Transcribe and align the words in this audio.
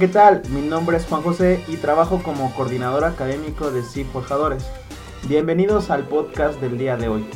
¿qué 0.00 0.08
tal? 0.08 0.40
Mi 0.48 0.62
nombre 0.62 0.96
es 0.96 1.04
Juan 1.04 1.20
José 1.20 1.62
y 1.68 1.76
trabajo 1.76 2.22
como 2.22 2.54
coordinador 2.54 3.04
académico 3.04 3.70
de 3.70 3.82
CIP 3.82 4.10
Forjadores. 4.10 4.64
Bienvenidos 5.28 5.90
al 5.90 6.04
podcast 6.04 6.58
del 6.58 6.78
día 6.78 6.96
de 6.96 7.08
hoy. 7.08 7.26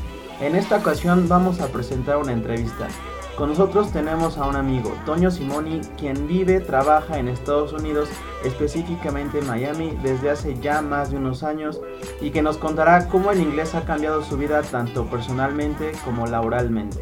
En 0.41 0.56
esta 0.56 0.79
ocasión 0.79 1.29
vamos 1.29 1.61
a 1.61 1.69
presentar 1.69 2.16
una 2.16 2.32
entrevista. 2.32 2.88
Con 3.37 3.50
nosotros 3.50 3.92
tenemos 3.92 4.38
a 4.38 4.46
un 4.46 4.56
amigo, 4.56 4.95
Toño 5.05 5.30
Simoni, 5.30 5.82
quien 5.98 6.27
vive, 6.27 6.59
trabaja 6.61 7.19
en 7.19 7.29
Estados 7.29 7.74
Unidos, 7.74 8.09
específicamente 8.46 9.41
en 9.41 9.46
Miami, 9.46 9.98
desde 10.02 10.30
hace 10.30 10.59
ya 10.59 10.80
más 10.80 11.10
de 11.10 11.19
unos 11.19 11.42
años 11.42 11.83
y 12.23 12.30
que 12.30 12.41
nos 12.41 12.56
contará 12.56 13.09
cómo 13.09 13.30
el 13.30 13.42
inglés 13.42 13.74
ha 13.74 13.84
cambiado 13.84 14.24
su 14.24 14.38
vida 14.38 14.62
tanto 14.62 15.05
personalmente 15.05 15.92
como 16.02 16.27
laboralmente. 16.27 16.96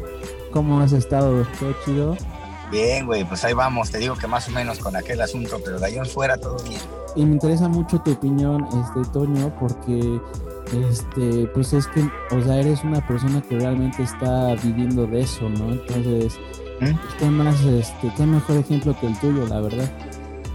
¿Cómo 0.51 0.81
has 0.81 0.91
estado? 0.91 1.47
¿Todo 1.57 1.73
chido? 1.85 2.17
Bien, 2.73 3.05
güey, 3.05 3.23
pues 3.23 3.43
ahí 3.43 3.53
vamos. 3.53 3.91
Te 3.91 3.99
digo 3.99 4.15
que 4.15 4.25
más 4.25 4.47
o 4.47 4.51
menos 4.51 4.79
con 4.79 4.95
aquel 4.95 5.21
asunto, 5.21 5.61
pero 5.63 5.79
de 5.79 5.85
ahí 5.85 5.95
en 5.95 6.07
fuera 6.07 6.37
todo 6.37 6.57
bien. 6.63 6.81
Y 7.15 7.23
me 7.23 7.33
interesa 7.33 7.67
mucho 7.67 7.99
tu 7.99 8.13
opinión, 8.13 8.67
este 8.67 9.11
Toño, 9.11 9.53
porque 9.59 10.19
este, 10.89 11.45
pues 11.53 11.71
es 11.73 11.85
que, 11.85 12.01
o 12.31 12.41
sea, 12.41 12.59
eres 12.59 12.83
una 12.83 13.05
persona 13.07 13.43
que 13.43 13.59
realmente 13.59 14.01
está 14.01 14.55
viviendo 14.55 15.05
de 15.05 15.21
eso, 15.21 15.47
¿no? 15.49 15.71
Entonces, 15.71 16.33
¿Mm? 16.81 16.97
¿qué 17.19 17.25
más, 17.25 17.61
este, 17.61 18.11
qué 18.17 18.25
mejor 18.25 18.57
ejemplo 18.57 18.99
que 18.99 19.05
el 19.05 19.19
tuyo, 19.19 19.45
la 19.45 19.61
verdad? 19.61 19.91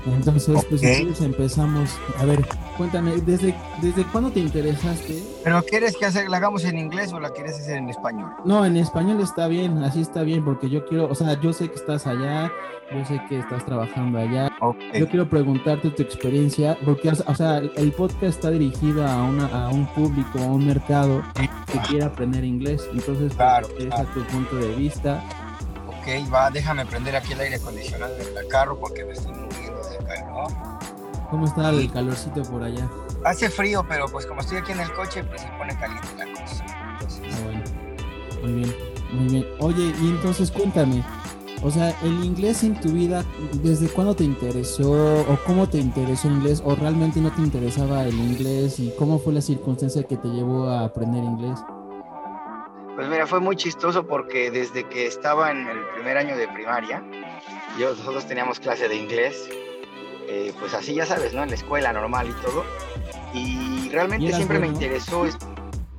Entonces, 0.05 0.65
pues 0.69 0.83
entonces 0.83 1.25
empezamos. 1.25 1.91
A 2.19 2.25
ver, 2.25 2.45
cuéntame, 2.79 3.17
¿desde, 3.17 3.55
¿desde 3.83 4.05
cuándo 4.05 4.31
te 4.31 4.41
interesaste? 4.41 5.23
¿Pero 5.45 5.63
quieres 5.63 5.97
que 5.97 6.07
hacer, 6.07 6.31
la 6.31 6.39
hagamos 6.39 6.65
en 6.65 6.79
inglés 6.79 7.13
o 7.13 7.21
la 7.21 7.31
quieres 7.31 7.59
hacer 7.59 7.77
en 7.77 7.91
español? 7.91 8.31
No, 8.47 8.65
en 8.65 8.77
español 8.79 9.21
está 9.21 9.49
bien, 9.49 9.83
así 9.83 10.01
está 10.01 10.23
bien, 10.23 10.45
porque 10.45 10.71
yo 10.71 10.87
quiero, 10.87 11.09
o 11.11 11.15
sea, 11.15 11.39
yo 11.41 11.53
sé 11.53 11.69
que 11.69 11.75
estás 11.75 12.07
allá, 12.07 12.51
yo 12.91 13.05
sé 13.05 13.21
que 13.29 13.41
estás 13.41 13.67
trabajando 13.67 14.19
allá. 14.19 14.51
Yo 14.95 15.09
quiero 15.09 15.29
preguntarte 15.29 15.91
tu 15.91 16.03
experiencia, 16.03 16.79
porque, 16.85 17.11
o 17.11 17.35
sea, 17.35 17.59
el 17.59 17.93
podcast 17.93 18.23
está 18.25 18.51
dirigido 18.51 19.07
a, 19.07 19.23
una, 19.25 19.47
a 19.47 19.69
un 19.69 19.87
público, 19.89 20.39
a 20.39 20.47
un 20.47 20.67
mercado 20.67 21.23
que 21.35 21.79
quiere 21.89 22.05
aprender 22.05 22.45
inglés. 22.45 22.83
Entonces, 22.93 23.25
pues, 23.27 23.35
Claro, 23.37 23.69
interesa 23.71 24.05
claro. 24.05 24.11
tu 24.15 24.25
punto 24.33 24.57
de 24.57 24.75
vista. 24.77 25.23
Ok, 25.89 26.33
va, 26.33 26.51
déjame 26.51 26.87
prender 26.87 27.17
aquí 27.17 27.33
el 27.35 27.41
aire 27.41 27.57
acondicionado 27.57 28.15
en 28.17 28.37
el 28.39 28.49
carro 28.49 28.79
porque 28.79 29.05
me 29.05 29.13
estoy 29.13 29.33
muriendo 29.35 29.81
de 29.91 30.05
calor. 30.07 30.78
¿Cómo 31.31 31.47
está 31.47 31.71
el 31.71 31.93
calorcito 31.93 32.43
por 32.43 32.63
allá? 32.63 32.89
Hace 33.25 33.51
frío, 33.51 33.85
pero 33.89 34.07
pues 34.09 34.25
como 34.25 34.41
estoy 34.41 34.59
aquí 34.59 34.73
en 34.73 34.81
el 34.81 34.93
coche, 34.93 35.23
pues 35.25 35.43
se 35.43 35.49
pone 35.59 35.77
caliente 35.79 36.09
la 36.17 36.41
cosa. 36.41 36.65
Entonces, 36.93 37.23
Ah, 37.35 37.45
bueno. 37.45 37.65
Muy 38.43 38.53
bien, 38.53 38.75
muy 39.13 39.29
bien. 39.29 39.47
Oye, 39.61 39.93
y 40.01 40.09
entonces 40.09 40.51
cuéntame, 40.51 41.05
o 41.63 41.71
sea, 41.71 41.91
el 42.03 42.25
inglés 42.25 42.63
en 42.63 42.81
tu 42.81 42.91
vida, 42.91 43.25
¿desde 43.63 43.89
cuándo 43.89 44.15
te 44.15 44.25
interesó 44.25 44.93
o 44.93 45.39
cómo 45.45 45.69
te 45.69 45.79
interesó 45.79 46.29
el 46.29 46.35
inglés 46.35 46.63
o 46.65 46.75
realmente 46.77 47.21
no 47.21 47.31
te 47.33 47.41
interesaba 47.43 48.05
el 48.05 48.15
inglés 48.15 48.79
y 48.79 48.95
cómo 48.97 49.19
fue 49.19 49.33
la 49.33 49.41
circunstancia 49.41 50.05
que 50.05 50.17
te 50.17 50.29
llevó 50.29 50.69
a 50.69 50.85
aprender 50.85 51.23
inglés? 51.25 51.59
Pues 52.95 53.09
mira, 53.09 53.27
fue 53.27 53.41
muy 53.41 53.57
chistoso 53.57 54.07
porque 54.07 54.51
desde 54.51 54.85
que 54.89 55.07
estaba 55.07 55.51
en 55.51 55.69
el 55.69 55.79
primer 55.95 56.17
año 56.17 56.37
de 56.37 56.49
primaria, 56.49 57.03
yo, 57.79 57.91
nosotros 57.91 58.27
teníamos 58.27 58.59
clase 58.61 58.89
de 58.89 58.97
inglés, 58.97 59.49
eh, 60.29 60.53
pues 60.61 60.75
así 60.75 60.95
ya 60.95 61.07
sabes, 61.07 61.33
¿no? 61.35 61.43
En 61.43 61.49
la 61.51 61.55
escuela 61.57 61.93
normal 61.93 62.29
y 62.29 62.43
todo. 62.45 62.65
Y 63.35 63.87
¿Y 63.87 63.91
realmente 63.91 64.33
siempre 64.33 64.59
me 64.59 64.67
interesó. 64.69 65.27
es- 65.27 65.37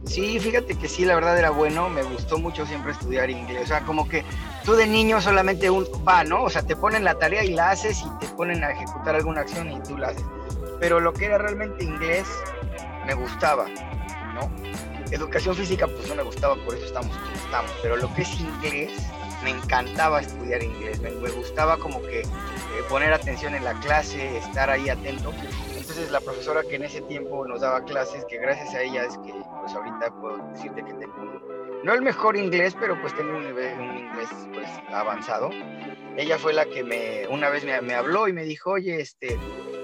Sí, 0.06 0.40
fíjate 0.40 0.76
que 0.76 0.88
sí, 0.88 1.06
la 1.06 1.14
verdad 1.14 1.38
era 1.38 1.50
bueno, 1.52 1.90
me 1.90 2.02
gustó 2.04 2.38
mucho 2.40 2.66
siempre 2.66 2.94
estudiar 2.94 3.30
inglés. 3.30 3.64
O 3.64 3.68
sea, 3.68 3.82
como 3.82 4.08
que 4.08 4.24
tú 4.64 4.74
de 4.74 4.88
niño 4.88 5.22
solamente 5.22 5.70
un 5.70 5.86
va, 6.08 6.24
¿no? 6.24 6.44
O 6.44 6.50
sea, 6.50 6.64
te 6.64 6.76
ponen 6.76 7.04
la 7.04 7.16
tarea 7.16 7.44
y 7.44 7.50
la 7.54 7.72
haces 7.72 8.02
y 8.02 8.10
te 8.20 8.28
ponen 8.34 8.64
a 8.64 8.72
ejecutar 8.72 9.16
alguna 9.16 9.42
acción 9.42 9.72
y 9.72 9.80
tú 9.84 9.98
la 9.98 10.08
haces. 10.08 10.24
Pero 10.80 11.00
lo 11.00 11.14
que 11.14 11.26
era 11.26 11.38
realmente 11.38 11.84
inglés 11.84 12.26
me 13.06 13.14
gustaba, 13.14 13.66
¿no? 14.34 14.50
Educación 15.12 15.56
física 15.56 15.86
pues 15.88 16.08
no 16.08 16.16
me 16.16 16.24
gustaba, 16.24 16.56
por 16.66 16.76
eso 16.76 16.86
estamos 16.86 17.16
como 17.16 17.36
estamos, 17.36 17.72
pero 17.84 17.98
lo 17.98 18.12
que 18.14 18.22
es 18.24 18.40
inglés, 18.40 18.92
me 19.44 19.52
encantaba 19.52 20.22
estudiar 20.22 20.64
inglés, 20.64 21.00
me, 21.02 21.12
gustaba 21.12 21.78
como 21.78 22.02
que 22.02 22.22
eh, 22.22 22.26
poner 22.90 23.14
atención 23.14 23.56
en 23.56 23.64
la 23.64 23.74
clase, 23.80 24.38
estar 24.38 24.70
ahí 24.70 24.90
atento. 24.90 25.34
Entonces 25.78 26.12
la 26.12 26.20
profesora 26.20 26.64
que 26.64 26.76
en 26.76 26.84
ese 26.84 27.02
tiempo 27.02 27.46
nos 27.48 27.62
daba 27.62 27.84
clases, 27.84 28.26
que 28.26 28.38
gracias 28.38 28.74
a 28.76 28.82
ella 28.82 29.06
es 29.06 29.18
que 29.20 29.34
pues 29.62 29.74
ahorita 29.74 30.12
puedo 30.20 30.38
decirte 30.54 30.84
que 30.84 30.94
tengo 30.94 31.40
no 31.84 31.94
el 31.94 32.02
mejor 32.02 32.36
inglés, 32.36 32.76
pero 32.78 33.00
pues 33.00 33.16
tengo 33.16 33.38
un, 33.38 33.46
nivel, 33.46 33.80
un 33.80 33.98
inglés 33.98 34.30
pues 34.54 34.68
avanzado. 34.94 35.50
Ella 36.18 36.38
fue 36.38 36.54
la 36.54 36.66
que 36.66 36.84
me, 36.84 37.26
una 37.30 37.50
vez 37.50 37.64
me, 37.64 37.80
me 37.82 37.94
habló 37.94 38.28
y 38.28 38.34
me 38.34 38.44
dijo, 38.44 38.72
oye, 38.72 39.00
este, 39.00 39.40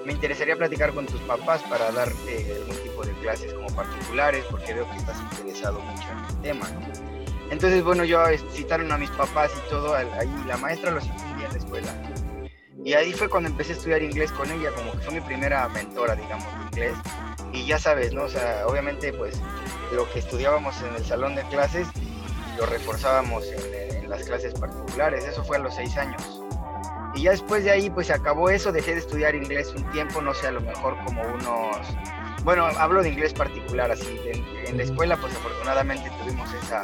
me 0.05 0.11
interesaría 0.11 0.57
platicar 0.57 0.93
con 0.93 1.05
tus 1.05 1.21
papás 1.21 1.63
para 1.63 1.91
darte 1.91 2.53
algún 2.53 2.83
tipo 2.83 3.05
de 3.05 3.13
clases 3.13 3.53
como 3.53 3.67
particulares, 3.69 4.43
porque 4.51 4.73
veo 4.73 4.89
que 4.91 4.97
estás 4.97 5.17
interesado 5.31 5.79
mucho 5.79 6.07
en 6.11 6.25
el 6.25 6.41
tema, 6.41 6.69
¿no? 6.69 7.04
Entonces, 7.51 7.83
bueno, 7.83 8.03
yo 8.03 8.19
citaron 8.51 8.91
a 8.91 8.97
mis 8.97 9.11
papás 9.11 9.51
y 9.55 9.69
todo, 9.69 9.95
ahí 9.95 10.29
la 10.47 10.57
maestra 10.57 10.91
los 10.91 11.03
día 11.03 11.45
en 11.45 11.51
la 11.51 11.57
escuela. 11.57 11.93
Y 12.83 12.93
ahí 12.93 13.13
fue 13.13 13.29
cuando 13.29 13.49
empecé 13.49 13.73
a 13.73 13.75
estudiar 13.77 14.03
inglés 14.03 14.31
con 14.31 14.49
ella, 14.51 14.71
como 14.75 14.91
que 14.91 14.99
fue 14.99 15.15
mi 15.15 15.21
primera 15.21 15.67
mentora, 15.69 16.15
digamos, 16.15 16.45
de 16.45 16.65
inglés. 16.65 16.97
Y 17.51 17.65
ya 17.65 17.79
sabes, 17.79 18.13
¿no? 18.13 18.23
O 18.23 18.29
sea, 18.29 18.65
obviamente, 18.67 19.11
pues, 19.13 19.39
lo 19.91 20.07
que 20.11 20.19
estudiábamos 20.19 20.79
en 20.81 20.95
el 20.95 21.05
salón 21.05 21.35
de 21.35 21.43
clases 21.47 21.87
lo 22.57 22.65
reforzábamos 22.65 23.45
en, 23.47 24.09
las 24.09 24.23
clases 24.23 24.53
particulares. 24.53 25.25
Eso 25.25 25.43
fue 25.43 25.57
a 25.57 25.59
los 25.61 25.73
seis 25.73 25.97
años. 25.97 26.21
Y 27.15 27.23
ya 27.23 27.31
después 27.31 27.63
de 27.63 27.71
ahí, 27.71 27.89
pues 27.89 28.07
se 28.07 28.13
acabó 28.13 28.51
eso, 28.51 28.71
dejé 28.71 28.91
de 28.91 28.99
estudiar 28.99 29.33
inglés 29.33 29.73
un 29.75 29.89
tiempo, 29.91 30.21
no 30.21 30.33
sé, 30.35 30.47
a 30.47 30.51
lo 30.51 30.61
mejor 30.61 30.95
como 31.05 31.23
unos... 31.23 31.87
Bueno, 32.43 32.67
hablo 32.77 33.01
de 33.01 33.09
inglés 33.09 33.33
particular, 33.33 33.89
así. 33.89 34.19
En, 34.25 34.67
en 34.67 34.77
la 34.77 34.83
escuela, 34.83 35.17
pues 35.17 35.33
afortunadamente 35.33 36.11
tuvimos 36.21 36.53
esa, 36.53 36.83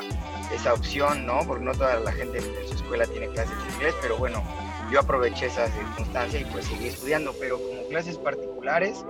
esa 0.53 0.73
opción, 0.73 1.25
¿no? 1.25 1.39
Porque 1.45 1.63
no 1.63 1.72
toda 1.73 2.00
la 2.00 2.12
gente 2.12 2.39
en 2.39 2.67
su 2.67 2.75
escuela 2.75 3.06
tiene 3.06 3.28
clases 3.29 3.57
de 3.66 3.73
inglés, 3.73 3.95
pero 4.01 4.17
bueno, 4.17 4.44
yo 4.91 5.00
aproveché 5.00 5.47
esa 5.47 5.67
circunstancia 5.67 6.39
y 6.39 6.45
pues 6.45 6.66
seguí 6.66 6.88
estudiando, 6.88 7.34
pero 7.39 7.57
como 7.57 7.88
clases 7.88 8.17
particulares, 8.17 9.06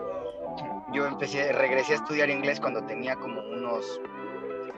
yo 0.94 1.08
empecé, 1.08 1.52
regresé 1.54 1.94
a 1.94 1.96
estudiar 1.98 2.30
inglés 2.30 2.60
cuando 2.60 2.84
tenía 2.84 3.16
como 3.16 3.42
unos, 3.42 4.00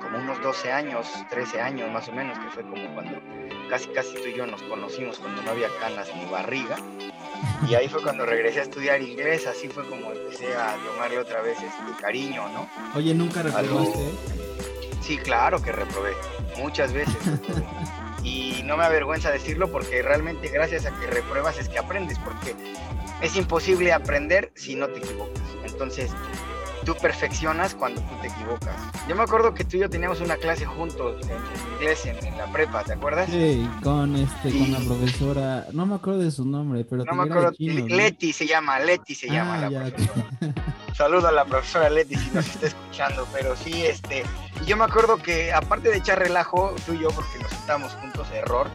como 0.02 0.20
unos 0.20 0.42
12 0.42 0.72
años, 0.72 1.08
13 1.30 1.62
años 1.62 1.92
más 1.92 2.08
o 2.08 2.14
menos, 2.14 2.38
que 2.40 2.50
fue 2.50 2.64
como 2.64 2.94
cuando 2.94 3.20
casi 3.70 3.90
casi 3.90 4.14
tú 4.16 4.28
y 4.28 4.36
yo 4.36 4.46
nos 4.46 4.62
conocimos, 4.64 5.20
cuando 5.20 5.42
no 5.42 5.52
había 5.52 5.68
canas 5.80 6.10
ni 6.16 6.30
barriga. 6.32 6.78
Y 7.68 7.76
ahí 7.76 7.88
fue 7.88 8.02
cuando 8.02 8.26
regresé 8.26 8.60
a 8.60 8.64
estudiar 8.64 9.02
inglés, 9.02 9.48
así 9.48 9.68
fue 9.68 9.88
como 9.88 10.12
empecé 10.12 10.54
a 10.56 10.76
tomarle 10.86 11.20
otra 11.20 11.42
vez 11.42 11.58
este 11.58 12.02
cariño, 12.02 12.48
¿no? 12.50 12.70
Oye, 12.96 13.14
¿nunca 13.14 13.42
reprobaste? 13.42 14.00
Sí, 15.04 15.18
claro 15.18 15.62
que 15.62 15.72
reprobé, 15.72 16.14
muchas 16.58 16.94
veces. 16.94 17.16
reprobé. 17.26 17.64
Y 18.24 18.62
no 18.64 18.78
me 18.78 18.86
avergüenza 18.86 19.32
decirlo 19.32 19.70
porque 19.70 20.02
realmente 20.02 20.48
gracias 20.48 20.86
a 20.86 20.98
que 20.98 21.08
repruebas 21.08 21.58
es 21.60 21.68
que 21.68 21.78
aprendes, 21.78 22.18
porque 22.20 22.56
es 23.22 23.36
imposible 23.36 23.92
aprender 23.92 24.52
si 24.56 24.76
no 24.76 24.88
te 24.88 25.00
equivocas. 25.00 25.44
Entonces, 25.66 26.12
tú 26.84 26.96
perfeccionas 26.96 27.76
cuando 27.76 28.02
tú 28.02 28.16
te 28.22 28.28
equivocas. 28.28 28.76
Yo 29.08 29.16
me 29.16 29.24
acuerdo 29.24 29.54
que 29.54 29.64
tú 29.64 29.78
y 29.78 29.80
yo 29.82 29.90
teníamos 29.90 30.22
una 30.22 30.36
clase 30.38 30.66
juntos 30.66 31.22
en, 31.28 31.74
inglés 31.74 32.06
en, 32.06 32.24
en 32.26 32.38
la 32.38 32.52
prepa, 32.52 32.84
¿te 32.84 32.94
acuerdas? 32.94 33.30
Sí, 33.30 33.68
con 33.84 34.16
este, 34.16 34.58
con 34.58 34.72
la 34.72 34.80
profesora, 34.80 35.68
no 35.74 35.86
me 35.86 35.96
acuerdo 35.96 36.20
de 36.22 36.32
su 36.32 36.46
nombre, 36.46 36.86
pero 36.86 37.04
No 37.06 37.14
me 37.16 37.24
acuerdo, 37.24 37.52
chino, 37.54 37.88
¿no? 37.88 37.96
Leti 37.96 38.34
se 38.34 38.46
llama, 38.48 38.80
Leti 38.80 39.16
se 39.16 39.28
llama 39.28 39.56
Ah, 39.56 39.62
la 39.62 39.70
ya, 39.70 39.80
profesora. 39.96 40.26
Saludo 40.94 41.28
a 41.28 41.32
la 41.32 41.46
profesora 41.46 41.90
Leti 41.90 42.16
si 42.16 42.30
nos 42.32 42.48
está 42.48 42.68
escuchando, 42.68 43.28
pero 43.34 43.56
sí, 43.56 43.84
este, 43.86 44.24
yo 44.66 44.78
me 44.78 44.84
acuerdo 44.84 45.18
que 45.18 45.52
aparte 45.52 45.90
de 45.90 45.98
echar 45.98 46.20
relajo, 46.20 46.76
tú 46.86 46.94
y 46.94 47.00
yo, 47.00 47.10
porque 47.10 47.40
nos 47.40 47.50
sentamos 47.52 47.94
juntos, 47.94 48.28
error, 48.32 48.68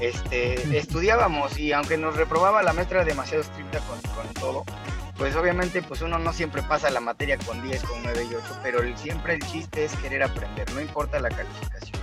este, 0.00 0.76
estudiábamos 0.78 1.58
y 1.58 1.72
aunque 1.72 1.96
nos 1.96 2.16
reprobaba 2.16 2.62
la 2.62 2.72
maestra 2.72 3.04
demasiado 3.04 3.42
estricta 3.42 3.78
con, 3.80 3.98
con 4.12 4.34
todo, 4.34 4.64
pues 5.18 5.34
obviamente 5.36 5.82
pues 5.82 6.02
uno 6.02 6.18
no 6.18 6.32
siempre 6.32 6.62
pasa 6.62 6.90
la 6.90 7.00
materia 7.00 7.38
con 7.38 7.62
10, 7.62 7.82
con 7.84 8.02
9 8.02 8.26
y 8.30 8.34
8, 8.34 8.58
pero 8.62 8.80
el- 8.82 8.96
siempre 8.98 9.34
el 9.34 9.40
chiste 9.46 9.84
es 9.84 9.92
querer 9.96 10.22
aprender, 10.22 10.70
no 10.72 10.80
importa 10.80 11.18
la 11.20 11.28
calificación, 11.30 12.00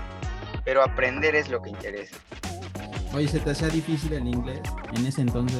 pero 0.66 0.84
aprender 0.84 1.36
es 1.36 1.50
lo 1.50 1.62
que 1.62 1.70
interesa. 1.70 2.16
Oye, 3.14 3.28
¿se 3.28 3.40
te 3.40 3.52
hacía 3.52 3.68
difícil 3.70 4.14
el 4.14 4.28
inglés 4.28 4.62
en 4.96 5.06
ese 5.06 5.22
entonces? 5.22 5.60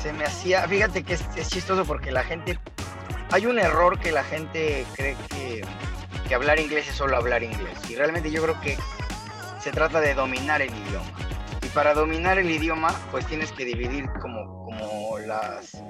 se 0.00 0.12
me 0.14 0.24
hacía, 0.24 0.66
fíjate 0.66 1.02
que 1.02 1.12
es, 1.14 1.24
es 1.36 1.48
chistoso 1.50 1.84
porque 1.84 2.10
la 2.10 2.22
gente, 2.24 2.58
hay 3.32 3.44
un 3.44 3.58
error 3.58 3.98
que 3.98 4.12
la 4.12 4.24
gente 4.24 4.86
cree 4.96 5.14
que, 5.28 5.62
que 6.26 6.34
hablar 6.34 6.58
inglés 6.58 6.88
es 6.88 6.94
solo 6.94 7.18
hablar 7.18 7.42
inglés. 7.42 7.78
Y 7.86 7.96
realmente 7.96 8.30
yo 8.30 8.42
creo 8.42 8.58
que 8.62 8.78
se 9.62 9.70
trata 9.72 10.00
de 10.00 10.14
dominar 10.14 10.62
el 10.62 10.70
idioma. 10.70 11.04
Y 11.62 11.66
para 11.68 11.92
dominar 11.92 12.38
el 12.38 12.50
idioma, 12.50 12.94
pues 13.10 13.26
tienes 13.26 13.52
que 13.52 13.66
dividir 13.66 14.06
como, 14.22 14.64
como 14.64 15.09
las, 15.30 15.82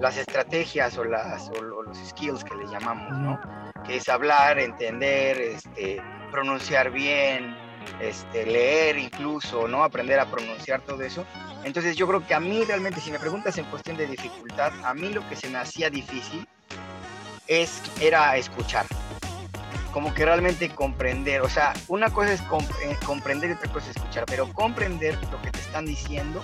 las 0.00 0.16
estrategias 0.16 0.98
o, 0.98 1.04
las, 1.04 1.48
o 1.50 1.62
lo- 1.62 1.82
los 1.82 1.96
skills 2.08 2.42
que 2.44 2.54
le 2.56 2.66
llamamos, 2.66 3.16
¿no? 3.18 3.40
Que 3.86 3.96
es 3.96 4.08
hablar, 4.08 4.58
entender, 4.58 5.40
este, 5.40 6.02
pronunciar 6.30 6.90
bien, 6.90 7.56
este, 8.00 8.44
leer 8.46 8.98
incluso, 8.98 9.68
¿no? 9.68 9.84
Aprender 9.84 10.18
a 10.18 10.26
pronunciar 10.26 10.80
todo 10.82 11.02
eso. 11.02 11.24
Entonces 11.64 11.96
yo 11.96 12.06
creo 12.08 12.26
que 12.26 12.34
a 12.34 12.40
mí 12.40 12.64
realmente, 12.64 13.00
si 13.00 13.10
me 13.12 13.18
preguntas 13.18 13.56
en 13.58 13.64
cuestión 13.66 13.96
de 13.96 14.06
dificultad, 14.06 14.72
a 14.84 14.92
mí 14.94 15.08
lo 15.10 15.26
que 15.28 15.36
se 15.36 15.48
me 15.48 15.58
hacía 15.58 15.88
difícil 15.90 16.46
es, 17.46 17.80
era 18.00 18.36
escuchar. 18.36 18.86
Como 19.92 20.14
que 20.14 20.24
realmente 20.24 20.68
comprender, 20.70 21.40
o 21.42 21.48
sea, 21.48 21.72
una 21.88 22.10
cosa 22.10 22.32
es 22.32 22.40
eh, 22.40 22.96
comprender 23.04 23.50
y 23.50 23.52
otra 23.54 23.72
cosa 23.72 23.90
es 23.90 23.96
escuchar, 23.96 24.24
pero 24.26 24.52
comprender 24.52 25.14
lo 25.32 25.42
que 25.42 25.50
te 25.50 25.58
están 25.60 25.84
diciendo 25.84 26.42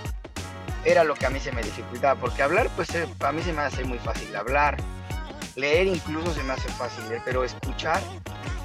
era 0.86 1.02
lo 1.02 1.14
que 1.14 1.26
a 1.26 1.30
mí 1.30 1.40
se 1.40 1.50
me 1.50 1.62
dificultaba, 1.62 2.18
porque 2.18 2.42
hablar, 2.42 2.70
pues 2.76 2.94
eh, 2.94 3.06
a 3.20 3.32
mí 3.32 3.42
se 3.42 3.52
me 3.52 3.62
hace 3.62 3.84
muy 3.84 3.98
fácil 3.98 4.34
hablar, 4.36 4.76
leer 5.56 5.88
incluso 5.88 6.32
se 6.32 6.42
me 6.44 6.52
hace 6.52 6.68
fácil, 6.70 7.04
pero 7.24 7.42
escuchar 7.42 8.00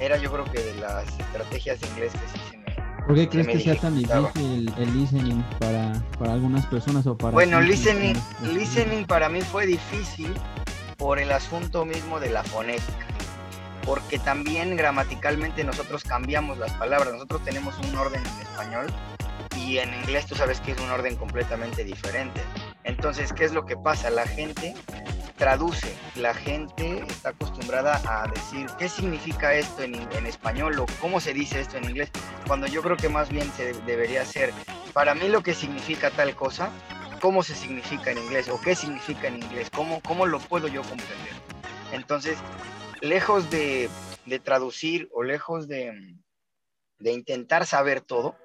era 0.00 0.16
yo 0.16 0.32
creo 0.32 0.44
que 0.44 0.60
de 0.62 0.74
las 0.76 1.06
estrategias 1.18 1.80
de 1.80 1.88
inglés 1.88 2.12
que 2.12 2.38
sí 2.38 2.44
se 2.50 2.56
me... 2.58 2.62
¿Por 3.06 3.16
qué 3.16 3.28
crees 3.28 3.48
que 3.48 3.60
sea 3.60 3.74
tan 3.74 3.98
difícil 3.98 4.72
el, 4.78 5.00
listening 5.00 5.42
para, 5.58 5.92
para, 6.16 6.34
algunas 6.34 6.64
personas 6.66 7.04
o 7.08 7.16
para... 7.16 7.32
Bueno, 7.32 7.60
listening, 7.60 8.16
listening 8.54 9.04
para 9.04 9.28
mí 9.28 9.40
fue 9.40 9.66
difícil 9.66 10.32
por 10.98 11.18
el 11.18 11.32
asunto 11.32 11.84
mismo 11.84 12.20
de 12.20 12.30
la 12.30 12.44
fonética, 12.44 13.06
porque 13.84 14.20
también 14.20 14.76
gramaticalmente 14.76 15.64
nosotros 15.64 16.04
cambiamos 16.04 16.58
las 16.58 16.72
palabras, 16.74 17.14
nosotros 17.14 17.42
tenemos 17.44 17.74
un 17.80 17.96
orden 17.96 18.22
en 18.24 18.42
español 18.42 18.86
y 19.72 19.78
en 19.78 19.94
inglés 19.94 20.26
tú 20.26 20.34
sabes 20.34 20.60
que 20.60 20.72
es 20.72 20.80
un 20.80 20.90
orden 20.90 21.16
completamente 21.16 21.82
diferente. 21.82 22.42
Entonces, 22.84 23.32
¿qué 23.32 23.46
es 23.46 23.54
lo 23.54 23.64
que 23.64 23.74
pasa? 23.74 24.10
La 24.10 24.26
gente 24.26 24.74
traduce, 25.38 25.96
la 26.14 26.34
gente 26.34 27.02
está 27.08 27.30
acostumbrada 27.30 27.98
a 28.04 28.28
decir 28.28 28.66
qué 28.78 28.90
significa 28.90 29.54
esto 29.54 29.82
en, 29.82 29.94
en, 29.94 30.26
español 30.26 30.78
o 30.78 30.84
cómo 31.00 31.20
se 31.20 31.32
dice 31.32 31.58
esto 31.58 31.78
en 31.78 31.84
inglés, 31.84 32.10
cuando 32.46 32.66
yo 32.66 32.82
creo 32.82 32.98
que 32.98 33.08
más 33.08 33.30
bien 33.30 33.50
se 33.52 33.72
debería 33.86 34.26
ser, 34.26 34.52
para 34.92 35.14
mí 35.14 35.30
lo 35.30 35.42
que 35.42 35.54
significa 35.54 36.10
tal 36.10 36.36
cosa, 36.36 36.70
cómo 37.22 37.42
se 37.42 37.54
significa 37.54 38.10
en 38.10 38.18
inglés 38.18 38.50
o 38.50 38.60
qué 38.60 38.74
significa 38.74 39.28
en 39.28 39.42
inglés, 39.42 39.70
cómo, 39.70 40.02
cómo 40.02 40.26
lo 40.26 40.38
puedo 40.38 40.68
yo 40.68 40.82
comprender. 40.82 41.32
Entonces, 41.92 42.36
lejos 43.00 43.50
de, 43.50 43.88
de 44.26 44.38
traducir 44.38 45.08
o 45.12 45.22
lejos 45.22 45.66
de, 45.66 46.14
de 46.98 47.12
intentar 47.12 47.64
saber 47.64 48.02
todo, 48.02 48.36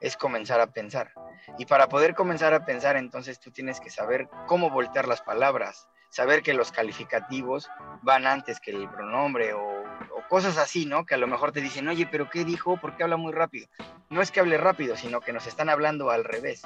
es 0.00 0.16
comenzar 0.16 0.60
a 0.60 0.68
pensar. 0.68 1.12
Y 1.58 1.66
para 1.66 1.88
poder 1.88 2.14
comenzar 2.14 2.54
a 2.54 2.64
pensar, 2.64 2.96
entonces 2.96 3.40
tú 3.40 3.50
tienes 3.50 3.80
que 3.80 3.90
saber 3.90 4.28
cómo 4.46 4.70
voltear 4.70 5.08
las 5.08 5.22
palabras, 5.22 5.88
saber 6.10 6.42
que 6.42 6.54
los 6.54 6.72
calificativos 6.72 7.68
van 8.02 8.26
antes 8.26 8.60
que 8.60 8.70
el 8.70 8.88
pronombre 8.88 9.52
o, 9.54 9.84
cosas 10.28 10.58
así, 10.58 10.86
¿no? 10.86 11.06
Que 11.06 11.14
a 11.14 11.18
lo 11.18 11.28
mejor 11.28 11.52
te 11.52 11.60
dicen, 11.60 11.86
oye, 11.86 12.08
pero 12.10 12.28
¿qué 12.28 12.44
dijo? 12.44 12.78
¿Por 12.78 12.96
qué 12.96 13.04
habla 13.04 13.16
muy 13.16 13.32
rápido? 13.32 13.68
No 14.10 14.20
es 14.20 14.32
que 14.32 14.40
hable 14.40 14.58
rápido, 14.58 14.96
sino 14.96 15.20
que 15.20 15.32
nos 15.32 15.46
están 15.46 15.68
hablando 15.68 16.10
al 16.10 16.24
revés. 16.24 16.62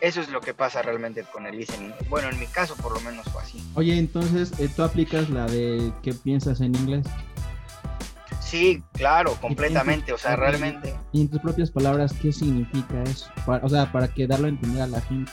Eso 0.00 0.20
es 0.20 0.28
lo 0.28 0.40
que 0.40 0.54
pasa 0.54 0.80
realmente 0.80 1.24
con 1.24 1.44
el 1.46 1.58
listening. 1.58 1.92
Bueno, 2.08 2.28
en 2.28 2.38
mi 2.38 2.46
caso 2.46 2.76
por 2.76 2.92
lo 2.92 3.00
menos 3.00 3.26
fue 3.32 3.42
así. 3.42 3.60
Oye, 3.74 3.98
entonces, 3.98 4.52
eh, 4.60 4.68
¿tú 4.74 4.84
aplicas 4.84 5.28
la 5.28 5.46
de 5.46 5.92
qué 6.04 6.14
piensas 6.14 6.60
en 6.60 6.76
inglés? 6.76 7.04
Sí, 8.40 8.82
claro, 8.92 9.34
completamente, 9.40 10.12
o 10.12 10.18
sea, 10.18 10.36
realmente. 10.36 10.94
Y 11.12 11.22
en 11.22 11.28
tus 11.28 11.40
propias 11.40 11.70
palabras, 11.70 12.12
¿qué 12.20 12.32
significa 12.32 13.02
eso? 13.02 13.30
o 13.46 13.68
sea, 13.68 13.90
para 13.90 14.08
que 14.08 14.26
darlo 14.26 14.46
a 14.46 14.50
entender 14.50 14.82
a 14.82 14.86
la 14.86 15.00
gente. 15.00 15.30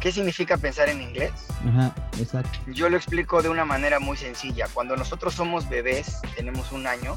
¿Qué 0.00 0.10
significa 0.10 0.56
pensar 0.56 0.88
en 0.88 1.00
inglés? 1.00 1.32
Ajá, 1.68 1.94
exacto. 2.18 2.58
Yo 2.66 2.88
lo 2.88 2.96
explico 2.96 3.40
de 3.40 3.48
una 3.48 3.64
manera 3.64 4.00
muy 4.00 4.16
sencilla. 4.16 4.66
Cuando 4.74 4.96
nosotros 4.96 5.34
somos 5.34 5.68
bebés, 5.68 6.20
tenemos 6.34 6.72
un 6.72 6.86
año 6.86 7.14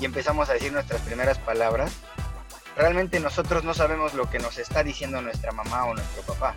y 0.00 0.04
empezamos 0.04 0.48
a 0.48 0.54
decir 0.54 0.72
nuestras 0.72 1.00
primeras 1.02 1.38
palabras, 1.38 1.92
realmente 2.76 3.20
nosotros 3.20 3.62
no 3.62 3.74
sabemos 3.74 4.14
lo 4.14 4.28
que 4.30 4.38
nos 4.38 4.58
está 4.58 4.82
diciendo 4.82 5.22
nuestra 5.22 5.52
mamá 5.52 5.84
o 5.84 5.94
nuestro 5.94 6.22
papá. 6.22 6.56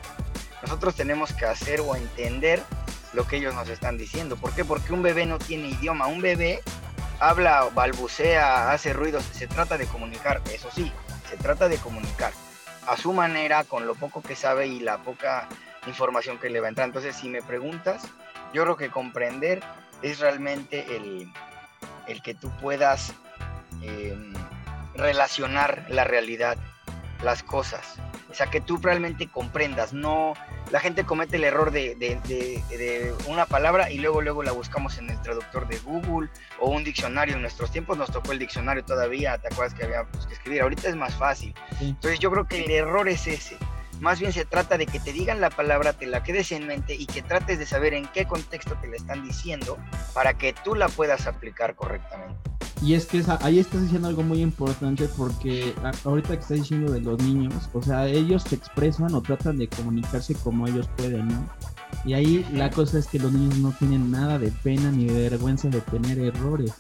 Nosotros 0.64 0.96
tenemos 0.96 1.34
que 1.34 1.46
hacer 1.46 1.82
o 1.82 1.96
entender 1.96 2.64
lo 3.14 3.28
que 3.28 3.38
ellos 3.38 3.54
nos 3.54 3.68
están 3.70 3.98
diciendo. 3.98 4.38
¿Por 4.38 4.54
qué? 4.54 4.64
Porque 4.64 4.94
un 4.94 5.04
bebé 5.04 5.26
no 5.26 5.38
tiene 5.38 5.70
idioma. 5.70 6.08
Un 6.08 6.22
bebé 6.22 6.62
habla, 7.22 7.70
balbucea, 7.74 8.72
hace 8.72 8.94
ruidos, 8.94 9.24
se 9.32 9.48
trata 9.48 9.78
de 9.78 9.86
comunicar, 9.86 10.42
eso 10.52 10.70
sí, 10.74 10.92
se 11.30 11.38
trata 11.38 11.70
de 11.70 11.78
comunicar 11.78 12.34
a 12.88 12.98
su 12.98 13.14
manera, 13.14 13.64
con 13.64 13.86
lo 13.86 13.94
poco 13.94 14.24
que 14.24 14.36
sabe 14.36 14.66
y 14.66 14.80
la 14.80 14.98
poca 14.98 15.48
información 15.86 16.40
que 16.40 16.50
le 16.50 16.60
va 16.60 16.66
a 16.66 16.70
entrar. 16.70 16.88
Entonces, 16.88 17.16
si 17.16 17.30
me 17.30 17.44
preguntas, 17.44 18.02
yo 18.54 18.64
creo 18.64 18.76
que 18.76 18.90
comprender 18.90 19.62
es 20.02 20.20
realmente 20.20 20.96
el, 20.96 21.32
el 22.08 22.24
que 22.24 22.34
tú 22.34 22.52
puedas 22.60 23.14
em, 23.84 24.34
relacionar 24.96 25.86
la 25.90 26.04
realidad, 26.04 26.58
las 27.24 27.44
cosas. 27.44 27.98
O 28.32 28.34
sea, 28.34 28.48
que 28.48 28.62
tú 28.62 28.78
realmente 28.78 29.28
comprendas, 29.28 29.92
no 29.92 30.34
la 30.72 30.80
gente 30.80 31.04
comete 31.04 31.36
el 31.36 31.44
error 31.44 31.72
de, 31.72 33.14
una 33.28 33.46
palabra 33.46 33.92
y 33.92 33.98
luego 33.98 34.22
luego 34.22 34.42
la 34.42 34.54
buscamos 34.54 34.98
en 34.98 35.10
el 35.10 35.22
traductor 35.22 35.68
de 35.68 35.78
Google 35.80 36.30
o 36.60 36.70
un 36.70 36.86
diccionario. 36.86 37.36
En 37.36 37.42
nuestros 37.42 37.72
tiempos 37.72 37.98
nos 37.98 38.10
tocó 38.10 38.32
el 38.32 38.40
diccionario 38.40 38.86
todavía, 38.86 39.38
¿te 39.38 39.48
acuerdas 39.48 39.74
que 39.74 39.84
había 39.84 40.06
que 40.28 40.34
escribir? 40.34 40.62
Ahorita 40.62 40.88
es 40.88 40.96
más 40.96 41.14
fácil. 41.16 41.54
Entonces 41.82 42.20
yo 42.20 42.32
creo 42.32 42.48
que 42.48 42.64
el 42.64 42.72
error 42.72 43.10
es 43.10 43.28
ese. 43.28 43.58
Más 44.00 44.20
bien 44.20 44.32
se 44.32 44.46
trata 44.46 44.78
de 44.78 44.88
que 44.88 45.00
te 45.00 45.12
digan 45.12 45.42
la 45.42 45.50
palabra, 45.50 45.94
te 45.94 46.08
la 46.08 46.24
quedes 46.24 46.54
en 46.54 46.66
mente 46.66 46.96
y 46.96 47.06
que 47.06 47.22
trates 47.22 47.60
de 47.60 47.66
saber 47.66 47.94
en 47.94 48.08
qué 48.08 48.26
contexto 48.26 48.76
te 48.76 48.88
la 48.88 48.96
están 48.96 49.24
diciendo 49.24 49.78
para 50.14 50.36
que 50.36 50.54
tú 50.54 50.74
la 50.74 50.88
puedas 50.88 51.28
aplicar 51.28 51.76
correctamente. 51.76 52.51
Y 52.82 52.96
es 52.96 53.06
que 53.06 53.24
ahí 53.42 53.60
estás 53.60 53.84
diciendo 53.84 54.08
algo 54.08 54.24
muy 54.24 54.42
importante 54.42 55.08
porque 55.16 55.74
ahorita 56.04 56.30
que 56.30 56.42
estás 56.42 56.58
diciendo 56.58 56.92
de 56.92 57.02
los 57.02 57.22
niños, 57.22 57.70
o 57.74 57.82
sea, 57.82 58.08
ellos 58.08 58.44
se 58.44 58.56
expresan 58.56 59.14
o 59.14 59.22
tratan 59.22 59.58
de 59.58 59.68
comunicarse 59.68 60.34
como 60.36 60.68
ellos 60.68 60.90
pueden, 60.98 61.28
¿no? 61.28 61.46
Y 62.06 62.14
ahí 62.14 62.46
la 62.54 62.72
cosa 62.72 62.98
es 62.98 63.06
que 63.06 63.20
los 63.20 63.32
niños 63.32 63.60
no 63.60 63.72
tienen 63.78 64.10
nada 64.10 64.40
de 64.40 64.50
pena 64.50 64.92
ni 64.92 65.06
de 65.06 65.30
vergüenza 65.30 65.70
de 65.70 65.82
tener 65.82 66.18
errores. 66.18 66.74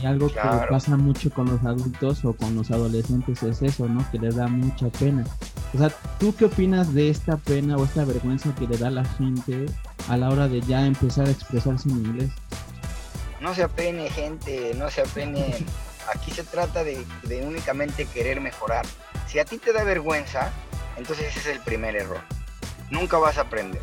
Y 0.00 0.06
algo 0.06 0.28
que 0.28 0.38
pasa 0.68 0.96
mucho 0.96 1.30
con 1.30 1.46
los 1.46 1.64
adultos 1.64 2.24
o 2.24 2.34
con 2.34 2.54
los 2.54 2.70
adolescentes 2.70 3.42
es 3.42 3.62
eso, 3.62 3.88
¿no? 3.88 4.08
Que 4.12 4.18
les 4.18 4.36
da 4.36 4.46
mucha 4.46 4.88
pena. 4.90 5.24
O 5.74 5.78
sea, 5.78 5.90
¿tú 6.18 6.34
qué 6.36 6.44
opinas 6.44 6.92
de 6.94 7.08
esta 7.08 7.36
pena 7.38 7.76
o 7.76 7.84
esta 7.84 8.04
vergüenza 8.04 8.54
que 8.54 8.68
le 8.68 8.76
da 8.76 8.88
a 8.88 8.92
la 8.92 9.04
gente 9.04 9.66
a 10.08 10.16
la 10.16 10.28
hora 10.28 10.48
de 10.48 10.60
ya 10.60 10.86
empezar 10.86 11.26
a 11.26 11.30
expresarse 11.30 11.88
en 11.88 11.96
inglés? 11.96 12.30
No 13.40 13.54
se 13.54 13.62
apene 13.62 14.10
gente, 14.10 14.74
no 14.74 14.90
se 14.90 15.02
apene. 15.02 15.66
Aquí 16.14 16.30
se 16.30 16.44
trata 16.44 16.82
de, 16.82 17.04
únicamente 17.44 18.06
querer 18.06 18.40
mejorar. 18.40 18.84
Si 19.28 19.38
a 19.38 19.44
ti 19.44 19.58
te 19.58 19.72
da 19.72 19.84
vergüenza, 19.84 20.50
entonces 20.96 21.28
ese 21.28 21.40
es 21.40 21.56
el 21.56 21.60
primer 21.60 21.94
error. 21.94 22.20
Nunca 22.90 23.18
vas 23.18 23.38
a 23.38 23.42
aprender. 23.42 23.82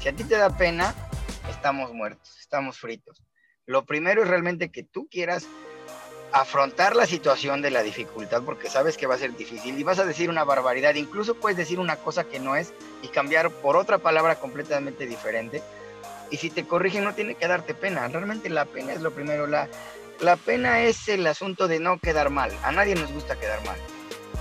Si 0.00 0.08
a 0.08 0.12
ti 0.14 0.24
te 0.24 0.36
da 0.36 0.56
pena, 0.56 0.94
estamos 1.50 1.92
muertos, 1.92 2.38
estamos 2.40 2.78
fritos. 2.78 3.22
Lo 3.66 3.84
primero 3.84 4.22
es 4.22 4.28
realmente 4.28 4.70
que 4.70 4.84
tú 4.84 5.08
quieras 5.10 5.46
afrontar 6.32 6.96
la 6.96 7.06
situación 7.06 7.62
de 7.62 7.70
la 7.70 7.82
dificultad 7.82 8.42
porque 8.42 8.70
sabes 8.70 8.96
que 8.96 9.06
va 9.06 9.14
a 9.14 9.18
ser 9.18 9.36
difícil 9.36 9.78
y 9.78 9.82
vas 9.82 9.98
a 9.98 10.04
decir 10.04 10.30
una 10.30 10.44
barbaridad, 10.44 10.94
incluso 10.94 11.34
puedes 11.34 11.56
decir 11.56 11.78
una 11.78 11.96
cosa 11.96 12.24
que 12.24 12.38
no 12.38 12.56
es 12.56 12.72
y 13.02 13.08
cambiar 13.08 13.50
por 13.50 13.76
otra 13.76 13.98
palabra 13.98 14.36
completamente 14.36 15.06
diferente 15.06 15.62
y 16.30 16.36
si 16.36 16.50
te 16.50 16.66
corrigen 16.66 17.04
no 17.04 17.14
tiene 17.14 17.34
que 17.34 17.48
darte 17.48 17.74
pena. 17.74 18.08
Realmente 18.08 18.48
la 18.48 18.64
pena 18.64 18.92
es 18.92 19.00
lo 19.00 19.12
primero. 19.12 19.46
La, 19.46 19.68
la 20.20 20.36
pena 20.36 20.82
es 20.82 21.08
el 21.08 21.26
asunto 21.26 21.68
de 21.68 21.80
no 21.80 21.98
quedar 21.98 22.30
mal. 22.30 22.50
A 22.62 22.72
nadie 22.72 22.94
nos 22.94 23.12
gusta 23.12 23.38
quedar 23.38 23.64
mal. 23.64 23.76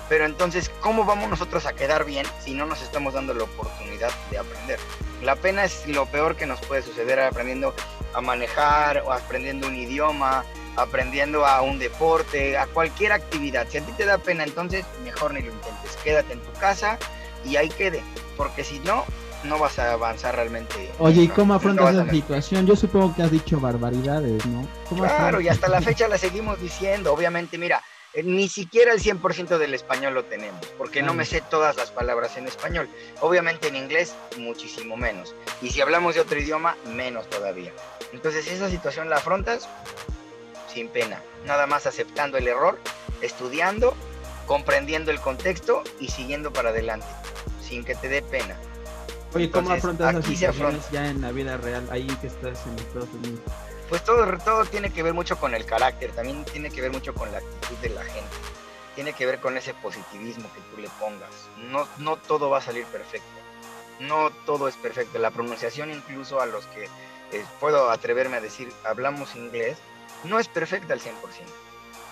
Pero 0.08 0.26
entonces, 0.26 0.70
¿cómo 0.82 1.04
vamos 1.04 1.30
nosotros 1.30 1.66
a 1.66 1.74
quedar 1.74 2.06
bien 2.06 2.26
si 2.44 2.54
no 2.54 2.66
nos 2.66 2.82
estamos 2.82 3.16
dando 3.16 3.34
la 3.34 3.44
oportunidad 3.44 4.12
de 4.30 4.38
aprender? 4.38 4.80
La 5.24 5.36
pena 5.36 5.64
es 5.64 5.88
lo 5.88 6.06
peor 6.06 6.36
que 6.36 6.46
nos 6.46 6.62
puede 6.62 6.84
suceder 6.84 7.20
aprendiendo 7.20 7.74
a 8.14 8.22
manejar 8.22 9.00
o 9.00 9.12
aprendiendo 9.12 9.68
un 9.68 9.76
idioma, 9.76 10.46
aprendiendo 10.76 11.46
a 11.46 11.62
un 11.62 11.80
deporte, 11.80 12.56
a 12.58 12.68
cualquier 12.68 13.14
actividad. 13.14 13.68
Si 13.70 13.80
a 13.80 13.82
ti 13.82 13.92
te 13.94 14.06
da 14.06 14.20
pena, 14.20 14.44
entonces 14.44 14.86
mejor 15.04 15.34
ni 15.34 15.42
lo 15.42 15.52
intentes. 15.52 15.98
Quédate 16.04 16.34
en 16.34 16.42
tu 16.42 16.52
casa 16.54 17.00
y 17.44 17.56
ahí 17.56 17.70
quede. 17.70 18.04
Porque 18.38 18.64
si 18.64 18.80
no, 18.80 19.06
no 19.46 19.60
vas 19.60 19.80
a 19.80 19.94
avanzar 19.94 20.36
realmente. 20.36 20.92
Oye, 21.00 21.24
¿y 21.24 21.28
cómo 21.28 21.54
afrontas 21.54 21.94
esa 21.94 22.10
situación? 22.10 22.66
Yo 22.66 22.76
supongo 22.76 23.16
que 23.16 23.24
has 23.24 23.32
dicho 23.32 23.60
barbaridades, 23.60 24.46
¿no? 24.46 24.68
Claro, 24.96 25.42
y 25.42 25.48
hasta 25.48 25.68
la 25.68 25.82
fecha 25.82 26.08
la 26.08 26.18
seguimos 26.18 26.60
diciendo. 26.60 27.14
Obviamente, 27.14 27.58
mira, 27.58 27.82
eh, 28.14 28.24
ni 28.24 28.48
siquiera 28.48 28.94
el 28.94 29.02
100% 29.02 29.58
del 29.58 29.74
español 29.74 30.14
lo 30.14 30.24
tenemos, 30.24 30.66
porque 30.78 31.04
no 31.04 31.14
me 31.14 31.26
sé 31.26 31.42
todas 31.42 31.76
las 31.76 31.92
palabras 31.92 32.38
en 32.38 32.48
español. 32.48 32.88
Obviamente 33.20 33.68
en 33.68 33.76
inglés, 33.76 34.16
muchísimo 34.38 34.96
menos. 34.96 35.36
Y 35.62 35.70
si 35.70 35.82
hablamos 35.82 36.16
de 36.16 36.22
otro 36.22 36.40
idioma, 36.40 36.78
menos 36.96 37.30
todavía. 37.30 37.74
Entonces, 38.14 38.48
esa 38.48 38.70
situación 38.70 39.10
la 39.10 39.18
afrontas 39.18 39.68
sin 40.74 40.88
pena, 40.90 41.22
nada 41.46 41.68
más 41.68 41.86
aceptando 41.86 42.38
el 42.38 42.48
error, 42.48 42.80
estudiando, 43.22 43.96
comprendiendo 44.46 45.12
el 45.12 45.20
contexto 45.20 45.84
y 46.00 46.10
siguiendo 46.10 46.54
para 46.54 46.70
adelante, 46.70 47.08
sin 47.62 47.84
que 47.84 47.96
te 47.96 48.10
dé 48.10 48.22
pena. 48.22 48.58
Oye, 49.36 49.52
¿cómo 49.52 49.72
afrontas 49.72 50.14
esas 50.14 50.26
situaciones 50.26 50.90
ya 50.92 51.10
en 51.10 51.22
la 51.22 51.34
vida 51.34 51.58
real, 51.58 51.86
ahí 51.92 52.08
que 52.22 52.28
estás 52.28 52.66
en 52.68 52.80
Estados 52.80 53.10
Unidos? 53.14 53.42
Pues 53.90 54.02
todo, 54.06 54.26
todo 54.38 54.64
tiene 54.64 54.94
que 54.94 55.04
ver 55.04 55.14
mucho 55.14 55.38
con 55.38 55.54
el 55.54 55.66
carácter, 55.66 56.12
también 56.12 56.46
tiene 56.46 56.70
que 56.70 56.80
ver 56.82 56.92
mucho 56.92 57.14
con 57.14 57.30
la 57.34 57.40
actitud 57.40 57.76
de 57.82 57.90
la 57.90 58.04
gente. 58.04 58.36
tiene 58.96 59.12
que 59.12 59.26
ver 59.26 59.42
con 59.42 59.58
ese 59.58 59.74
positivismo 59.74 60.50
que 60.54 60.62
tú 60.74 60.82
le 60.82 60.88
pongas. 61.02 61.30
No, 61.70 61.86
no 61.98 62.16
todo 62.16 62.50
va 62.50 62.60
a 62.60 62.62
salir 62.62 62.86
perfecto. 62.86 63.28
No 64.00 64.32
todo 64.46 64.70
es 64.70 64.78
perfecto. 64.78 65.20
La 65.20 65.32
pronunciación 65.32 65.92
incluso 65.92 66.40
a 66.40 66.46
los 66.46 66.66
que 66.68 66.86
eh, 67.34 67.44
puedo 67.60 67.92
atreverme 67.92 68.38
a 68.38 68.42
decir 68.42 68.72
hablamos 68.86 69.36
inglés, 69.36 69.78
no 70.24 70.40
es 70.40 70.48
perfecta 70.48 70.94
al 70.94 71.02
100%. 71.02 71.12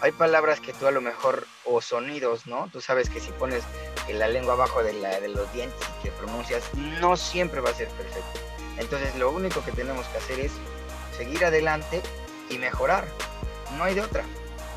Hay 0.01 0.11
palabras 0.11 0.59
que 0.59 0.73
tú 0.73 0.87
a 0.87 0.91
lo 0.91 0.99
mejor, 0.99 1.47
o 1.63 1.79
sonidos, 1.79 2.47
¿no? 2.47 2.67
Tú 2.73 2.81
sabes 2.81 3.09
que 3.09 3.21
si 3.21 3.31
pones 3.31 3.63
la 4.09 4.27
lengua 4.27 4.53
abajo 4.53 4.83
de, 4.83 4.93
de 4.93 5.27
los 5.29 5.51
dientes 5.53 5.87
que 6.01 6.11
pronuncias, 6.11 6.63
no 6.73 7.15
siempre 7.15 7.61
va 7.61 7.69
a 7.69 7.73
ser 7.73 7.87
perfecto. 7.89 8.39
Entonces 8.77 9.15
lo 9.15 9.29
único 9.31 9.63
que 9.63 9.71
tenemos 9.71 10.05
que 10.07 10.17
hacer 10.17 10.39
es 10.39 10.51
seguir 11.15 11.45
adelante 11.45 12.01
y 12.49 12.57
mejorar. 12.57 13.05
No 13.77 13.83
hay 13.83 13.95
de 13.95 14.01
otra. 14.01 14.23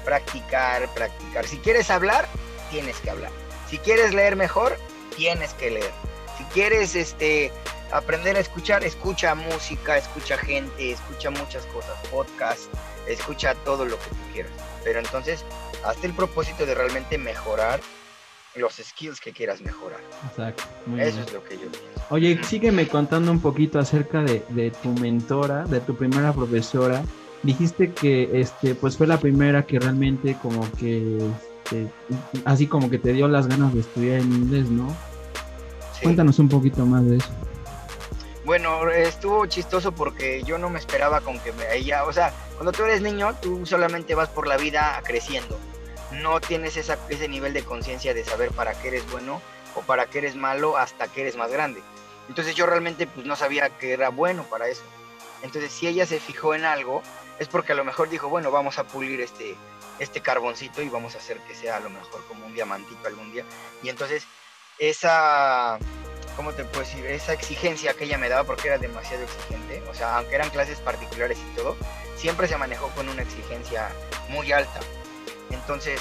Practicar, 0.04 0.88
practicar. 0.94 1.46
Si 1.46 1.58
quieres 1.58 1.90
hablar, 1.90 2.28
tienes 2.70 2.96
que 3.00 3.10
hablar. 3.10 3.30
Si 3.68 3.78
quieres 3.78 4.14
leer 4.14 4.36
mejor, 4.36 4.76
tienes 5.16 5.54
que 5.54 5.70
leer. 5.70 5.90
Si 6.38 6.44
quieres 6.44 6.94
este, 6.94 7.50
aprender 7.90 8.36
a 8.36 8.40
escuchar, 8.40 8.84
escucha 8.84 9.34
música, 9.34 9.96
escucha 9.96 10.38
gente, 10.38 10.92
escucha 10.92 11.30
muchas 11.30 11.64
cosas, 11.66 11.96
podcast, 12.10 12.62
escucha 13.08 13.54
todo 13.64 13.84
lo 13.84 13.98
que 13.98 14.10
tú 14.10 14.32
quieras. 14.32 14.52
Pero 14.84 15.00
entonces, 15.00 15.44
hazte 15.84 16.06
el 16.06 16.14
propósito 16.14 16.66
de 16.66 16.74
realmente 16.74 17.18
mejorar 17.18 17.80
los 18.56 18.74
skills 18.74 19.20
que 19.20 19.32
quieras 19.32 19.60
mejorar. 19.60 20.00
Exacto. 20.28 20.64
Eso 20.98 21.20
es 21.20 21.32
lo 21.32 21.42
que 21.44 21.54
yo 21.54 21.70
pienso. 21.70 22.00
Oye, 22.10 22.42
sígueme 22.44 22.88
contando 22.88 23.30
un 23.30 23.40
poquito 23.40 23.78
acerca 23.78 24.22
de, 24.22 24.42
de, 24.50 24.70
tu 24.70 24.90
mentora, 24.90 25.64
de 25.64 25.80
tu 25.80 25.96
primera 25.96 26.32
profesora. 26.32 27.02
Dijiste 27.42 27.92
que 27.92 28.40
este, 28.40 28.74
pues 28.74 28.96
fue 28.96 29.06
la 29.06 29.18
primera 29.18 29.64
que 29.64 29.78
realmente 29.78 30.36
como 30.40 30.70
que, 30.72 31.18
este, 31.64 31.90
así 32.44 32.66
como 32.66 32.90
que 32.90 32.98
te 32.98 33.12
dio 33.12 33.28
las 33.28 33.46
ganas 33.46 33.74
de 33.74 33.80
estudiar 33.80 34.20
en 34.20 34.32
inglés, 34.32 34.68
¿no? 34.70 34.94
Cuéntanos 36.02 36.38
un 36.38 36.48
poquito 36.48 36.84
más 36.86 37.04
de 37.04 37.16
eso. 37.16 37.28
Bueno, 38.44 38.88
estuvo 38.90 39.44
chistoso 39.46 39.90
porque 39.90 40.42
yo 40.44 40.56
no 40.56 40.70
me 40.70 40.78
esperaba 40.78 41.20
con 41.20 41.38
que 41.40 41.52
me, 41.52 41.74
ella, 41.74 42.04
o 42.04 42.12
sea, 42.12 42.32
cuando 42.54 42.70
tú 42.70 42.84
eres 42.84 43.02
niño, 43.02 43.34
tú 43.42 43.66
solamente 43.66 44.14
vas 44.14 44.28
por 44.28 44.46
la 44.46 44.56
vida 44.56 45.02
creciendo. 45.04 45.58
No 46.12 46.40
tienes 46.40 46.76
esa, 46.76 46.98
ese 47.08 47.28
nivel 47.28 47.52
de 47.52 47.64
conciencia 47.64 48.14
de 48.14 48.24
saber 48.24 48.50
para 48.52 48.74
qué 48.80 48.88
eres 48.88 49.10
bueno 49.10 49.40
o 49.74 49.82
para 49.82 50.06
qué 50.06 50.18
eres 50.18 50.36
malo 50.36 50.76
hasta 50.76 51.08
que 51.08 51.22
eres 51.22 51.36
más 51.36 51.50
grande. 51.50 51.82
Entonces 52.28 52.54
yo 52.54 52.66
realmente 52.66 53.06
pues 53.06 53.26
no 53.26 53.36
sabía 53.36 53.70
que 53.70 53.92
era 53.92 54.08
bueno 54.08 54.44
para 54.44 54.68
eso. 54.68 54.82
Entonces 55.42 55.72
si 55.72 55.86
ella 55.86 56.06
se 56.06 56.20
fijó 56.20 56.54
en 56.54 56.64
algo, 56.64 57.02
es 57.38 57.48
porque 57.48 57.72
a 57.72 57.76
lo 57.76 57.84
mejor 57.84 58.08
dijo, 58.08 58.28
bueno, 58.28 58.50
vamos 58.50 58.78
a 58.78 58.84
pulir 58.84 59.20
este, 59.20 59.54
este 59.98 60.20
carboncito 60.20 60.82
y 60.82 60.88
vamos 60.88 61.14
a 61.14 61.18
hacer 61.18 61.38
que 61.40 61.54
sea 61.54 61.76
a 61.76 61.80
lo 61.80 61.90
mejor 61.90 62.24
como 62.26 62.46
un 62.46 62.54
diamantito 62.54 63.06
algún 63.06 63.32
día. 63.32 63.44
Y 63.82 63.88
entonces 63.88 64.26
esa 64.78 65.78
¿cómo 66.36 66.52
te 66.52 66.64
puedo 66.64 66.80
decir? 66.80 67.04
Esa 67.06 67.32
exigencia 67.32 67.94
que 67.94 68.04
ella 68.04 68.18
me 68.18 68.28
daba 68.28 68.44
porque 68.44 68.68
era 68.68 68.78
demasiado 68.78 69.24
exigente, 69.24 69.82
o 69.90 69.94
sea, 69.94 70.18
aunque 70.18 70.34
eran 70.34 70.50
clases 70.50 70.78
particulares 70.80 71.38
y 71.38 71.56
todo, 71.56 71.76
siempre 72.16 72.46
se 72.46 72.56
manejó 72.56 72.88
con 72.90 73.08
una 73.08 73.22
exigencia 73.22 73.88
muy 74.28 74.52
alta. 74.52 74.80
Entonces, 75.50 76.00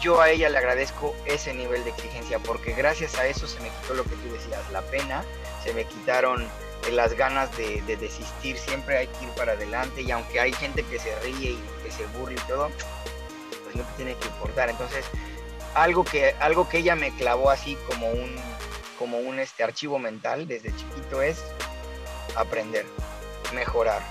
yo 0.00 0.20
a 0.20 0.30
ella 0.30 0.48
le 0.48 0.58
agradezco 0.58 1.14
ese 1.24 1.54
nivel 1.54 1.84
de 1.84 1.90
exigencia 1.90 2.38
porque 2.38 2.72
gracias 2.72 3.16
a 3.16 3.26
eso 3.26 3.46
se 3.46 3.60
me 3.60 3.70
quitó 3.70 3.94
lo 3.94 4.04
que 4.04 4.16
tú 4.16 4.32
decías, 4.32 4.60
la 4.70 4.82
pena, 4.82 5.24
se 5.62 5.72
me 5.72 5.84
quitaron 5.84 6.46
las 6.92 7.14
ganas 7.14 7.56
de, 7.56 7.80
desistir, 7.96 8.58
siempre 8.58 8.98
hay 8.98 9.06
que 9.06 9.24
ir 9.24 9.30
para 9.30 9.52
adelante 9.52 10.02
y 10.02 10.10
aunque 10.10 10.40
hay 10.40 10.52
gente 10.52 10.82
que 10.82 10.98
se 10.98 11.18
ríe 11.20 11.52
y 11.52 11.64
que 11.82 11.90
se 11.90 12.04
burla 12.18 12.38
y 12.38 12.46
todo, 12.46 12.70
pues 13.64 13.76
no 13.76 13.82
te 13.82 13.92
tiene 13.96 14.14
que 14.16 14.26
importar. 14.28 14.68
Entonces, 14.68 15.04
algo 15.74 16.04
que, 16.04 16.34
algo 16.40 16.68
que 16.68 16.78
ella 16.78 16.94
me 16.94 17.10
clavó 17.16 17.50
así 17.50 17.78
como 17.88 18.08
un 18.10 18.36
como 18.98 19.18
un 19.18 19.38
este, 19.40 19.64
archivo 19.64 19.98
mental 19.98 20.46
desde 20.46 20.74
chiquito 20.76 21.20
es 21.20 21.42
aprender, 22.36 22.86
mejorar, 23.52 24.02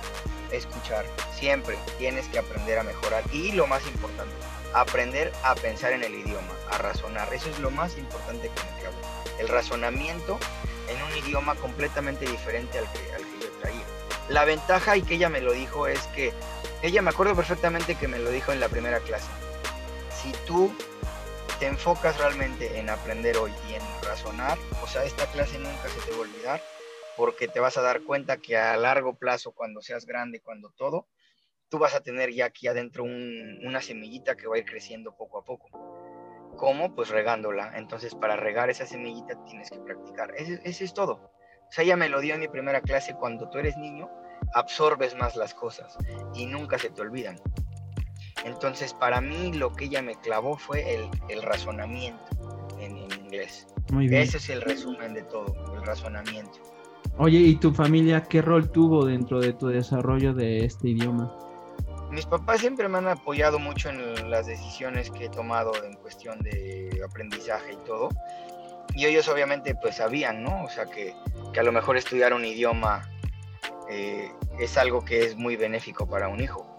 escuchar. 0.51 1.05
Siempre 1.33 1.77
tienes 1.97 2.27
que 2.27 2.39
aprender 2.39 2.79
a 2.79 2.83
mejorar. 2.83 3.23
Y 3.31 3.53
lo 3.53 3.65
más 3.67 3.85
importante, 3.87 4.33
aprender 4.73 5.31
a 5.43 5.55
pensar 5.55 5.93
en 5.93 6.03
el 6.03 6.13
idioma, 6.13 6.53
a 6.71 6.77
razonar. 6.77 7.33
Eso 7.33 7.49
es 7.49 7.59
lo 7.59 7.71
más 7.71 7.97
importante 7.97 8.49
que 8.49 8.63
me 8.63 8.79
acabo. 8.79 8.97
El 9.39 9.47
razonamiento 9.47 10.39
en 10.89 11.01
un 11.01 11.25
idioma 11.25 11.55
completamente 11.55 12.25
diferente 12.25 12.79
al 12.79 12.91
que, 12.91 13.13
al 13.13 13.21
que 13.21 13.45
yo 13.45 13.51
traía. 13.61 13.85
La 14.29 14.45
ventaja, 14.45 14.97
y 14.97 15.01
que 15.01 15.15
ella 15.15 15.29
me 15.29 15.41
lo 15.41 15.53
dijo, 15.53 15.87
es 15.87 16.01
que 16.07 16.33
ella 16.81 17.01
me 17.01 17.11
acuerdo 17.11 17.35
perfectamente 17.35 17.95
que 17.95 18.07
me 18.07 18.19
lo 18.19 18.29
dijo 18.29 18.51
en 18.51 18.59
la 18.59 18.69
primera 18.69 18.99
clase. 18.99 19.27
Si 20.21 20.31
tú 20.45 20.73
te 21.59 21.67
enfocas 21.67 22.17
realmente 22.17 22.79
en 22.79 22.89
aprender 22.89 23.37
hoy 23.37 23.51
y 23.69 23.75
en 23.75 23.81
razonar, 24.03 24.57
o 24.81 24.87
sea, 24.87 25.03
esta 25.03 25.25
clase 25.27 25.59
nunca 25.59 25.89
se 25.89 25.99
te 26.01 26.11
va 26.11 26.17
a 26.17 26.21
olvidar 26.21 26.61
porque 27.15 27.47
te 27.47 27.59
vas 27.59 27.77
a 27.77 27.81
dar 27.81 28.01
cuenta 28.03 28.37
que 28.37 28.57
a 28.57 28.75
largo 28.77 29.13
plazo, 29.15 29.51
cuando 29.51 29.81
seas 29.81 30.05
grande, 30.05 30.41
cuando 30.41 30.71
todo, 30.71 31.07
tú 31.73 31.79
vas 31.79 31.95
a 31.95 32.01
tener 32.01 32.31
ya 32.31 32.45
aquí 32.45 32.67
adentro 32.67 33.03
una 33.03 33.81
semillita 33.81 34.37
que 34.37 34.45
va 34.45 34.57
a 34.57 34.59
ir 34.59 34.65
creciendo 34.65 35.17
poco 35.17 35.39
a 35.39 35.43
poco. 35.43 35.71
¿Cómo? 36.55 36.93
Pues 36.93 37.09
regándola. 37.09 37.71
Entonces, 37.75 38.13
para 38.13 38.35
regar 38.35 38.69
esa 38.69 38.85
semillita 38.85 39.43
tienes 39.45 39.71
que 39.71 39.79
practicar. 39.79 40.35
Ese, 40.37 40.61
ese 40.65 40.83
es 40.83 40.93
todo. 40.93 41.13
O 41.13 41.71
sea, 41.71 41.83
ella 41.83 41.97
me 41.97 42.09
lo 42.09 42.21
dio 42.21 42.35
en 42.35 42.41
mi 42.41 42.47
primera 42.47 42.79
clase. 42.81 43.15
Cuando 43.15 43.49
tú 43.49 43.57
eres 43.57 43.75
niño, 43.75 44.07
absorbes 44.53 45.15
más 45.15 45.35
las 45.35 45.55
cosas 45.55 45.97
y 46.35 46.45
nunca 46.45 46.77
se 46.77 46.91
te 46.91 47.01
olvidan. 47.01 47.41
Entonces, 48.45 48.93
para 48.93 49.19
mí 49.19 49.51
lo 49.53 49.73
que 49.73 49.85
ella 49.85 50.03
me 50.03 50.13
clavó 50.13 50.57
fue 50.57 51.09
el, 51.27 51.41
razonamiento 51.41 52.23
en, 52.79 52.97
inglés. 52.97 53.65
Muy 53.91 54.09
bien. 54.09 54.21
Ese 54.21 54.37
es 54.37 54.47
el 54.51 54.61
resumen 54.61 55.15
de 55.15 55.23
todo, 55.23 55.55
el 55.73 55.83
razonamiento. 55.83 56.59
Oye, 57.17 57.39
¿y 57.39 57.55
tu 57.55 57.73
familia 57.73 58.21
qué 58.21 58.43
rol 58.43 58.71
tuvo 58.71 59.05
dentro 59.05 59.39
de 59.39 59.53
tu 59.53 59.69
desarrollo 59.69 60.35
de 60.35 60.65
este 60.65 60.89
idioma? 60.89 61.35
Mis 62.13 62.27
papás 62.27 62.59
siempre 62.59 62.87
me 62.87 62.99
han 62.99 63.07
apoyado 63.07 63.57
mucho 63.57 63.89
en 63.89 64.29
las 64.29 64.45
decisiones 64.45 65.09
que 65.09 65.25
he 65.25 65.29
tomado 65.29 65.71
en 65.83 65.95
cuestión 65.95 66.39
de 66.43 67.01
aprendizaje 67.03 67.73
y 67.73 67.85
todo. 67.87 68.09
Y 68.93 69.05
ellos 69.05 69.27
obviamente 69.27 69.73
pues 69.73 69.95
sabían, 69.95 70.43
¿no? 70.43 70.63
O 70.63 70.69
sea, 70.69 70.85
que, 70.85 71.15
a 71.57 71.63
lo 71.63 71.71
mejor 71.71 71.97
estudiar 71.97 72.33
un 72.33 72.45
idioma 72.45 73.09
eh, 73.89 74.31
es 74.59 74.77
algo 74.77 75.03
que 75.03 75.25
es 75.25 75.35
muy 75.35 75.55
benéfico 75.55 76.07
para 76.07 76.27
un 76.27 76.39
hijo 76.39 76.73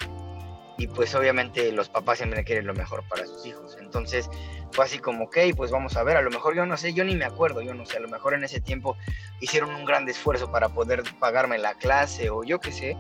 y 0.76 0.86
pues 0.88 1.14
obviamente 1.14 1.70
los 1.72 1.88
papás 1.88 2.18
siempre 2.18 2.44
quieren 2.44 2.66
lo 2.66 2.74
mejor 2.74 3.04
para 3.08 3.26
sus 3.26 3.46
hijos. 3.46 3.76
Entonces 3.80 4.28
fue 4.72 4.84
así 4.84 4.98
como, 4.98 5.24
ok, 5.24 5.38
pues 5.56 5.70
vamos 5.70 5.96
a 5.96 6.02
ver, 6.02 6.16
a 6.16 6.22
lo 6.22 6.30
mejor 6.30 6.54
yo 6.54 6.66
no 6.66 6.76
sé, 6.76 6.92
yo 6.92 7.04
ni 7.04 7.14
me 7.16 7.24
acuerdo, 7.24 7.62
yo 7.62 7.74
no 7.74 7.86
sé, 7.86 7.96
a 7.96 8.00
lo 8.00 8.08
mejor 8.08 8.34
en 8.34 8.44
ese 8.44 8.60
tiempo 8.60 8.96
hicieron 9.40 9.74
un 9.74 9.84
gran 9.84 10.08
esfuerzo 10.08 10.50
para 10.50 10.68
poder 10.68 11.02
pagarme 11.18 11.58
la 11.58 11.74
clase 11.74 12.30
o 12.30 12.44
yo 12.44 12.60
qué 12.60 12.72
sé, 12.72 12.96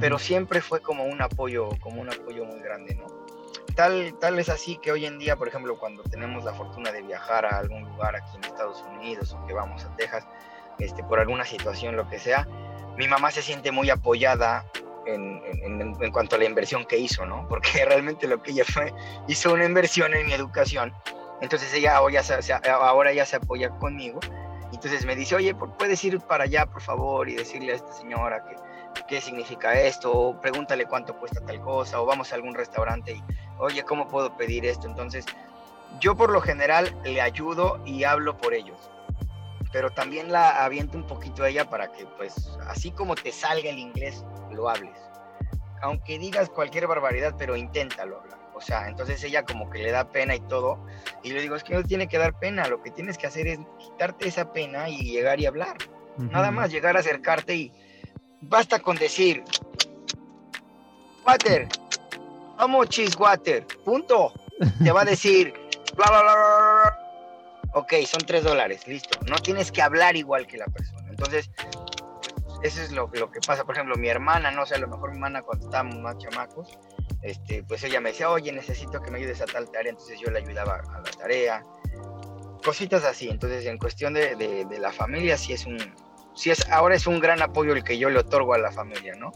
pero 0.00 0.18
siempre 0.18 0.60
fue 0.60 0.80
como 0.80 1.04
un 1.04 1.20
apoyo, 1.22 1.70
como 1.80 2.00
un 2.00 2.08
apoyo 2.08 2.44
muy 2.44 2.60
grande, 2.60 2.94
¿no? 2.94 3.06
Tal, 3.74 4.14
tal 4.20 4.38
es 4.38 4.48
así 4.48 4.78
que 4.78 4.92
hoy 4.92 5.04
en 5.06 5.18
día, 5.18 5.36
por 5.36 5.48
ejemplo, 5.48 5.78
cuando 5.78 6.02
tenemos 6.04 6.44
la 6.44 6.54
fortuna 6.54 6.92
de 6.92 7.02
viajar 7.02 7.44
a 7.44 7.58
algún 7.58 7.82
lugar 7.84 8.16
aquí 8.16 8.36
en 8.36 8.44
Estados 8.44 8.82
Unidos 8.94 9.32
o 9.32 9.46
que 9.46 9.52
vamos 9.52 9.84
a 9.84 9.94
Texas, 9.96 10.26
este, 10.78 11.02
por 11.04 11.18
alguna 11.20 11.44
situación, 11.44 11.96
lo 11.96 12.08
que 12.08 12.18
sea, 12.18 12.46
mi 12.96 13.08
mamá 13.08 13.30
se 13.30 13.42
siente 13.42 13.70
muy 13.70 13.90
apoyada 13.90 14.64
en, 15.06 16.12
cuanto 16.12 16.36
a 16.36 16.38
la 16.38 16.44
inversión 16.44 16.84
que 16.84 16.98
hizo, 16.98 17.26
¿no? 17.26 17.46
Porque 17.48 17.84
realmente 17.84 18.26
lo 18.26 18.42
que 18.42 18.52
ella 18.52 18.64
fue, 18.64 18.92
hizo 19.28 19.52
una 19.52 19.64
inversión 19.64 20.14
en 20.14 20.26
mi 20.26 20.32
educación. 20.32 20.92
Entonces 21.40 21.72
ella 21.74 21.96
ahora 21.96 22.14
ya 22.14 22.22
se, 22.22 22.52
ahora 22.52 23.12
ya 23.12 23.26
se 23.26 23.36
apoya 23.36 23.70
conmigo. 23.70 24.20
Entonces 24.72 25.04
me 25.04 25.14
dice, 25.14 25.36
oye, 25.36 25.54
¿puedes 25.54 26.02
ir 26.04 26.18
para 26.20 26.44
allá, 26.44 26.66
por 26.66 26.82
favor? 26.82 27.28
Y 27.28 27.36
decirle 27.36 27.72
a 27.72 27.76
esta 27.76 27.92
señora 27.92 28.44
que, 28.44 28.56
qué 29.08 29.20
significa 29.20 29.78
esto, 29.80 30.12
o 30.12 30.40
pregúntale 30.40 30.86
cuánto 30.86 31.16
cuesta 31.18 31.40
tal 31.44 31.60
cosa, 31.60 32.00
o 32.00 32.06
vamos 32.06 32.32
a 32.32 32.36
algún 32.36 32.54
restaurante 32.54 33.12
y, 33.12 33.22
oye, 33.58 33.82
¿cómo 33.84 34.08
puedo 34.08 34.36
pedir 34.36 34.66
esto? 34.66 34.86
Entonces, 34.86 35.24
yo 36.00 36.16
por 36.16 36.30
lo 36.30 36.40
general 36.40 36.94
le 37.04 37.20
ayudo 37.20 37.80
y 37.84 38.04
hablo 38.04 38.36
por 38.36 38.54
ellos 38.54 38.90
pero 39.76 39.90
también 39.90 40.32
la 40.32 40.64
aviento 40.64 40.96
un 40.96 41.06
poquito 41.06 41.44
a 41.44 41.50
ella 41.50 41.68
para 41.68 41.92
que, 41.92 42.06
pues, 42.16 42.56
así 42.66 42.90
como 42.92 43.14
te 43.14 43.30
salga 43.30 43.68
el 43.68 43.78
inglés, 43.78 44.24
lo 44.50 44.70
hables. 44.70 44.96
Aunque 45.82 46.18
digas 46.18 46.48
cualquier 46.48 46.86
barbaridad, 46.86 47.34
pero 47.36 47.56
inténtalo 47.56 48.20
hablar. 48.20 48.38
O 48.54 48.60
sea, 48.62 48.88
entonces 48.88 49.22
ella 49.22 49.44
como 49.44 49.68
que 49.68 49.82
le 49.82 49.90
da 49.90 50.10
pena 50.10 50.34
y 50.34 50.40
todo. 50.40 50.82
Y 51.22 51.30
le 51.30 51.42
digo, 51.42 51.56
es 51.56 51.62
que 51.62 51.74
no 51.74 51.82
tiene 51.82 52.08
que 52.08 52.16
dar 52.16 52.38
pena, 52.38 52.66
lo 52.68 52.82
que 52.82 52.90
tienes 52.90 53.18
que 53.18 53.26
hacer 53.26 53.46
es 53.48 53.58
quitarte 53.78 54.28
esa 54.28 54.50
pena 54.50 54.88
y 54.88 54.96
llegar 55.10 55.40
y 55.40 55.44
hablar. 55.46 55.76
Nada 56.16 56.50
más 56.50 56.70
llegar 56.70 56.96
a 56.96 57.00
acercarte 57.00 57.54
y 57.54 57.72
basta 58.40 58.78
con 58.80 58.96
decir, 58.96 59.42
water, 61.26 61.68
vamos 62.56 62.88
cheese 62.88 63.16
water, 63.16 63.66
punto. 63.84 64.32
Te 64.82 64.90
va 64.90 65.02
a 65.02 65.04
decir, 65.04 65.52
bla, 65.96 66.06
bla, 66.08 66.22
bla, 66.22 66.34
bla 66.34 67.06
ok, 67.76 67.92
son 68.06 68.22
tres 68.26 68.42
dólares, 68.42 68.88
listo. 68.88 69.18
No 69.26 69.36
tienes 69.36 69.70
que 69.70 69.82
hablar 69.82 70.16
igual 70.16 70.46
que 70.46 70.56
la 70.56 70.66
persona. 70.66 71.08
Entonces, 71.10 71.50
eso 72.62 72.82
es 72.82 72.90
lo, 72.90 73.10
lo, 73.12 73.30
que 73.30 73.40
pasa. 73.40 73.64
Por 73.64 73.74
ejemplo, 73.74 73.96
mi 73.96 74.08
hermana, 74.08 74.50
no 74.50 74.64
sé, 74.64 74.76
a 74.76 74.78
lo 74.78 74.88
mejor 74.88 75.10
mi 75.10 75.16
hermana 75.16 75.42
cuando 75.42 75.66
estábamos 75.66 75.96
más 75.96 76.16
chamacos, 76.16 76.78
este, 77.20 77.62
pues 77.64 77.84
ella 77.84 78.00
me 78.00 78.10
decía, 78.10 78.30
oye, 78.30 78.50
necesito 78.50 79.02
que 79.02 79.10
me 79.10 79.18
ayudes 79.18 79.42
a 79.42 79.44
tal 79.44 79.70
tarea, 79.70 79.90
entonces 79.90 80.18
yo 80.18 80.30
le 80.30 80.38
ayudaba 80.38 80.82
a 80.94 81.00
la 81.00 81.10
tarea, 81.10 81.62
cositas 82.64 83.04
así, 83.04 83.28
entonces 83.28 83.66
en 83.66 83.78
cuestión 83.78 84.14
de, 84.14 84.36
de, 84.36 84.78
la 84.78 84.90
familia, 84.90 85.36
sí 85.36 85.52
es 85.52 85.66
un, 85.66 85.76
sí 86.36 86.50
es, 86.50 86.68
ahora 86.70 86.94
es 86.94 87.06
un 87.06 87.18
gran 87.18 87.42
apoyo 87.42 87.72
el 87.72 87.82
que 87.82 87.98
yo 87.98 88.08
le 88.10 88.20
otorgo 88.20 88.54
a 88.54 88.58
la 88.58 88.70
familia, 88.70 89.14
¿no? 89.16 89.32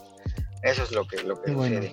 Eso 0.62 0.84
es 0.84 0.92
lo 0.92 1.06
que, 1.06 1.22
lo 1.22 1.40
que 1.40 1.52
sucede. 1.52 1.92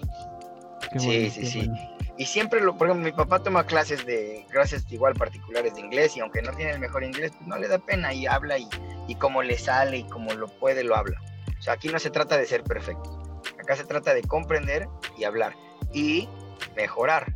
sí, 0.97 1.29
sí, 1.29 1.45
sí. 1.45 1.71
Y 2.17 2.25
siempre, 2.25 2.61
lo, 2.61 2.75
por 2.75 2.87
ejemplo, 2.87 3.05
mi 3.05 3.15
papá 3.15 3.43
toma 3.43 3.65
clases 3.65 4.05
de, 4.05 4.45
clases 4.49 4.83
igual 4.91 5.13
particulares 5.13 5.75
de 5.75 5.81
inglés 5.81 6.17
y 6.17 6.19
aunque 6.19 6.41
no 6.41 6.51
tiene 6.53 6.71
el 6.71 6.79
mejor 6.79 7.03
inglés, 7.03 7.31
pues 7.37 7.47
no 7.47 7.57
le 7.57 7.67
da 7.67 7.77
pena 7.77 8.13
y 8.13 8.25
habla 8.25 8.57
y, 8.57 8.67
y 9.07 9.15
como 9.15 9.43
le 9.43 9.57
sale 9.57 9.99
y 9.99 10.03
como 10.03 10.33
lo 10.33 10.47
puede, 10.47 10.83
lo 10.83 10.95
habla. 10.95 11.21
O 11.57 11.61
sea, 11.61 11.73
aquí 11.73 11.89
no 11.89 11.99
se 11.99 12.09
trata 12.09 12.37
de 12.37 12.45
ser 12.45 12.63
perfecto. 12.63 13.41
Acá 13.59 13.75
se 13.75 13.85
trata 13.85 14.13
de 14.13 14.23
comprender 14.23 14.87
y 15.17 15.23
hablar 15.23 15.55
y 15.93 16.27
mejorar. 16.75 17.33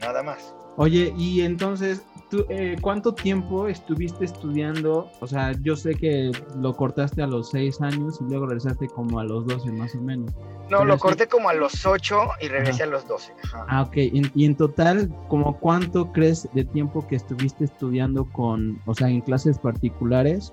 Nada 0.00 0.22
más. 0.22 0.54
Oye, 0.76 1.12
y 1.16 1.42
entonces, 1.42 2.02
¿tú, 2.30 2.46
eh, 2.48 2.76
¿cuánto 2.80 3.12
tiempo 3.12 3.68
estuviste 3.68 4.24
estudiando? 4.24 5.10
O 5.20 5.26
sea, 5.26 5.52
yo 5.60 5.76
sé 5.76 5.94
que 5.94 6.30
lo 6.56 6.74
cortaste 6.74 7.22
a 7.22 7.26
los 7.26 7.50
seis 7.50 7.80
años 7.80 8.18
y 8.20 8.24
luego 8.30 8.46
regresaste 8.46 8.88
como 8.88 9.18
a 9.18 9.24
los 9.24 9.46
12 9.46 9.72
más 9.72 9.94
o 9.94 10.00
menos. 10.00 10.32
No, 10.70 10.84
lo 10.84 10.98
corté 10.98 11.26
como 11.26 11.48
a 11.48 11.54
los 11.54 11.84
8 11.84 12.16
y 12.40 12.48
regresé 12.48 12.84
a 12.84 12.86
los 12.86 13.06
12. 13.06 13.32
Ah, 13.68 13.82
ok. 13.82 13.96
Y, 13.96 14.44
en 14.44 14.54
total, 14.54 15.12
¿como 15.28 15.58
cuánto 15.58 16.12
crees 16.12 16.48
de 16.54 16.64
tiempo 16.64 17.06
que 17.06 17.16
estuviste 17.16 17.64
estudiando 17.64 18.24
con, 18.26 18.80
o 18.86 18.94
sea, 18.94 19.08
en 19.08 19.20
clases 19.20 19.58
particulares? 19.58 20.52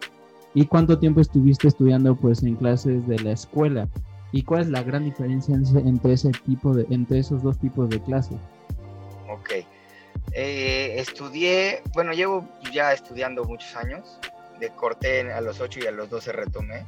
¿Y 0.55 0.65
cuánto 0.65 0.98
tiempo 0.98 1.22
estuviste 1.22 1.67
estudiando 1.67 2.15
pues 2.15 2.41
en 2.41 2.55
clases 2.55 3.07
de 3.07 3.19
la 3.19 3.31
escuela? 3.31 3.88
¿Y 4.31 4.41
cuál 4.41 4.62
es 4.62 4.69
la 4.69 4.81
gran 4.81 5.05
diferencia 5.05 5.55
entre 5.55 6.13
ese 6.13 6.31
tipo 6.46 6.74
de, 6.74 6.88
entre 6.89 7.19
esos 7.19 7.43
dos 7.43 7.60
tipos 7.60 7.88
de 7.89 8.01
clases? 8.01 8.38
Eh, 10.39 11.00
estudié, 11.00 11.82
bueno, 11.96 12.13
llevo 12.13 12.48
ya 12.72 12.94
estudiando 12.94 13.44
muchos 13.44 13.75
años. 13.75 14.20
De 14.60 14.70
corté 14.70 15.32
a 15.34 15.41
los 15.41 15.60
8 15.60 15.79
y 15.84 15.88
a 15.88 15.91
los 15.91 16.12
12 16.12 16.32
retomé. 16.32 16.86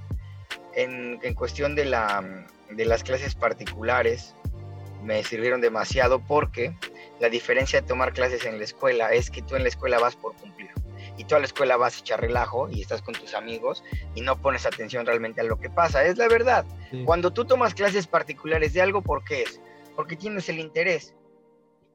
En, 0.76 1.20
en 1.24 1.34
cuestión 1.34 1.74
de, 1.74 1.86
la, 1.86 2.46
de 2.70 2.86
las 2.86 3.04
clases 3.04 3.34
particulares, 3.34 4.36
me 5.04 5.24
sirvieron 5.24 5.62
demasiado 5.62 6.20
porque 6.20 6.76
la 7.20 7.30
diferencia 7.30 7.82
de 7.82 7.88
tomar 7.88 8.14
clases 8.14 8.46
en 8.46 8.60
la 8.60 8.66
escuela 8.66 9.14
es 9.14 9.32
que 9.32 9.42
tú 9.42 9.56
en 9.56 9.64
la 9.64 9.70
escuela 9.70 9.98
vas 9.98 10.16
por 10.16 10.36
cumplir 10.36 10.70
y 11.18 11.24
tú 11.26 11.36
a 11.36 11.40
la 11.40 11.46
escuela 11.46 11.76
vas 11.76 11.98
a 11.98 12.00
echar 12.00 12.22
relajo 12.22 12.70
y 12.70 12.82
estás 12.82 13.02
con 13.02 13.14
tus 13.14 13.34
amigos 13.34 13.84
y 14.16 14.22
no 14.22 14.42
pones 14.42 14.66
atención 14.66 15.06
realmente 15.06 15.42
a 15.42 15.44
lo 15.44 15.60
que 15.60 15.70
pasa. 15.70 16.06
Es 16.06 16.18
la 16.18 16.28
verdad. 16.28 16.66
Cuando 17.04 17.34
tú 17.34 17.46
tomas 17.46 17.74
clases 17.74 18.08
particulares 18.08 18.74
de 18.74 18.82
algo, 18.82 19.02
¿por 19.02 19.24
qué 19.24 19.42
es? 19.42 19.60
Porque 19.96 20.16
tienes 20.16 20.48
el 20.48 20.60
interés. 20.60 21.14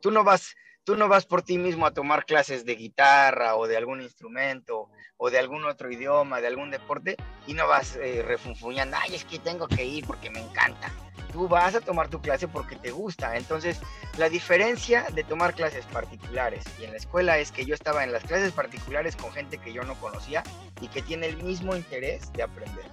Tú 0.00 0.11
no 0.11 0.25
vas, 0.25 0.56
tú 0.84 0.96
no 0.96 1.08
vas 1.08 1.26
por 1.26 1.42
ti 1.42 1.58
mismo 1.58 1.86
a 1.86 1.92
tomar 1.92 2.24
clases 2.24 2.64
de 2.64 2.76
guitarra 2.76 3.56
o 3.56 3.66
de 3.66 3.76
algún 3.76 4.00
instrumento 4.00 4.88
o 5.16 5.30
de 5.30 5.38
algún 5.38 5.64
otro 5.64 5.90
idioma, 5.90 6.40
de 6.40 6.46
algún 6.46 6.70
deporte 6.70 7.16
y 7.46 7.54
no 7.54 7.66
vas 7.66 7.96
eh, 7.96 8.22
refunfuñando, 8.26 8.96
ay, 9.00 9.14
es 9.14 9.24
que 9.24 9.38
tengo 9.38 9.66
que 9.66 9.84
ir 9.84 10.06
porque 10.06 10.30
me 10.30 10.40
encanta 10.40 10.92
tú 11.34 11.48
vas 11.48 11.74
a 11.74 11.80
tomar 11.80 12.08
tu 12.08 12.20
clase 12.20 12.46
porque 12.46 12.76
te 12.76 12.92
gusta. 12.92 13.36
Entonces, 13.36 13.80
la 14.18 14.28
diferencia 14.28 15.04
de 15.12 15.24
tomar 15.24 15.52
clases 15.52 15.84
particulares 15.86 16.64
y 16.80 16.84
en 16.84 16.92
la 16.92 16.96
escuela 16.96 17.38
es 17.38 17.50
que 17.50 17.64
yo 17.64 17.74
estaba 17.74 18.04
en 18.04 18.12
las 18.12 18.22
clases 18.22 18.52
particulares 18.52 19.16
con 19.16 19.32
gente 19.32 19.58
que 19.58 19.72
yo 19.72 19.82
no 19.82 19.96
conocía 19.96 20.44
y 20.80 20.86
que 20.86 21.02
tiene 21.02 21.26
el 21.26 21.42
mismo 21.42 21.74
interés 21.74 22.32
de 22.34 22.44
aprender. 22.44 22.84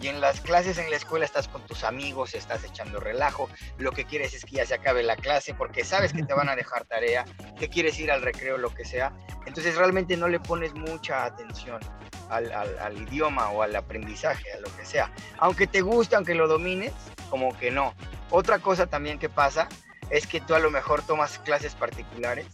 Y 0.00 0.08
en 0.08 0.20
las 0.20 0.40
clases 0.40 0.78
en 0.78 0.90
la 0.90 0.96
escuela 0.96 1.24
estás 1.24 1.48
con 1.48 1.64
tus 1.66 1.84
amigos, 1.84 2.34
estás 2.34 2.64
echando 2.64 3.00
relajo, 3.00 3.48
lo 3.78 3.92
que 3.92 4.04
quieres 4.04 4.34
es 4.34 4.44
que 4.44 4.56
ya 4.56 4.66
se 4.66 4.74
acabe 4.74 5.02
la 5.02 5.16
clase 5.16 5.54
porque 5.54 5.84
sabes 5.84 6.12
que 6.12 6.22
te 6.22 6.34
van 6.34 6.48
a 6.48 6.56
dejar 6.56 6.84
tarea, 6.84 7.24
que 7.58 7.68
quieres 7.68 7.98
ir 7.98 8.10
al 8.10 8.22
recreo, 8.22 8.58
lo 8.58 8.74
que 8.74 8.84
sea. 8.84 9.12
Entonces 9.46 9.76
realmente 9.76 10.16
no 10.16 10.28
le 10.28 10.40
pones 10.40 10.74
mucha 10.74 11.24
atención 11.24 11.80
al, 12.28 12.52
al 12.52 13.02
idioma 13.02 13.50
o 13.50 13.62
al 13.62 13.74
aprendizaje, 13.74 14.52
a 14.52 14.60
lo 14.60 14.74
que 14.76 14.84
sea. 14.84 15.10
Aunque 15.38 15.66
te 15.66 15.80
guste, 15.80 16.16
aunque 16.16 16.34
lo 16.34 16.48
domines, 16.48 16.92
como 17.30 17.56
que 17.56 17.70
no. 17.70 17.94
Otra 18.30 18.58
cosa 18.58 18.86
también 18.86 19.18
que 19.18 19.28
pasa 19.28 19.68
es 20.10 20.26
que 20.26 20.40
tú 20.40 20.54
a 20.54 20.58
lo 20.58 20.70
mejor 20.70 21.02
tomas 21.02 21.38
clases 21.40 21.74
particulares 21.74 22.46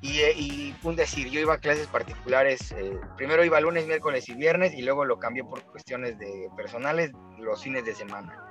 y, 0.00 0.20
eh, 0.20 0.32
y 0.36 0.74
un 0.82 0.96
decir, 0.96 1.28
yo 1.30 1.40
iba 1.40 1.54
a 1.54 1.58
clases 1.58 1.86
particulares, 1.86 2.72
eh, 2.72 2.98
primero 3.16 3.44
iba 3.44 3.60
lunes, 3.60 3.86
miércoles 3.86 4.28
y 4.28 4.34
viernes 4.34 4.74
y 4.74 4.82
luego 4.82 5.04
lo 5.04 5.18
cambié 5.18 5.44
por 5.44 5.62
cuestiones 5.62 6.18
de 6.18 6.48
personales 6.56 7.12
los 7.38 7.62
fines 7.62 7.84
de 7.84 7.94
semana. 7.94 8.44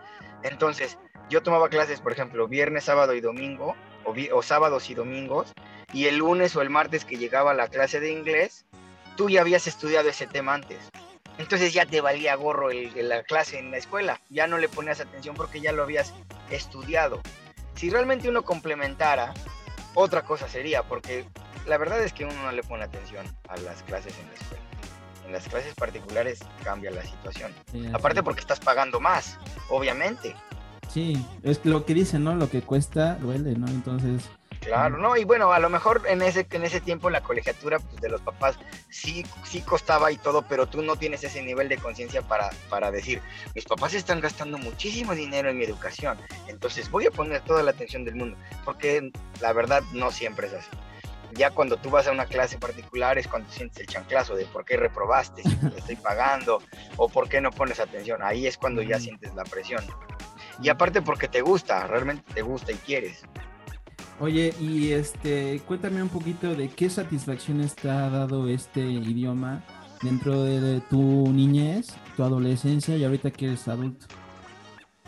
Entonces, 0.44 0.98
yo 1.30 1.42
tomaba 1.42 1.70
clases, 1.70 2.02
por 2.02 2.12
ejemplo, 2.12 2.48
viernes, 2.48 2.86
sábado 2.86 3.14
y 3.14 3.22
domingo, 3.22 3.76
o, 4.04 4.14
o 4.34 4.42
sábados 4.44 4.90
y 4.90 4.94
domingos, 4.96 5.54
y 5.94 6.06
el 6.06 6.18
lunes 6.18 6.56
o 6.56 6.62
el 6.62 6.70
martes 6.70 7.06
que 7.06 7.18
llegaba 7.18 7.52
a 7.52 7.56
la 7.56 7.68
clase 7.68 8.00
de 8.00 8.12
inglés, 8.12 8.66
tú 9.18 9.30
ya 9.30 9.42
habías 9.42 9.66
estudiado 9.66 10.10
ese 10.10 10.28
tema 10.28 10.54
antes 10.54 10.90
entonces 11.38 11.74
ya 11.74 11.86
te 11.86 12.02
valía 12.02 12.36
gorro 12.36 12.72
el, 12.72 12.92
la 13.08 13.24
clase 13.24 13.60
en 13.60 13.72
la 13.72 13.78
escuela, 13.78 14.22
ya 14.30 14.48
no 14.48 14.58
le 14.58 14.70
ponías 14.70 15.02
atención 15.02 15.36
porque 15.36 15.60
ya 15.60 15.72
lo 15.72 15.84
habías 15.84 16.14
estudiado. 16.50 17.22
Si 17.76 17.90
realmente 17.90 18.30
uno 18.30 18.44
complementara, 18.44 19.34
otra 19.96 20.24
cosa 20.24 20.48
sería, 20.48 20.84
porque 20.84 21.26
la 21.66 21.78
verdad 21.78 22.04
es 22.04 22.14
que 22.14 22.26
uno 22.26 22.36
no 22.44 22.52
le 22.52 22.64
pone 22.64 22.84
atención 22.84 23.26
a 23.50 23.58
las 23.58 23.82
clases 23.84 24.14
en 24.20 24.28
la 24.28 24.34
escuela. 24.34 24.64
En 25.26 25.32
las 25.32 25.48
clases 25.48 25.74
particulares 25.74 26.40
cambia 26.64 26.92
la 26.92 27.02
situación. 27.02 27.52
Aparte 27.94 28.22
porque 28.22 28.42
estás 28.42 28.60
pagando 28.60 29.00
más, 29.00 29.40
obviamente. 29.70 30.36
Sí, 30.94 31.26
es 31.42 31.66
lo 31.66 31.84
que 31.84 31.96
dicen, 31.96 32.24
¿no? 32.24 32.36
Lo 32.36 32.50
que 32.50 32.62
cuesta 32.62 33.16
duele, 33.16 33.56
¿no? 33.56 33.68
Entonces 33.68 34.30
Claro, 34.66 34.98
no, 34.98 35.16
y 35.16 35.24
bueno, 35.26 35.54
a 35.54 35.60
lo 35.60 35.70
mejor 35.70 36.02
en 36.08 36.24
ese, 36.24 36.48
en 36.50 36.64
ese 36.64 36.82
tiempo 36.82 37.12
la 37.12 37.22
colegiatura 37.22 37.78
pues, 37.78 38.02
de 38.02 38.10
los 38.10 38.22
papás 38.22 38.58
sí, 38.90 39.24
sí 39.44 39.62
costaba 39.62 40.12
y 40.12 40.18
todo, 40.18 40.42
pero 40.42 40.66
tú 40.66 40.82
no 40.82 40.96
tienes 40.96 41.24
ese 41.24 41.44
nivel 41.44 41.70
de 41.70 41.78
conciencia 41.78 42.24
para, 42.24 42.50
para 42.68 42.90
decir, 42.90 43.22
mis 43.54 43.66
papás 43.66 43.94
están 43.94 44.22
gastando 44.22 44.58
muchísimo 44.58 45.14
dinero 45.14 45.52
en 45.52 45.60
mi 45.60 45.66
educación, 45.66 46.18
entonces 46.48 46.90
voy 46.90 47.06
a 47.06 47.12
poner 47.12 47.42
toda 47.42 47.62
la 47.62 47.72
atención 47.72 48.06
del 48.06 48.16
mundo, 48.16 48.38
porque 48.64 49.12
la 49.40 49.54
verdad 49.54 49.84
no 49.94 50.12
siempre 50.12 50.48
es 50.48 50.54
así. 50.54 50.70
Ya 51.34 51.52
cuando 51.52 51.78
tú 51.78 51.90
vas 51.92 52.08
a 52.08 52.12
una 52.12 52.26
clase 52.26 52.58
particular 52.58 53.18
es 53.20 53.28
cuando 53.28 53.52
sientes 53.52 53.82
el 53.82 53.88
chanclazo 53.88 54.36
de 54.36 54.46
por 54.46 54.66
qué 54.66 54.78
reprobaste, 54.78 55.44
si 55.44 55.56
te 55.56 55.80
estoy 55.80 55.96
pagando, 55.98 56.62
o 56.96 57.10
por 57.10 57.28
qué 57.28 57.42
no 57.42 57.52
pones 57.52 57.80
atención. 57.80 58.24
Ahí 58.24 58.48
es 58.48 58.58
cuando 58.58 58.82
ya 58.82 59.00
sientes 59.00 59.36
la 59.36 59.44
presión. 59.44 59.84
Y 60.62 60.70
aparte 60.70 61.02
porque 61.02 61.28
te 61.28 61.42
gusta, 61.42 61.88
realmente 61.88 62.24
te 62.34 62.42
gusta 62.42 62.72
y 62.72 62.76
quieres. 62.76 63.24
Oye, 64.20 64.54
y 64.62 64.94
este, 64.94 65.62
cuéntame 65.68 66.02
un 66.02 66.08
poquito 66.08 66.56
de 66.56 66.70
qué 66.70 66.90
satisfacciones 66.90 67.76
te 67.76 67.90
ha 67.90 68.10
dado 68.10 68.48
este 68.48 68.80
idioma 68.80 69.62
dentro 70.02 70.42
de, 70.44 70.80
tu 70.90 71.34
niñez, 71.34 71.88
tu 72.16 72.24
adolescencia 72.24 72.96
y 72.96 73.04
ahorita 73.04 73.32
que 73.32 73.48
eres 73.48 73.68
adulto. 73.68 74.06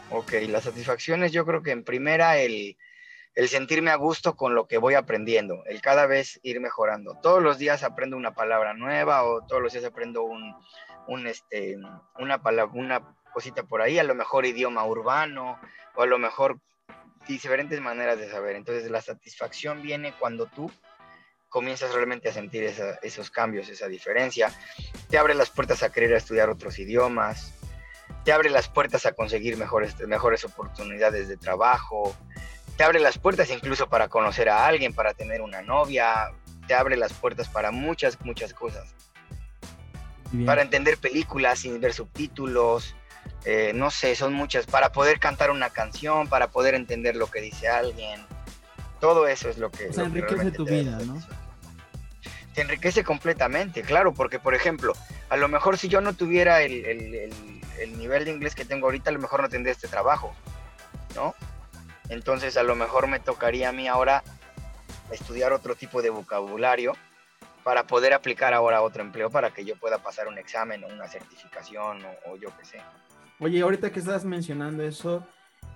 Ok, 0.09 0.33
las 0.49 0.65
satisfacciones 0.65 1.31
yo 1.31 1.45
creo 1.45 1.63
que 1.63 1.71
en 1.71 1.85
primera 1.85 2.37
el, 2.37 2.75
sentirme 3.47 3.91
a 3.91 3.95
gusto 3.95 4.35
con 4.35 4.55
lo 4.55 4.67
que 4.67 4.77
voy 4.77 4.95
aprendiendo, 4.95 5.63
el 5.67 5.81
cada 5.81 6.05
vez 6.05 6.41
ir 6.43 6.59
mejorando. 6.59 7.17
Todos 7.21 7.41
los 7.41 7.57
días 7.57 7.83
aprendo 7.83 8.17
una 8.17 8.33
palabra 8.33 8.73
nueva 8.73 9.23
o 9.23 9.41
todos 9.45 9.61
los 9.61 9.71
días 9.71 9.85
aprendo 9.85 10.23
un, 10.23 10.53
un 11.07 11.27
este, 11.27 11.77
una, 12.19 12.41
palabra, 12.41 12.73
una 12.73 13.15
cosita 13.33 13.63
por 13.63 13.81
ahí, 13.81 13.99
a 13.99 14.03
lo 14.03 14.15
mejor 14.15 14.45
idioma 14.45 14.85
urbano 14.85 15.59
o 15.95 16.01
a 16.01 16.05
lo 16.05 16.17
mejor 16.17 16.59
diferentes 17.27 17.79
maneras 17.81 18.19
de 18.19 18.29
saber. 18.29 18.55
Entonces 18.55 18.89
la 18.89 19.01
satisfacción 19.01 19.81
viene 19.81 20.13
cuando 20.19 20.45
tú 20.47 20.71
comienzas 21.49 21.93
realmente 21.93 22.29
a 22.29 22.33
sentir 22.33 22.63
esos 23.01 23.31
cambios, 23.31 23.69
esa 23.69 23.87
diferencia. 23.87 24.51
Te 25.09 25.17
abre 25.17 25.33
las 25.33 25.49
puertas 25.49 25.83
a 25.83 25.91
querer 25.91 26.13
estudiar 26.13 26.49
otros 26.49 26.77
idiomas, 26.79 27.53
te 28.23 28.31
abre 28.31 28.49
las 28.49 28.67
puertas 28.67 29.05
a 29.05 29.13
conseguir 29.13 29.57
mejores, 29.57 29.97
mejores 30.07 30.43
oportunidades 30.43 31.27
de 31.27 31.37
trabajo, 31.37 32.15
te 32.75 32.83
abre 32.83 32.99
las 32.99 33.17
puertas 33.17 33.49
incluso 33.49 33.87
para 33.87 34.07
conocer 34.07 34.49
a 34.49 34.67
alguien, 34.67 34.93
para 34.93 35.13
tener 35.13 35.41
una 35.41 35.61
novia, 35.61 36.31
te 36.67 36.73
abre 36.73 36.97
las 36.97 37.13
puertas 37.13 37.47
para 37.47 37.71
muchas, 37.71 38.19
muchas 38.21 38.53
cosas. 38.53 38.93
Para 40.45 40.61
entender 40.61 40.97
películas 40.97 41.59
sin 41.59 41.79
ver 41.79 41.93
subtítulos, 41.93 42.95
eh, 43.45 43.71
no 43.73 43.91
sé, 43.91 44.15
son 44.15 44.33
muchas, 44.33 44.65
para 44.65 44.91
poder 44.91 45.19
cantar 45.19 45.51
una 45.51 45.69
canción, 45.69 46.27
para 46.27 46.47
poder 46.47 46.75
entender 46.75 47.15
lo 47.15 47.27
que 47.27 47.41
dice 47.41 47.67
alguien, 47.67 48.25
todo 48.99 49.27
eso 49.27 49.49
es 49.49 49.57
lo 49.57 49.71
que... 49.71 49.93
Se 49.93 50.01
enriquece 50.01 50.51
tu 50.51 50.65
vida, 50.65 50.97
¿no? 51.05 51.21
Te 52.53 52.61
enriquece 52.61 53.03
completamente, 53.03 53.83
claro, 53.83 54.13
porque 54.13 54.39
por 54.39 54.55
ejemplo, 54.55 54.93
a 55.29 55.37
lo 55.37 55.47
mejor 55.47 55.77
si 55.77 55.87
yo 55.87 56.01
no 56.01 56.13
tuviera 56.13 56.61
el, 56.61 57.31
el 57.79 57.97
nivel 57.97 58.25
de 58.25 58.31
inglés 58.31 58.55
que 58.55 58.65
tengo 58.65 58.87
ahorita, 58.87 59.09
a 59.09 59.13
lo 59.13 59.19
mejor 59.19 59.41
no 59.41 59.49
tendría 59.49 59.71
este 59.71 59.87
trabajo, 59.87 60.33
¿no? 61.15 61.35
Entonces 62.09 62.57
a 62.57 62.63
lo 62.63 62.75
mejor 62.75 63.07
me 63.07 63.19
tocaría 63.19 63.69
a 63.69 63.71
mí 63.71 63.87
ahora 63.87 64.23
estudiar 65.11 65.53
otro 65.53 65.75
tipo 65.75 66.01
de 66.01 66.09
vocabulario 66.09 66.93
para 67.63 67.85
poder 67.85 68.13
aplicar 68.13 68.53
ahora 68.53 68.81
otro 68.81 69.01
empleo 69.01 69.29
para 69.29 69.51
que 69.51 69.65
yo 69.65 69.75
pueda 69.75 69.97
pasar 69.97 70.27
un 70.27 70.37
examen 70.37 70.83
o 70.83 70.87
una 70.87 71.07
certificación 71.07 72.05
o, 72.25 72.37
yo 72.37 72.55
qué 72.57 72.65
sé. 72.65 72.81
Oye, 73.39 73.61
ahorita 73.61 73.91
que 73.91 73.99
estás 73.99 74.25
mencionando 74.25 74.81
eso, 74.81 75.23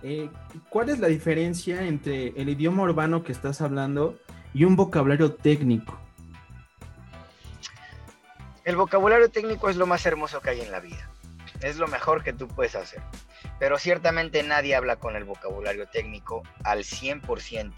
eh, 0.02 0.32
¿cuál 0.70 0.90
es 0.90 0.98
la 0.98 1.08
diferencia 1.08 1.84
entre 1.84 2.30
el 2.30 2.50
idioma 2.50 2.82
urbano 2.82 3.24
que 3.24 3.32
estás 3.32 3.62
hablando 3.62 4.18
y 4.52 4.64
un 4.64 4.76
vocabulario 4.76 5.36
técnico? 5.36 6.00
El 8.66 8.76
vocabulario 8.78 9.30
técnico 9.30 9.70
es 9.70 9.76
lo 9.76 9.86
más 9.86 10.04
hermoso 10.08 10.42
que 10.42 10.50
hay 10.50 10.62
en 10.62 10.72
la 10.72 10.80
vida. 10.80 11.08
Es 11.62 11.78
lo 11.78 11.88
mejor 11.88 12.24
que 12.24 12.34
tú 12.34 12.48
puedes 12.48 12.76
hacer. 12.76 13.04
Pero 13.60 13.78
ciertamente 13.78 14.42
nadie 14.42 14.76
habla 14.76 14.96
con 14.96 15.16
el 15.16 15.24
vocabulario 15.24 15.88
técnico 15.88 16.42
al 16.64 16.80
100%. 16.80 17.74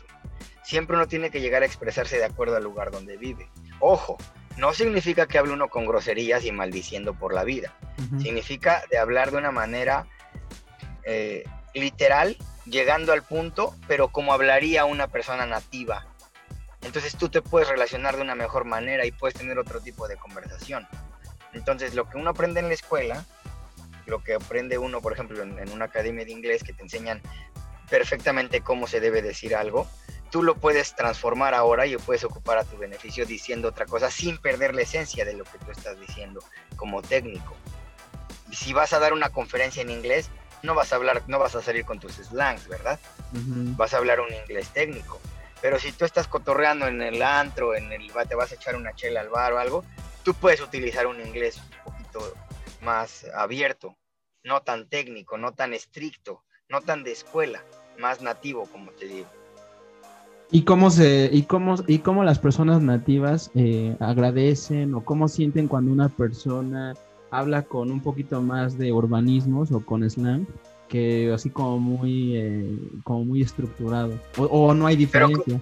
Siempre 0.64 0.96
uno 0.96 1.10
tiene 1.10 1.30
que 1.30 1.42
llegar 1.42 1.62
a 1.62 1.66
expresarse 1.66 2.18
de 2.18 2.26
acuerdo 2.26 2.56
al 2.56 2.64
lugar 2.64 2.90
donde 2.90 3.18
vive. 3.18 3.50
Ojo, 3.82 4.18
no 4.58 4.74
significa 4.74 5.28
que 5.28 5.38
hable 5.38 5.54
uno 5.54 5.70
con 5.70 5.86
groserías 5.86 6.46
y 6.46 6.52
maldiciendo 6.52 7.14
por 7.14 7.34
la 7.34 7.44
vida. 7.44 7.74
Significa 8.22 8.84
de 8.90 8.98
hablar 8.98 9.32
de 9.32 9.38
una 9.38 9.52
manera 9.52 10.08
eh, 11.04 11.44
literal, 11.74 12.38
llegando 12.66 13.14
al 13.14 13.24
punto, 13.24 13.76
pero 13.88 14.10
como 14.10 14.34
hablaría 14.34 14.86
una 14.86 15.08
persona 15.08 15.46
nativa 15.46 16.08
entonces 16.84 17.16
tú 17.16 17.30
te 17.30 17.42
puedes 17.42 17.70
relacionar 17.70 18.16
de 18.16 18.22
una 18.22 18.36
mejor 18.36 18.66
manera 18.66 19.06
y 19.06 19.12
puedes 19.12 19.36
tener 19.36 19.58
otro 19.58 19.80
tipo 19.80 20.08
de 20.08 20.18
conversación. 20.18 20.88
Entonces 21.54 21.96
lo 21.96 22.10
que 22.10 22.18
uno 22.18 22.32
aprende 22.32 22.60
en 22.60 22.68
la 22.68 22.74
escuela, 22.74 23.26
lo 24.06 24.24
que 24.24 24.36
aprende 24.36 24.78
uno, 24.78 25.02
por 25.02 25.14
ejemplo, 25.14 25.42
en, 25.42 25.70
una 25.72 25.86
academia 25.86 26.26
de 26.26 26.32
inglés 26.32 26.64
que 26.64 26.74
te 26.74 26.84
enseñan 26.84 27.22
perfectamente 27.90 28.62
cómo 28.62 28.88
se 28.88 29.00
debe 29.00 29.22
decir 29.22 29.56
algo, 29.56 29.88
tú 30.34 30.42
lo 30.42 30.56
puedes 30.56 30.96
transformar 30.96 31.54
ahora 31.54 31.86
y 31.86 31.92
lo 31.92 32.00
puedes 32.00 32.24
ocupar 32.24 32.58
a 32.58 32.64
tu 32.64 32.76
beneficio 32.76 33.24
diciendo 33.24 33.68
otra 33.68 33.86
cosa 33.86 34.10
sin 34.10 34.40
perder 34.40 34.74
la 34.74 34.82
esencia 34.82 35.26
de 35.26 35.34
lo 35.34 35.44
que 35.44 35.60
tú 35.60 35.70
estás 35.70 36.00
diciendo 36.00 36.44
como 36.76 37.04
técnico. 37.04 37.56
Y 38.50 38.56
si 38.56 38.74
vas 38.74 38.94
a 38.94 39.00
dar 39.00 39.14
una 39.14 39.30
conferencia 39.30 39.84
en 39.84 39.92
inglés, 39.92 40.32
no 40.64 40.74
vas 40.74 40.92
a 40.92 40.96
hablar, 40.96 41.22
no 41.28 41.38
vas 41.38 41.54
a 41.54 41.62
salir 41.62 41.86
con 41.86 42.00
tus 42.00 42.14
slangs, 42.14 42.68
¿verdad? 42.68 43.00
Vas 43.78 43.94
a 43.94 43.98
hablar 43.98 44.22
un 44.22 44.34
inglés 44.34 44.70
técnico. 44.70 45.22
Pero 45.62 45.78
si 45.78 45.92
tú 45.92 46.04
estás 46.04 46.28
cotorreando 46.28 46.88
en 46.88 47.04
el 47.04 47.22
antro, 47.22 47.76
en 47.76 47.92
el 47.92 48.12
te 48.28 48.34
vas 48.34 48.52
a 48.52 48.56
echar 48.56 48.76
una 48.76 48.96
chela 48.96 49.22
al 49.22 49.30
bar 49.30 49.54
o 49.54 49.60
algo, 49.60 49.86
tú 50.24 50.34
puedes 50.34 50.62
utilizar 50.62 51.06
un 51.06 51.22
inglés 51.22 51.58
un 51.58 51.94
poquito 51.94 52.34
más 52.82 53.28
abierto, 53.36 53.96
no 54.44 54.64
tan 54.64 54.90
técnico, 54.90 55.38
no 55.38 55.54
tan 55.54 55.76
estricto, 55.76 56.44
no 56.70 56.82
tan 56.82 57.04
de 57.04 57.12
escuela, 57.12 57.64
más 58.00 58.22
nativo, 58.22 58.66
como 58.72 58.92
te 58.94 59.06
digo. 59.06 59.30
¿Y 60.54 60.62
cómo, 60.62 60.92
se, 60.92 61.32
y 61.34 61.44
cómo, 61.44 61.76
y 61.88 61.98
cómo 61.98 62.24
las 62.24 62.38
personas 62.38 62.80
nativas 62.80 63.50
eh, 63.56 63.98
agradecen 64.00 64.94
o 64.94 65.04
cómo 65.04 65.28
sienten 65.28 65.68
cuando 65.68 65.92
una 65.92 66.10
persona 66.10 66.94
habla 67.32 67.64
con 67.64 67.90
un 67.90 68.02
poquito 68.02 68.40
más 68.40 68.78
de 68.78 68.94
urbanismos 68.94 69.72
o 69.72 69.84
con 69.84 70.08
slang? 70.08 70.46
que 70.90 71.32
así 71.34 71.50
como 71.50 71.80
muy, 71.80 72.38
eh, 72.38 72.78
como 73.04 73.26
muy 73.26 73.42
estructurado. 73.42 74.14
O, 74.38 74.76
no 74.76 74.86
hay 74.86 74.96
diferencia. 74.96 75.44
Pero, 75.44 75.60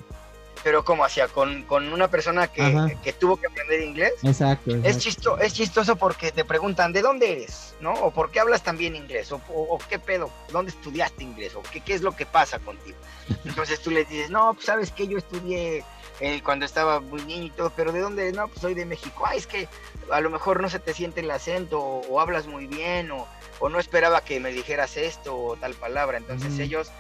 como 0.84 1.04
hacía, 1.04 1.28
con, 1.28 1.66
una 1.70 2.08
persona 2.08 2.48
que, 2.48 2.98
que, 3.04 3.14
tuvo 3.14 3.38
que 3.38 3.48
aprender 3.48 3.82
inglés. 3.82 4.14
Exacto. 4.24 4.76
Es, 4.84 4.98
chisto, 4.98 5.38
es 5.40 5.54
chistoso 5.54 5.96
porque 5.96 6.32
te 6.32 6.46
preguntan, 6.46 6.94
¿de 6.94 7.02
dónde 7.02 7.32
eres? 7.32 7.76
¿No? 7.80 7.94
O 7.94 8.12
¿por 8.12 8.32
qué 8.32 8.40
hablas 8.40 8.64
tan 8.64 8.78
bien 8.78 8.96
inglés? 8.96 9.32
O, 9.32 9.80
qué 9.90 10.00
pedo, 10.00 10.30
¿dónde 10.52 10.72
estudiaste 10.72 11.24
inglés? 11.24 11.56
O 11.56 11.62
qué, 11.64 11.82
qué 11.82 11.94
es 11.94 12.02
lo 12.02 12.16
que 12.16 12.26
pasa 12.26 12.60
contigo. 12.60 12.98
Entonces 13.46 13.82
tú 13.82 13.92
le 13.92 14.06
dices, 14.06 14.30
no, 14.30 14.54
pues 14.54 14.66
sabes 14.66 14.92
que 14.92 15.08
yo 15.08 15.18
estudié 15.18 15.84
eh, 16.20 16.42
cuando 16.44 16.66
estaba 16.66 17.00
muy 17.00 17.24
niño 17.24 17.46
y 17.46 17.52
todo, 17.52 17.72
pero 17.76 17.92
¿de 17.92 18.00
dónde? 18.00 18.32
No, 18.32 18.48
pues 18.48 18.62
soy 18.62 18.74
de 18.74 18.86
México. 18.86 19.26
Ah, 19.26 19.36
es 19.36 19.48
que 19.48 19.68
a 20.12 20.22
lo 20.22 20.30
mejor 20.30 20.62
no 20.62 20.70
se 20.70 20.80
te 20.80 20.94
siente 20.94 21.22
el 21.22 21.32
acento 21.32 21.80
o 21.80 22.20
hablas 22.20 22.48
muy 22.48 22.68
bien 22.68 23.12
o 23.12 23.28
o 23.62 23.70
no 23.70 23.80
esperaba 23.80 24.22
que 24.22 24.40
me 24.40 24.52
dijeras 24.52 24.98
esto 24.98 25.38
o 25.38 25.56
tal 25.56 25.76
palabra. 25.76 26.18
Entonces 26.18 26.58
ellos 26.60 26.92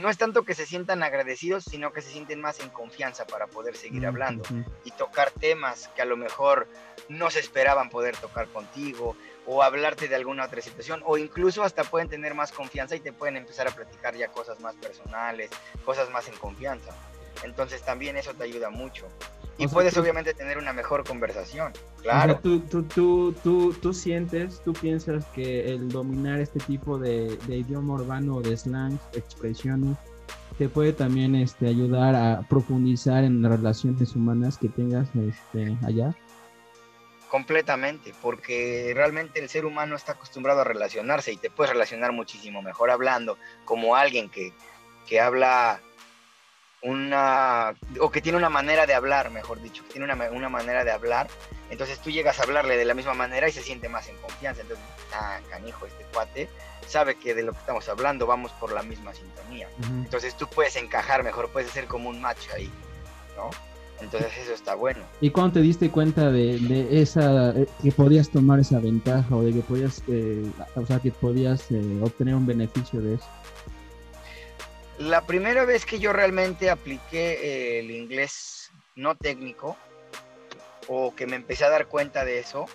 no 0.00 0.10
es 0.10 0.18
tanto 0.18 0.44
que 0.44 0.54
se 0.54 0.66
sientan 0.66 1.02
agradecidos, 1.02 1.64
sino 1.64 1.92
que 1.92 2.02
se 2.02 2.10
sienten 2.10 2.40
más 2.40 2.60
en 2.60 2.70
confianza 2.70 3.26
para 3.26 3.46
poder 3.46 3.76
seguir 3.76 4.06
hablando 4.06 4.42
y 4.84 4.90
tocar 4.92 5.30
temas 5.30 5.88
que 5.94 6.02
a 6.02 6.04
lo 6.04 6.16
mejor 6.16 6.66
no 7.08 7.30
se 7.30 7.40
esperaban 7.40 7.90
poder 7.90 8.16
tocar 8.16 8.48
contigo 8.48 9.16
o 9.46 9.62
hablarte 9.62 10.08
de 10.08 10.16
alguna 10.16 10.44
otra 10.44 10.60
situación 10.60 11.02
o 11.04 11.18
incluso 11.18 11.62
hasta 11.62 11.84
pueden 11.84 12.08
tener 12.08 12.34
más 12.34 12.52
confianza 12.52 12.96
y 12.96 13.00
te 13.00 13.12
pueden 13.12 13.36
empezar 13.36 13.68
a 13.68 13.70
platicar 13.70 14.14
ya 14.14 14.28
cosas 14.28 14.60
más 14.60 14.74
personales, 14.76 15.50
cosas 15.84 16.10
más 16.10 16.28
en 16.28 16.36
confianza. 16.36 16.94
Entonces 17.42 17.82
también 17.82 18.16
eso 18.16 18.34
te 18.34 18.44
ayuda 18.44 18.70
mucho. 18.70 19.06
Y 19.60 19.68
puedes 19.68 19.96
obviamente 19.98 20.32
tener 20.32 20.56
una 20.56 20.72
mejor 20.72 21.04
conversación, 21.04 21.72
claro. 22.00 22.38
tú, 22.42 22.60
tú, 22.60 22.82
tú, 22.84 23.34
tú, 23.44 23.74
tú 23.74 23.92
sientes, 23.92 24.62
tú 24.64 24.72
piensas 24.72 25.26
que 25.34 25.70
el 25.70 25.90
dominar 25.90 26.40
este 26.40 26.60
tipo 26.60 26.98
de, 26.98 27.38
idioma 27.46 27.94
urbano, 27.94 28.40
de 28.40 28.56
slangs, 28.56 29.00
expresiones, 29.12 29.98
te 30.56 30.70
puede 30.70 30.94
también 30.94 31.34
este, 31.34 31.68
ayudar 31.68 32.14
a 32.14 32.40
profundizar 32.48 33.22
en 33.22 33.42
las 33.42 33.52
relaciones 33.52 34.16
humanas 34.16 34.56
que 34.56 34.70
tengas 34.70 35.08
este, 35.14 35.76
allá. 35.86 36.14
Completamente, 37.28 38.14
porque 38.22 38.92
realmente 38.94 39.40
el 39.40 39.50
ser 39.50 39.66
humano 39.66 39.94
está 39.94 40.12
acostumbrado 40.12 40.62
a 40.62 40.64
relacionarse 40.64 41.32
y 41.32 41.36
te 41.36 41.50
puedes 41.50 41.70
relacionar 41.70 42.12
muchísimo 42.12 42.62
mejor 42.62 42.90
hablando 42.90 43.36
como 43.66 43.94
alguien 43.94 44.30
que, 44.30 44.54
que 45.06 45.20
habla 45.20 45.80
una, 46.82 47.74
o 48.00 48.10
que 48.10 48.20
tiene 48.20 48.38
una 48.38 48.48
manera 48.48 48.86
de 48.86 48.94
hablar, 48.94 49.30
mejor 49.30 49.60
dicho, 49.60 49.82
que 49.84 49.92
tiene 49.92 50.12
una, 50.12 50.30
una, 50.30 50.48
manera 50.48 50.84
de 50.84 50.90
hablar, 50.90 51.28
entonces 51.68 51.98
tú 52.00 52.10
llegas 52.10 52.40
a 52.40 52.44
hablarle 52.44 52.76
de 52.76 52.84
la 52.84 52.94
misma 52.94 53.14
manera 53.14 53.48
y 53.48 53.52
se 53.52 53.62
siente 53.62 53.88
más 53.88 54.08
en 54.08 54.16
confianza, 54.16 54.62
entonces, 54.62 54.84
ah, 55.12 55.38
canijo, 55.50 55.86
este 55.86 56.04
cuate 56.12 56.48
sabe 56.86 57.16
que 57.16 57.34
de 57.34 57.42
lo 57.42 57.52
que 57.52 57.58
estamos 57.58 57.88
hablando 57.88 58.26
vamos 58.26 58.50
por 58.52 58.72
la 58.72 58.82
misma 58.82 59.12
sintonía, 59.14 59.68
entonces 59.88 60.36
tú 60.36 60.48
puedes 60.48 60.76
encajar 60.76 61.22
mejor, 61.22 61.50
puedes 61.50 61.70
hacer 61.70 61.86
como 61.86 62.08
un 62.08 62.20
match 62.20 62.48
ahí, 62.54 62.70
¿no? 63.36 63.50
Entonces 64.02 64.32
eso 64.42 64.54
está 64.54 64.74
bueno. 64.74 65.00
¿Y 65.20 65.30
cuándo 65.30 65.54
te 65.54 65.60
diste 65.60 65.90
cuenta 65.90 66.30
de, 66.30 66.58
de 66.58 67.02
esa, 67.02 67.50
eh, 67.50 67.66
que 67.82 67.92
podías 67.92 68.30
tomar 68.30 68.58
esa 68.60 68.78
ventaja 68.78 69.34
o 69.34 69.42
de 69.42 69.52
que 69.52 69.60
podías, 69.60 70.02
eh, 70.08 70.44
o 70.74 70.86
sea, 70.86 71.00
que 71.00 71.10
podías 71.10 71.70
eh, 71.70 72.00
obtener 72.02 72.34
un 72.34 72.46
beneficio 72.46 73.00
de 73.00 73.14
eso? 73.14 73.26
La 75.00 75.22
primera 75.22 75.64
vez 75.64 75.86
que 75.86 75.98
yo 75.98 76.12
realmente 76.12 76.68
apliqué 76.68 77.32
eh, 77.32 77.78
el 77.78 77.90
inglés 77.90 78.70
no 78.96 79.14
técnico 79.14 79.78
o 80.88 81.14
que 81.14 81.26
me 81.26 81.36
empecé 81.36 81.64
a 81.64 81.70
dar 81.70 81.86
cuenta 81.86 82.26
de 82.26 82.38
eso 82.38 82.66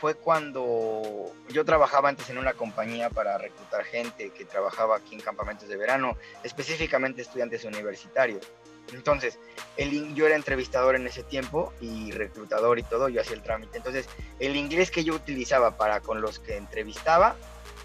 fue 0.00 0.14
cuando 0.14 1.30
yo 1.50 1.62
trabajaba 1.66 2.08
antes 2.08 2.30
en 2.30 2.38
una 2.38 2.54
compañía 2.54 3.10
para 3.10 3.36
reclutar 3.36 3.84
gente 3.84 4.30
que 4.30 4.46
trabajaba 4.46 4.96
aquí 4.96 5.14
en 5.14 5.20
campamentos 5.20 5.68
de 5.68 5.76
verano, 5.76 6.16
específicamente 6.42 7.20
estudiantes 7.20 7.64
universitarios. 7.64 8.50
Entonces, 8.94 9.38
el, 9.76 10.14
yo 10.14 10.24
era 10.24 10.36
entrevistador 10.36 10.96
en 10.96 11.06
ese 11.06 11.22
tiempo 11.22 11.74
y 11.82 12.12
reclutador 12.12 12.78
y 12.78 12.82
todo, 12.82 13.10
yo 13.10 13.20
hacía 13.20 13.36
el 13.36 13.42
trámite. 13.42 13.76
Entonces, 13.76 14.08
el 14.38 14.56
inglés 14.56 14.90
que 14.90 15.04
yo 15.04 15.14
utilizaba 15.14 15.76
para 15.76 16.00
con 16.00 16.22
los 16.22 16.38
que 16.38 16.56
entrevistaba 16.56 17.36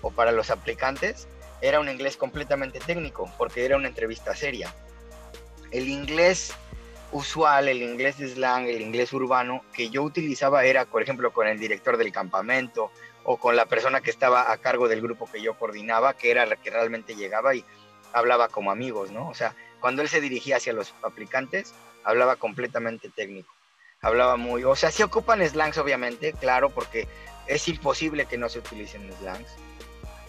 o 0.01 0.09
para 0.09 0.31
los 0.31 0.51
aplicantes 0.51 1.27
era 1.61 1.79
un 1.79 1.89
inglés 1.89 2.17
completamente 2.17 2.79
técnico, 2.79 3.31
porque 3.37 3.65
era 3.65 3.77
una 3.77 3.87
entrevista 3.87 4.35
seria. 4.35 4.73
El 5.71 5.89
inglés 5.89 6.53
usual, 7.11 7.67
el 7.67 7.81
inglés 7.81 8.17
de 8.17 8.27
slang, 8.27 8.67
el 8.67 8.81
inglés 8.81 9.13
urbano 9.13 9.63
que 9.73 9.89
yo 9.89 10.03
utilizaba 10.03 10.65
era, 10.65 10.85
por 10.85 11.01
ejemplo, 11.01 11.31
con 11.31 11.47
el 11.47 11.59
director 11.59 11.97
del 11.97 12.11
campamento 12.11 12.91
o 13.23 13.37
con 13.37 13.55
la 13.55 13.65
persona 13.65 14.01
que 14.01 14.09
estaba 14.09 14.51
a 14.51 14.57
cargo 14.57 14.87
del 14.87 15.01
grupo 15.01 15.29
que 15.29 15.41
yo 15.41 15.57
coordinaba, 15.57 16.13
que 16.13 16.31
era 16.31 16.45
la 16.45 16.55
que 16.55 16.69
realmente 16.69 17.15
llegaba 17.15 17.55
y 17.55 17.65
hablaba 18.13 18.47
como 18.47 18.71
amigos, 18.71 19.11
¿no? 19.11 19.27
O 19.29 19.33
sea, 19.33 19.55
cuando 19.79 20.01
él 20.01 20.09
se 20.09 20.21
dirigía 20.21 20.57
hacia 20.57 20.73
los 20.73 20.93
aplicantes, 21.03 21.73
hablaba 22.03 22.35
completamente 22.35 23.09
técnico. 23.09 23.53
Hablaba 24.01 24.37
muy, 24.37 24.63
o 24.63 24.75
sea, 24.75 24.91
sí 24.91 25.03
ocupan 25.03 25.47
slangs 25.47 25.77
obviamente, 25.77 26.33
claro, 26.33 26.69
porque 26.69 27.07
es 27.47 27.67
imposible 27.67 28.25
que 28.25 28.37
no 28.37 28.47
se 28.47 28.59
utilicen 28.59 29.11
slangs 29.19 29.49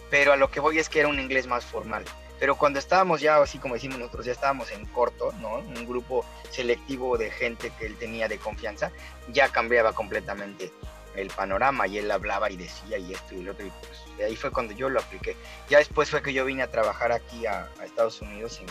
pero 0.09 0.33
a 0.33 0.37
lo 0.37 0.49
que 0.51 0.59
voy 0.59 0.79
es 0.79 0.89
que 0.89 0.99
era 0.99 1.07
un 1.07 1.19
inglés 1.19 1.47
más 1.47 1.65
formal. 1.65 2.03
Pero 2.39 2.55
cuando 2.55 2.79
estábamos 2.79 3.19
ya, 3.19 3.37
así 3.37 3.57
como 3.57 3.73
decimos 3.73 3.99
nosotros, 3.99 4.25
ya 4.25 4.31
estábamos 4.31 4.71
en 4.71 4.85
corto, 4.85 5.33
¿no? 5.41 5.57
Un 5.57 5.85
grupo 5.85 6.25
selectivo 6.49 7.17
de 7.17 7.31
gente 7.31 7.71
que 7.77 7.85
él 7.85 7.97
tenía 7.97 8.29
de 8.29 8.37
confianza, 8.37 8.91
ya 9.33 9.49
cambiaba 9.49 9.91
completamente 9.93 10.71
el 11.15 11.27
panorama 11.29 11.85
y 11.87 11.97
él 11.97 12.09
hablaba 12.09 12.49
y 12.49 12.55
decía 12.55 12.97
y 12.97 13.13
esto 13.13 13.35
y 13.35 13.43
lo 13.43 13.51
otro. 13.51 13.65
Y 13.65 13.71
pues, 13.71 14.25
ahí 14.25 14.35
fue 14.37 14.51
cuando 14.51 14.73
yo 14.73 14.89
lo 14.89 14.99
apliqué. 14.99 15.35
Ya 15.69 15.79
después 15.79 16.09
fue 16.09 16.21
que 16.21 16.31
yo 16.31 16.45
vine 16.45 16.63
a 16.63 16.71
trabajar 16.71 17.11
aquí 17.11 17.45
a, 17.45 17.67
Estados 17.83 18.21
Unidos, 18.21 18.61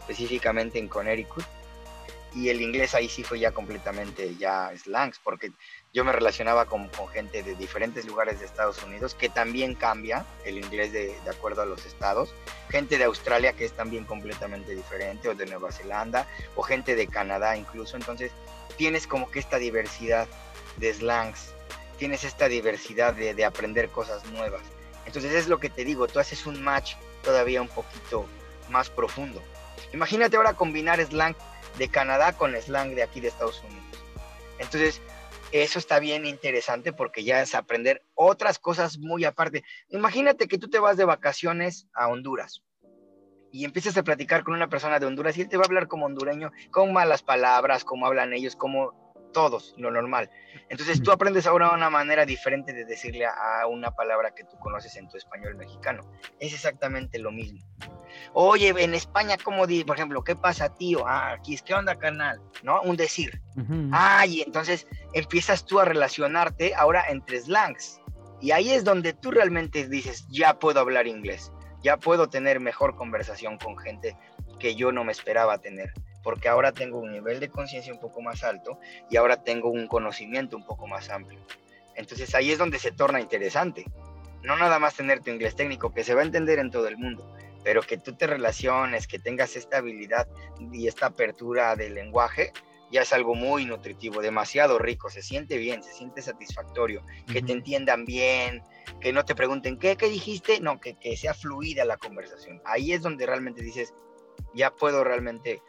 específicamente 0.00 0.78
en 0.78 0.88
Connecticut. 0.88 1.44
Y 2.32 2.50
el 2.50 2.60
inglés 2.60 2.94
ahí 2.94 3.08
sí 3.08 3.24
fue 3.24 3.40
ya 3.40 3.50
completamente 3.50 4.36
ya 4.36 4.70
slangs, 4.76 5.18
porque 5.18 5.52
yo 5.96 6.04
me 6.04 6.12
relacionaba 6.12 6.66
con, 6.66 6.90
gente 7.10 7.42
de 7.42 7.54
diferentes 7.54 8.04
lugares 8.04 8.38
de 8.38 8.44
Estados 8.44 8.82
Unidos, 8.82 9.14
que 9.14 9.30
también 9.30 9.74
cambia 9.74 10.26
el 10.44 10.58
inglés 10.58 10.92
de, 10.92 11.16
acuerdo 11.26 11.62
a 11.62 11.64
los 11.64 11.86
estados, 11.86 12.34
gente 12.68 12.98
de 12.98 13.04
Australia 13.04 13.54
que 13.54 13.64
es 13.64 13.72
también 13.72 14.04
completamente 14.04 14.74
diferente, 14.74 15.30
o 15.30 15.34
de 15.34 15.46
Nueva 15.46 15.72
Zelanda, 15.72 16.28
o 16.54 16.60
gente 16.60 16.96
de 16.96 17.06
Canadá 17.06 17.56
incluso, 17.56 17.96
entonces 17.96 18.30
tienes 18.76 19.06
como 19.06 19.30
que 19.30 19.38
esta 19.38 19.56
diversidad 19.56 20.28
de 20.76 20.92
slangs, 20.92 21.54
tienes 21.96 22.24
esta 22.24 22.46
diversidad 22.46 23.14
de, 23.14 23.42
aprender 23.46 23.88
cosas 23.88 24.22
nuevas. 24.26 24.60
Entonces 25.06 25.32
es 25.32 25.48
lo 25.48 25.58
que 25.60 25.70
te 25.70 25.82
digo, 25.86 26.08
tú 26.08 26.18
haces 26.18 26.44
un 26.44 26.62
match 26.62 26.96
todavía 27.22 27.62
un 27.62 27.68
poquito 27.68 28.26
más 28.68 28.90
profundo. 28.90 29.42
Imagínate 29.94 30.36
ahora 30.36 30.52
combinar 30.52 31.02
slang 31.02 31.34
de 31.78 31.88
Canadá 31.88 32.34
con 32.34 32.54
slang 32.54 32.94
de 32.94 33.02
aquí 33.02 33.20
de 33.20 33.28
Estados 33.28 33.62
Unidos. 33.62 33.86
Entonces, 34.58 35.00
eso 35.52 35.78
está 35.78 35.98
bien 35.98 36.26
interesante 36.26 36.92
porque 36.92 37.24
ya 37.24 37.40
es 37.40 37.54
aprender 37.54 38.02
otras 38.14 38.58
cosas 38.58 38.98
muy 38.98 39.24
aparte. 39.24 39.64
Imagínate 39.88 40.48
que 40.48 40.58
tú 40.58 40.68
te 40.68 40.78
vas 40.78 40.96
de 40.96 41.04
vacaciones 41.04 41.86
a 41.94 42.08
Honduras 42.08 42.62
y 43.52 43.64
empiezas 43.64 43.96
a 43.96 44.02
platicar 44.02 44.44
con 44.44 44.54
una 44.54 44.68
persona 44.68 44.98
de 44.98 45.06
Honduras 45.06 45.36
y 45.38 45.42
él 45.42 45.48
te 45.48 45.56
va 45.56 45.62
a 45.62 45.66
hablar 45.66 45.88
como 45.88 46.06
hondureño, 46.06 46.52
con 46.70 46.92
malas 46.92 47.22
palabras, 47.22 47.84
como 47.84 48.06
hablan 48.06 48.32
ellos, 48.32 48.56
como 48.56 49.05
todos, 49.36 49.74
lo 49.76 49.90
normal. 49.90 50.30
Entonces 50.70 51.02
tú 51.02 51.12
aprendes 51.12 51.46
ahora 51.46 51.70
una 51.72 51.90
manera 51.90 52.24
diferente 52.24 52.72
de 52.72 52.86
decirle 52.86 53.26
a 53.26 53.66
una 53.66 53.90
palabra 53.90 54.30
que 54.34 54.44
tú 54.44 54.56
conoces 54.58 54.96
en 54.96 55.10
tu 55.10 55.18
español 55.18 55.56
mexicano. 55.56 56.10
Es 56.40 56.54
exactamente 56.54 57.18
lo 57.18 57.30
mismo. 57.30 57.60
Oye, 58.32 58.72
en 58.78 58.94
España, 58.94 59.36
¿cómo 59.44 59.66
di? 59.66 59.84
Por 59.84 59.96
ejemplo, 59.96 60.24
¿qué 60.24 60.36
pasa, 60.36 60.74
tío? 60.74 61.06
Ah, 61.06 61.32
aquí 61.32 61.52
es, 61.52 61.60
¿qué 61.60 61.74
onda, 61.74 61.98
canal? 61.98 62.40
¿No? 62.62 62.80
Un 62.80 62.96
decir. 62.96 63.42
Ah, 63.92 64.24
y 64.24 64.40
entonces 64.40 64.86
empiezas 65.12 65.66
tú 65.66 65.80
a 65.80 65.84
relacionarte 65.84 66.74
ahora 66.74 67.04
entre 67.10 67.38
slangs. 67.38 68.00
Y 68.40 68.52
ahí 68.52 68.70
es 68.70 68.84
donde 68.84 69.12
tú 69.12 69.32
realmente 69.32 69.86
dices, 69.86 70.26
ya 70.30 70.58
puedo 70.58 70.80
hablar 70.80 71.06
inglés, 71.06 71.52
ya 71.82 71.98
puedo 71.98 72.30
tener 72.30 72.58
mejor 72.58 72.96
conversación 72.96 73.58
con 73.58 73.76
gente 73.76 74.16
que 74.58 74.76
yo 74.76 74.92
no 74.92 75.04
me 75.04 75.12
esperaba 75.12 75.58
tener 75.58 75.92
porque 76.26 76.48
ahora 76.48 76.72
tengo 76.72 76.98
un 76.98 77.12
nivel 77.12 77.38
de 77.38 77.48
conciencia 77.48 77.92
un 77.92 78.00
poco 78.00 78.20
más 78.20 78.42
alto 78.42 78.80
y 79.08 79.16
ahora 79.16 79.44
tengo 79.44 79.70
un 79.70 79.86
conocimiento 79.86 80.56
un 80.56 80.66
poco 80.66 80.88
más 80.88 81.08
amplio. 81.08 81.38
Entonces 81.94 82.34
ahí 82.34 82.50
es 82.50 82.58
donde 82.58 82.80
se 82.80 82.90
torna 82.90 83.20
interesante. 83.20 83.84
No 84.42 84.56
nada 84.56 84.80
más 84.80 84.96
tener 84.96 85.20
tu 85.20 85.30
inglés 85.30 85.54
técnico, 85.54 85.94
que 85.94 86.02
se 86.02 86.14
va 86.14 86.22
a 86.22 86.24
entender 86.24 86.58
en 86.58 86.72
todo 86.72 86.88
el 86.88 86.98
mundo, 86.98 87.32
pero 87.62 87.80
que 87.80 87.96
tú 87.96 88.16
te 88.16 88.26
relaciones, 88.26 89.06
que 89.06 89.20
tengas 89.20 89.54
esta 89.54 89.76
habilidad 89.76 90.26
y 90.72 90.88
esta 90.88 91.06
apertura 91.06 91.76
del 91.76 91.94
lenguaje, 91.94 92.52
ya 92.90 93.02
es 93.02 93.12
algo 93.12 93.36
muy 93.36 93.64
nutritivo, 93.64 94.20
demasiado 94.20 94.80
rico, 94.80 95.08
se 95.10 95.22
siente 95.22 95.58
bien, 95.58 95.84
se 95.84 95.92
siente 95.92 96.22
satisfactorio, 96.22 97.04
que 97.32 97.40
te 97.40 97.52
entiendan 97.52 98.04
bien, 98.04 98.64
que 99.00 99.12
no 99.12 99.24
te 99.24 99.36
pregunten 99.36 99.78
qué, 99.78 99.96
qué 99.96 100.08
dijiste, 100.08 100.58
no, 100.58 100.80
que, 100.80 100.98
que 100.98 101.16
sea 101.16 101.34
fluida 101.34 101.84
la 101.84 101.98
conversación. 101.98 102.60
Ahí 102.64 102.92
es 102.92 103.02
donde 103.02 103.26
realmente 103.26 103.62
dices, 103.62 103.94
ya 104.54 104.74
puedo 104.74 105.04
realmente 105.04 105.62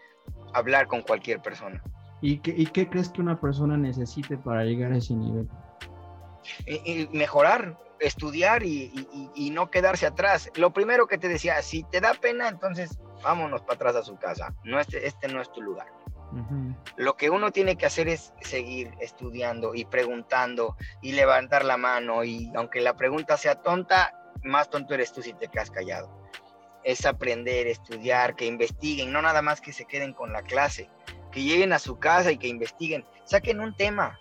hablar 0.58 0.88
con 0.88 1.02
cualquier 1.02 1.42
persona. 1.42 1.82
¿Y 2.22 2.40
qué, 2.40 2.66
qué 2.66 2.90
crees 2.90 3.10
que 3.10 3.22
una 3.22 3.40
persona 3.40 3.78
necesite 3.78 4.38
para 4.38 4.64
llegar 4.64 4.92
a 4.92 4.98
ese 4.98 5.14
nivel? 5.14 5.48
Y, 6.66 7.08
mejorar, 7.12 7.78
estudiar 8.00 8.64
y, 8.64 9.52
no 9.52 9.70
quedarse 9.70 10.08
atrás. 10.08 10.52
Lo 10.56 10.72
primero 10.72 11.08
que 11.08 11.18
te 11.18 11.28
decía, 11.28 11.62
si 11.62 11.84
te 11.84 12.02
da 12.02 12.14
pena, 12.14 12.48
entonces 12.48 13.00
vámonos 13.24 13.62
para 13.62 13.76
atrás 13.76 13.96
a 13.96 14.04
su 14.04 14.18
casa. 14.18 14.54
No, 14.64 14.80
este, 14.80 15.06
este 15.06 15.28
no 15.28 15.42
es 15.42 15.52
tu 15.52 15.62
lugar. 15.62 15.88
Lo 16.98 17.16
que 17.16 17.30
uno 17.30 17.52
tiene 17.52 17.78
que 17.78 17.86
hacer 17.86 18.10
es 18.10 18.34
seguir 18.42 18.92
estudiando 19.00 19.74
y 19.74 19.86
preguntando 19.86 20.76
y 21.02 21.14
levantar 21.14 21.64
la 21.64 21.78
mano 21.78 22.24
y 22.24 22.52
aunque 22.54 22.82
la 22.82 22.96
pregunta 22.96 23.38
sea 23.38 23.62
tonta, 23.62 24.14
más 24.44 24.70
tonto 24.70 24.94
eres 24.94 25.14
tú 25.14 25.22
si 25.22 25.34
te 25.34 25.48
quedas 25.48 25.72
callado 25.72 26.28
es 26.88 27.06
aprender, 27.06 27.68
estudiar, 27.68 28.38
que 28.38 28.46
investiguen, 28.46 29.12
no 29.12 29.22
nada 29.22 29.42
más 29.42 29.60
que 29.60 29.74
se 29.74 29.84
queden 29.84 30.14
con 30.14 30.32
la 30.32 30.42
clase, 30.42 30.90
que 31.34 31.44
lleguen 31.44 31.74
a 31.74 31.80
su 31.80 32.00
casa 32.00 32.32
y 32.32 32.38
que 32.38 32.48
investiguen, 32.48 33.06
saquen 33.26 33.60
un 33.60 33.76
tema, 33.76 34.18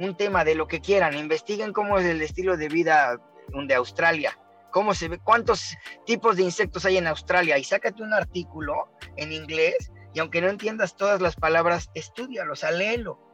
un 0.00 0.16
tema 0.16 0.44
de 0.44 0.56
lo 0.56 0.66
que 0.66 0.80
quieran, 0.80 1.16
investiguen 1.16 1.72
cómo 1.72 1.96
es 1.96 2.06
el 2.06 2.20
estilo 2.20 2.56
de 2.56 2.68
vida 2.68 3.20
de 3.52 3.74
Australia, 3.76 4.36
cómo 4.72 4.94
se 4.94 5.06
ve, 5.06 5.20
cuántos 5.22 5.76
tipos 6.06 6.36
de 6.36 6.42
insectos 6.42 6.84
hay 6.84 6.96
en 6.96 7.06
Australia 7.06 7.56
y 7.56 7.62
sácate 7.62 8.02
un 8.02 8.12
artículo 8.12 8.88
en 9.14 9.30
inglés 9.30 9.92
y 10.12 10.18
aunque 10.18 10.40
no 10.40 10.48
entiendas 10.48 10.96
todas 10.96 11.20
las 11.20 11.36
palabras, 11.36 11.88
estudialo, 11.94 12.54
o 12.54 12.56
sea, 12.56 12.72
léelo, 12.72 13.27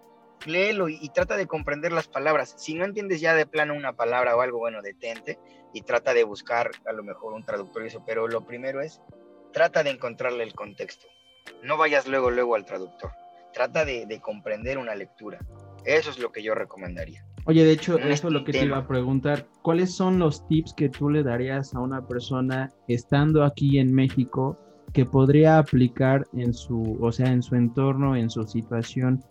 léelo 0.46 0.88
y, 0.88 0.98
y, 1.00 1.08
trata 1.10 1.36
de 1.36 1.46
comprender 1.46 1.92
las 1.92 2.08
palabras. 2.08 2.54
Si 2.56 2.74
no 2.74 2.84
entiendes 2.84 3.20
ya 3.20 3.34
de 3.34 3.46
plano 3.46 3.74
una 3.74 3.94
palabra 3.94 4.36
o 4.36 4.40
algo, 4.40 4.58
bueno, 4.58 4.82
detente 4.82 5.38
y 5.72 5.82
trata 5.82 6.14
de 6.14 6.24
buscar 6.24 6.70
a 6.86 6.92
lo 6.92 7.02
mejor 7.02 7.34
un 7.34 7.44
traductor 7.44 7.82
y 7.82 7.88
eso, 7.88 8.02
pero 8.06 8.28
lo 8.28 8.46
primero 8.46 8.80
es, 8.80 9.00
trata 9.52 9.82
de 9.82 9.90
encontrarle 9.90 10.44
el 10.44 10.54
contexto. 10.54 11.06
No 11.62 11.76
vayas 11.76 12.06
luego, 12.06 12.30
luego 12.30 12.54
al 12.54 12.64
traductor. 12.64 13.10
Trata 13.52 13.84
de, 13.84 14.20
comprender 14.20 14.78
una 14.78 14.94
lectura. 14.94 15.38
Eso 15.84 16.10
es 16.10 16.18
lo 16.18 16.32
que 16.32 16.42
yo 16.42 16.54
recomendaría. 16.54 17.24
Oye, 17.46 17.64
de 17.64 17.72
hecho, 17.72 17.98
eso 17.98 18.28
es 18.28 18.32
lo 18.32 18.44
que 18.44 18.52
te 18.52 18.64
iba 18.64 18.78
a 18.78 18.86
preguntar. 18.86 19.46
¿Cuáles 19.62 19.94
son 19.94 20.18
los 20.18 20.46
tips 20.48 20.74
que 20.74 20.88
tú 20.88 21.10
le 21.10 21.22
darías 21.22 21.74
a 21.74 21.80
una 21.80 22.06
persona 22.06 22.72
estando 22.88 23.44
aquí 23.44 23.78
en 23.78 23.94
México 23.94 24.58
que 24.92 25.04
podría 25.04 25.58
aplicar 25.58 26.26
en 26.32 26.54
su, 26.54 26.98
o 27.00 27.12
sea, 27.12 27.26
en 27.26 27.42
su 27.42 27.54
entorno, 27.54 28.16
en 28.16 28.30
su 28.30 28.44
situación 28.44 29.22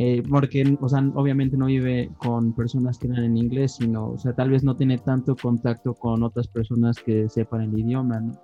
eh, 0.00 0.22
porque, 0.30 0.76
o 0.80 0.88
sea, 0.88 1.00
obviamente 1.14 1.56
no 1.56 1.66
vive 1.66 2.10
con 2.18 2.54
personas 2.54 2.98
que 2.98 3.08
hablan 3.08 3.24
en 3.24 3.36
inglés, 3.36 3.76
sino, 3.76 4.10
o 4.10 4.18
sea, 4.18 4.32
tal 4.32 4.50
vez 4.50 4.62
no 4.62 4.76
tiene 4.76 4.96
tanto 4.98 5.34
contacto 5.34 5.92
con 5.94 6.22
otras 6.22 6.46
personas 6.46 6.98
que 6.98 7.28
sepan 7.28 7.62
el 7.62 7.78
idioma, 7.78 8.20
¿no? 8.20 8.40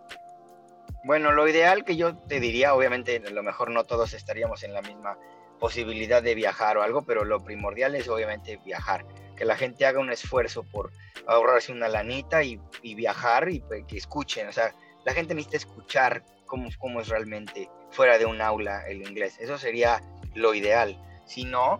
Bueno, 1.05 1.31
lo 1.31 1.47
ideal 1.47 1.85
que 1.85 1.97
yo 1.97 2.17
te 2.17 2.41
diría, 2.41 2.75
obviamente, 2.75 3.23
a 3.25 3.31
lo 3.31 3.43
mejor 3.43 3.71
no 3.71 3.85
todos 3.85 4.15
estaríamos 4.15 4.65
en 4.65 4.73
la 4.73 4.83
misma 4.83 5.17
posibilidad 5.61 6.23
de 6.23 6.35
viajar 6.35 6.77
o 6.77 6.83
algo, 6.83 7.03
pero 7.03 7.25
lo 7.25 7.45
primordial 7.45 7.95
es 7.95 8.09
obviamente 8.09 8.59
viajar, 8.65 9.07
que 9.37 9.45
la 9.45 9.57
gente 9.57 9.87
haga 9.87 10.01
un 10.01 10.11
esfuerzo 10.11 10.65
por 10.65 10.91
ahorrarse 11.29 11.73
una 11.73 11.89
lanita 11.89 12.43
y, 12.43 12.59
viajar 12.97 13.49
y 13.49 13.61
pues, 13.61 13.85
que 13.87 13.97
escuchen, 13.97 14.49
o 14.49 14.53
sea, 14.53 14.75
la 15.05 15.13
gente 15.13 15.35
necesita 15.35 15.59
escuchar 15.59 16.25
cómo, 16.47 16.69
cómo 16.79 17.01
es 17.01 17.09
realmente 17.09 17.71
fuera 17.91 18.19
de 18.19 18.27
un 18.27 18.41
aula 18.41 18.85
el 18.89 19.03
inglés, 19.03 19.39
eso 19.39 19.57
sería 19.57 20.03
lo 20.35 20.53
ideal 20.53 20.99
sino 21.25 21.79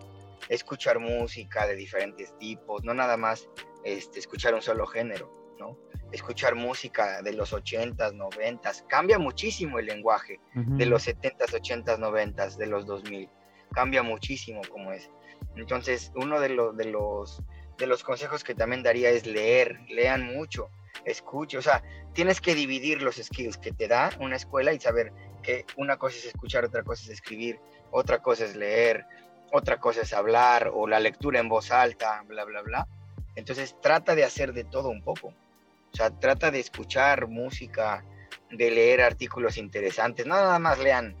escuchar 0.49 0.99
música 0.99 1.67
de 1.67 1.75
diferentes 1.75 2.37
tipos, 2.37 2.83
no 2.83 2.93
nada 2.93 3.17
más 3.17 3.49
este, 3.83 4.19
escuchar 4.19 4.53
un 4.53 4.61
solo 4.61 4.85
género, 4.85 5.31
¿no? 5.59 5.77
Escuchar 6.11 6.55
música 6.55 7.21
de 7.21 7.33
los 7.33 7.53
80s, 7.53 8.13
90s, 8.13 8.85
cambia 8.87 9.19
muchísimo 9.19 9.79
el 9.79 9.87
lenguaje 9.87 10.39
de 10.53 10.85
los 10.85 11.07
70s, 11.07 11.51
80s, 11.51 11.97
90s, 11.97 12.57
de 12.57 12.67
los 12.67 12.85
2000, 12.85 13.29
cambia 13.73 14.03
muchísimo 14.03 14.61
como 14.69 14.91
es. 14.91 15.09
Entonces, 15.55 16.11
uno 16.15 16.39
de, 16.39 16.49
los 16.49 16.77
de, 16.77 16.85
los, 16.85 17.41
de 17.77 17.87
los 17.87 18.03
consejos 18.03 18.43
que 18.43 18.55
también 18.55 18.83
daría 18.83 19.09
es 19.09 19.25
leer, 19.25 19.79
lean 19.89 20.23
mucho, 20.23 20.69
escuche, 21.05 21.57
o 21.57 21.61
sea, 21.61 21.83
tienes 22.13 22.39
que 22.39 22.55
dividir 22.55 23.01
los 23.01 23.15
skills 23.15 23.57
que 23.57 23.71
te 23.71 23.87
da 23.87 24.11
una 24.19 24.35
escuela 24.35 24.73
y 24.73 24.79
saber 24.79 25.11
que 25.43 25.65
una 25.75 25.97
cosa 25.97 26.17
es 26.17 26.25
escuchar, 26.25 26.65
otra 26.65 26.83
cosa 26.83 27.03
es 27.03 27.09
escribir, 27.09 27.59
otra 27.91 28.21
cosa 28.21 28.45
es 28.45 28.55
leer, 28.55 29.05
otra 29.51 29.77
cosa 29.77 30.01
es 30.01 30.13
hablar 30.13 30.71
o 30.73 30.87
la 30.87 30.99
lectura 30.99 31.39
en 31.39 31.49
voz 31.49 31.71
alta, 31.71 32.23
bla, 32.27 32.43
bla, 32.45 32.61
bla. 32.61 32.87
Entonces 33.35 33.75
trata 33.81 34.15
de 34.15 34.23
hacer 34.23 34.53
de 34.53 34.63
todo 34.63 34.89
un 34.89 35.01
poco. 35.01 35.27
O 35.27 35.95
sea, 35.95 36.09
trata 36.09 36.51
de 36.51 36.59
escuchar 36.59 37.27
música, 37.27 38.03
de 38.51 38.71
leer 38.71 39.01
artículos 39.01 39.57
interesantes. 39.57 40.25
Nada 40.25 40.59
más 40.59 40.79
lean, 40.79 41.15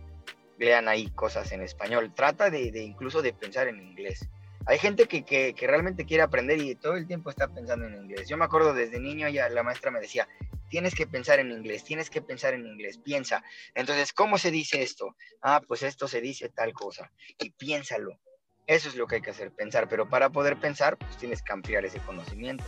lean 0.57 0.87
ahí 0.87 1.07
cosas 1.11 1.51
en 1.51 1.61
español. 1.61 2.13
Trata 2.13 2.49
de, 2.49 2.67
incluso 2.83 3.21
de 3.21 3.33
pensar 3.33 3.67
en 3.67 3.81
inglés. 3.81 4.27
Hay 4.65 4.79
gente 4.79 5.05
que, 5.05 5.23
que, 5.23 5.53
que, 5.53 5.67
realmente 5.67 6.05
quiere 6.05 6.23
aprender 6.23 6.59
y 6.59 6.73
todo 6.75 6.95
el 6.95 7.05
tiempo 7.05 7.29
está 7.29 7.47
pensando 7.47 7.85
en 7.85 7.95
inglés. 7.95 8.27
Yo 8.27 8.35
me 8.35 8.45
acuerdo 8.45 8.73
desde 8.73 8.99
niño 8.99 9.29
ya 9.29 9.47
la 9.47 9.63
maestra 9.63 9.91
me 9.91 9.99
decía, 9.99 10.27
tienes 10.69 10.95
que 10.95 11.07
pensar 11.07 11.39
en 11.39 11.51
inglés, 11.51 11.83
tienes 11.83 12.09
que 12.09 12.21
pensar 12.21 12.53
en 12.53 12.65
inglés, 12.65 12.97
piensa. 12.97 13.43
Entonces, 13.73 14.13
¿cómo 14.13 14.37
se 14.37 14.51
dice 14.51 14.81
esto? 14.81 15.15
Ah, 15.41 15.61
pues 15.65 15.83
esto 15.83 16.07
se 16.07 16.21
dice 16.21 16.49
tal 16.49 16.73
cosa. 16.73 17.11
Y 17.39 17.51
piénsalo. 17.51 18.19
Eso 18.67 18.89
es 18.89 18.95
lo 18.95 19.05
que 19.05 19.15
hay 19.15 19.21
que 19.21 19.29
hacer, 19.29 19.51
pensar. 19.51 19.87
Pero 19.87 20.09
para 20.09 20.29
poder 20.29 20.57
pensar, 20.57 20.97
pues 20.97 21.17
tienes 21.17 21.41
que 21.41 21.53
ampliar 21.53 21.85
ese 21.85 21.99
conocimiento. 21.99 22.63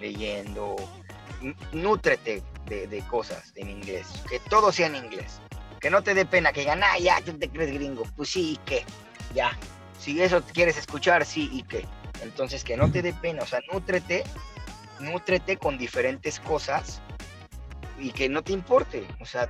Leyendo, 0.00 0.76
nútrete 1.72 2.42
de, 2.66 3.04
cosas 3.08 3.52
en 3.56 3.70
inglés. 3.70 4.06
Que 4.28 4.38
todo 4.40 4.70
sea 4.72 4.86
en 4.86 4.96
inglés. 4.96 5.40
Que 5.80 5.90
no 5.90 6.02
te 6.02 6.14
dé 6.14 6.26
pena 6.26 6.52
que 6.52 6.60
digan, 6.60 6.82
ah, 6.82 6.98
ya, 6.98 7.20
tú 7.22 7.36
te 7.38 7.48
crees 7.48 7.72
gringo. 7.72 8.04
Pues 8.16 8.30
sí, 8.30 8.52
¿y 8.52 8.56
qué? 8.64 8.84
Ya. 9.34 9.58
Si 9.98 10.20
eso 10.20 10.42
quieres 10.52 10.76
escuchar, 10.76 11.24
sí, 11.24 11.48
¿y 11.52 11.62
qué? 11.62 11.86
Entonces, 12.22 12.62
que 12.62 12.76
no 12.76 12.90
te 12.90 13.02
dé 13.02 13.12
pena. 13.12 13.42
O 13.42 13.46
sea, 13.46 13.60
nútrete, 13.72 14.22
nútrete 15.00 15.56
con 15.56 15.76
diferentes 15.76 16.38
cosas 16.40 17.02
y 17.98 18.10
que 18.10 18.28
no 18.28 18.42
te 18.42 18.52
importe. 18.52 19.06
O 19.20 19.26
sea, 19.26 19.48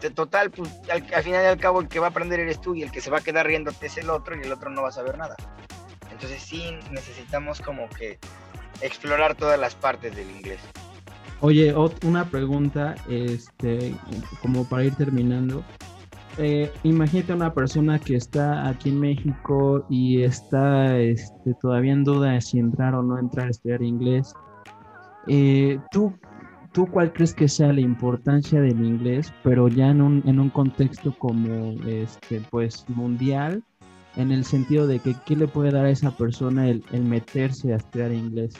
de 0.00 0.10
total, 0.10 0.50
pues 0.50 0.70
al, 0.90 1.02
final 1.22 1.42
y 1.44 1.46
al 1.46 1.58
cabo 1.58 1.80
el 1.80 1.88
que 1.88 2.00
va 2.00 2.08
a 2.08 2.10
aprender 2.10 2.40
eres 2.40 2.60
tú 2.60 2.74
y 2.74 2.82
el 2.82 2.90
que 2.90 3.00
se 3.00 3.10
va 3.10 3.18
a 3.18 3.22
quedar 3.22 3.46
riéndote 3.46 3.86
es 3.86 3.96
el 3.98 4.10
otro 4.10 4.36
y 4.36 4.42
el 4.42 4.52
otro 4.52 4.70
no 4.70 4.82
va 4.82 4.88
a 4.88 4.92
saber 4.92 5.16
nada. 5.16 5.36
Entonces 6.10 6.42
sí 6.42 6.76
necesitamos 6.90 7.60
como 7.60 7.88
que 7.88 8.18
explorar 8.80 9.34
todas 9.34 9.58
las 9.58 9.74
partes 9.74 10.14
del 10.14 10.30
inglés. 10.30 10.60
Oye, 11.40 11.74
una 12.04 12.24
pregunta, 12.24 12.94
este, 13.08 13.94
como 14.40 14.64
para 14.68 14.84
ir 14.84 14.94
terminando. 14.94 15.64
Eh, 16.38 16.72
imagínate 16.82 17.32
una 17.32 17.52
persona 17.52 17.98
que 17.98 18.16
está 18.16 18.68
aquí 18.68 18.88
en 18.88 19.00
México 19.00 19.84
y 19.90 20.22
está 20.22 20.96
este, 20.98 21.54
todavía 21.60 21.92
en 21.92 22.04
duda 22.04 22.30
de 22.30 22.40
si 22.40 22.58
entrar 22.58 22.94
o 22.94 23.02
no 23.02 23.18
entrar 23.18 23.48
a 23.48 23.50
estudiar 23.50 23.82
inglés. 23.82 24.32
Eh, 25.26 25.78
¿Tú 25.90 26.16
¿tú 26.72 26.86
cuál 26.86 27.12
crees 27.12 27.34
que 27.34 27.48
sea 27.48 27.72
la 27.72 27.80
importancia 27.80 28.60
del 28.60 28.84
inglés, 28.84 29.32
pero 29.42 29.68
ya 29.68 29.88
en 29.88 30.00
un, 30.00 30.22
en 30.26 30.40
un 30.40 30.50
contexto 30.50 31.14
como 31.18 31.74
este, 31.86 32.40
pues 32.50 32.84
mundial, 32.88 33.62
en 34.16 34.32
el 34.32 34.44
sentido 34.44 34.86
de 34.86 34.98
que 34.98 35.14
qué 35.26 35.36
le 35.36 35.46
puede 35.46 35.70
dar 35.70 35.86
a 35.86 35.90
esa 35.90 36.10
persona 36.10 36.68
el, 36.68 36.82
meterse 36.92 37.72
a 37.72 37.76
estudiar 37.76 38.12
inglés? 38.12 38.54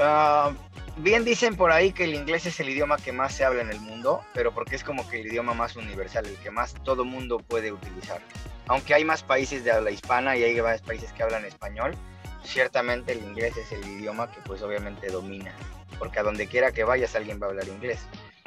Ah, 0.00 0.52
bien 0.98 1.24
dicen 1.24 1.56
por 1.56 1.72
ahí 1.72 1.92
que 1.92 2.04
el 2.04 2.14
inglés 2.14 2.46
es 2.46 2.60
el 2.60 2.68
idioma 2.68 2.96
que 2.96 3.12
más 3.12 3.34
se 3.34 3.44
habla 3.44 3.62
en 3.62 3.70
el 3.70 3.80
mundo, 3.80 4.20
pero 4.34 4.52
porque 4.52 4.76
es 4.76 4.84
como 4.84 5.08
que 5.08 5.20
el 5.20 5.26
idioma 5.26 5.54
más 5.54 5.76
universal, 5.76 6.26
el 6.26 6.36
que 6.36 6.50
más 6.50 6.74
todo 6.84 7.04
mundo 7.04 7.38
puede 7.38 7.72
utilizar. 7.72 8.20
Aunque 8.68 8.94
hay 8.94 9.04
más 9.04 9.22
países 9.22 9.64
de 9.64 9.72
habla 9.72 9.90
hispana 9.90 10.36
y 10.36 10.44
hay 10.44 10.60
más 10.60 10.82
países 10.82 11.12
que 11.12 11.22
hablan 11.22 11.44
español, 11.44 11.96
ciertamente 12.48 13.12
el 13.12 13.18
inglés 13.18 13.56
es 13.56 13.70
el 13.72 13.86
idioma 13.86 14.30
que 14.30 14.40
pues 14.40 14.62
obviamente 14.62 15.08
domina, 15.08 15.52
porque 15.98 16.18
a 16.18 16.22
donde 16.22 16.46
quiera 16.46 16.72
que 16.72 16.84
vayas 16.84 17.14
alguien 17.14 17.40
va 17.40 17.46
a 17.46 17.50
hablar 17.50 17.68
inglés. 17.68 18.00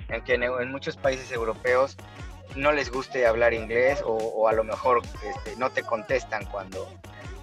Aunque 0.09 0.33
en, 0.33 0.71
muchos 0.71 0.97
países 0.97 1.31
europeos 1.31 1.95
no 2.55 2.71
les 2.71 2.91
guste 2.91 3.25
hablar 3.25 3.53
inglés 3.53 4.01
o, 4.03 4.47
a 4.47 4.53
lo 4.53 4.63
mejor 4.63 5.01
este, 5.23 5.55
no 5.55 5.69
te 5.69 5.83
contestan 5.83 6.45
cuando, 6.45 6.91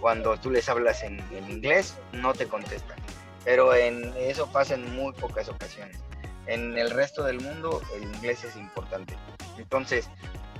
cuando 0.00 0.36
tú 0.36 0.50
les 0.50 0.68
hablas 0.68 1.02
en, 1.02 1.20
en, 1.32 1.50
inglés, 1.50 1.96
no 2.12 2.34
te 2.34 2.46
contestan. 2.46 2.98
Pero 3.44 3.74
en, 3.74 4.12
eso 4.18 4.50
pasa 4.52 4.74
en 4.74 4.94
muy 4.94 5.14
pocas 5.14 5.48
ocasiones. 5.48 5.96
En 6.46 6.76
el 6.76 6.90
resto 6.90 7.22
del 7.22 7.40
mundo 7.40 7.80
el 7.94 8.02
inglés 8.02 8.44
es 8.44 8.56
importante. 8.56 9.16
Entonces, 9.56 10.10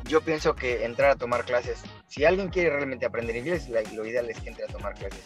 yo 0.04 0.22
pienso 0.22 0.54
que 0.54 0.84
entrar 0.84 1.10
a 1.10 1.16
tomar 1.16 1.44
clases, 1.44 1.82
si 2.06 2.24
alguien 2.24 2.48
quiere 2.48 2.70
realmente 2.70 3.04
aprender 3.04 3.36
inglés, 3.36 3.68
lo 3.68 4.06
ideal 4.06 4.30
es 4.30 4.40
que 4.40 4.48
entre 4.48 4.64
a 4.64 4.68
tomar 4.68 4.94
clases 4.94 5.24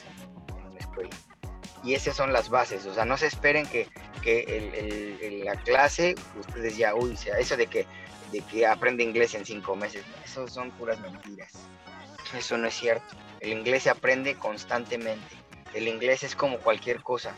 y 1.84 1.94
esas 1.94 2.16
son 2.16 2.32
las 2.32 2.48
bases, 2.48 2.86
o 2.86 2.94
sea, 2.94 3.04
no 3.04 3.16
se 3.16 3.26
esperen 3.26 3.66
que, 3.66 3.88
que 4.22 5.42
la 5.44 5.56
clase, 5.56 6.14
ustedes 6.38 6.76
ya, 6.76 6.94
uy, 6.94 7.16
sea, 7.16 7.38
eso 7.38 7.56
de 7.56 7.66
que, 7.66 7.86
de 8.30 8.40
que 8.42 8.66
aprende 8.66 9.02
inglés 9.02 9.34
en 9.34 9.44
cinco 9.44 9.74
meses, 9.74 10.04
eso 10.24 10.46
son 10.46 10.70
puras 10.72 11.00
mentiras. 11.00 11.52
Eso 12.36 12.56
no 12.56 12.68
es 12.68 12.74
cierto. 12.74 13.14
El 13.40 13.52
inglés 13.52 13.82
se 13.82 13.90
aprende 13.90 14.36
constantemente. 14.36 15.36
El 15.74 15.88
inglés 15.88 16.22
es 16.22 16.34
como 16.34 16.58
cualquier 16.58 17.02
cosa. 17.02 17.34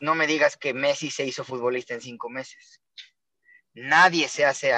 No 0.00 0.14
me 0.14 0.26
digas 0.26 0.56
que 0.56 0.74
Messi 0.74 1.10
se 1.10 1.24
hizo 1.24 1.44
futbolista 1.44 1.94
en 1.94 2.00
cinco 2.00 2.28
meses. 2.28 2.80
Nadie 3.72 4.28
se 4.28 4.44
hace 4.44 4.72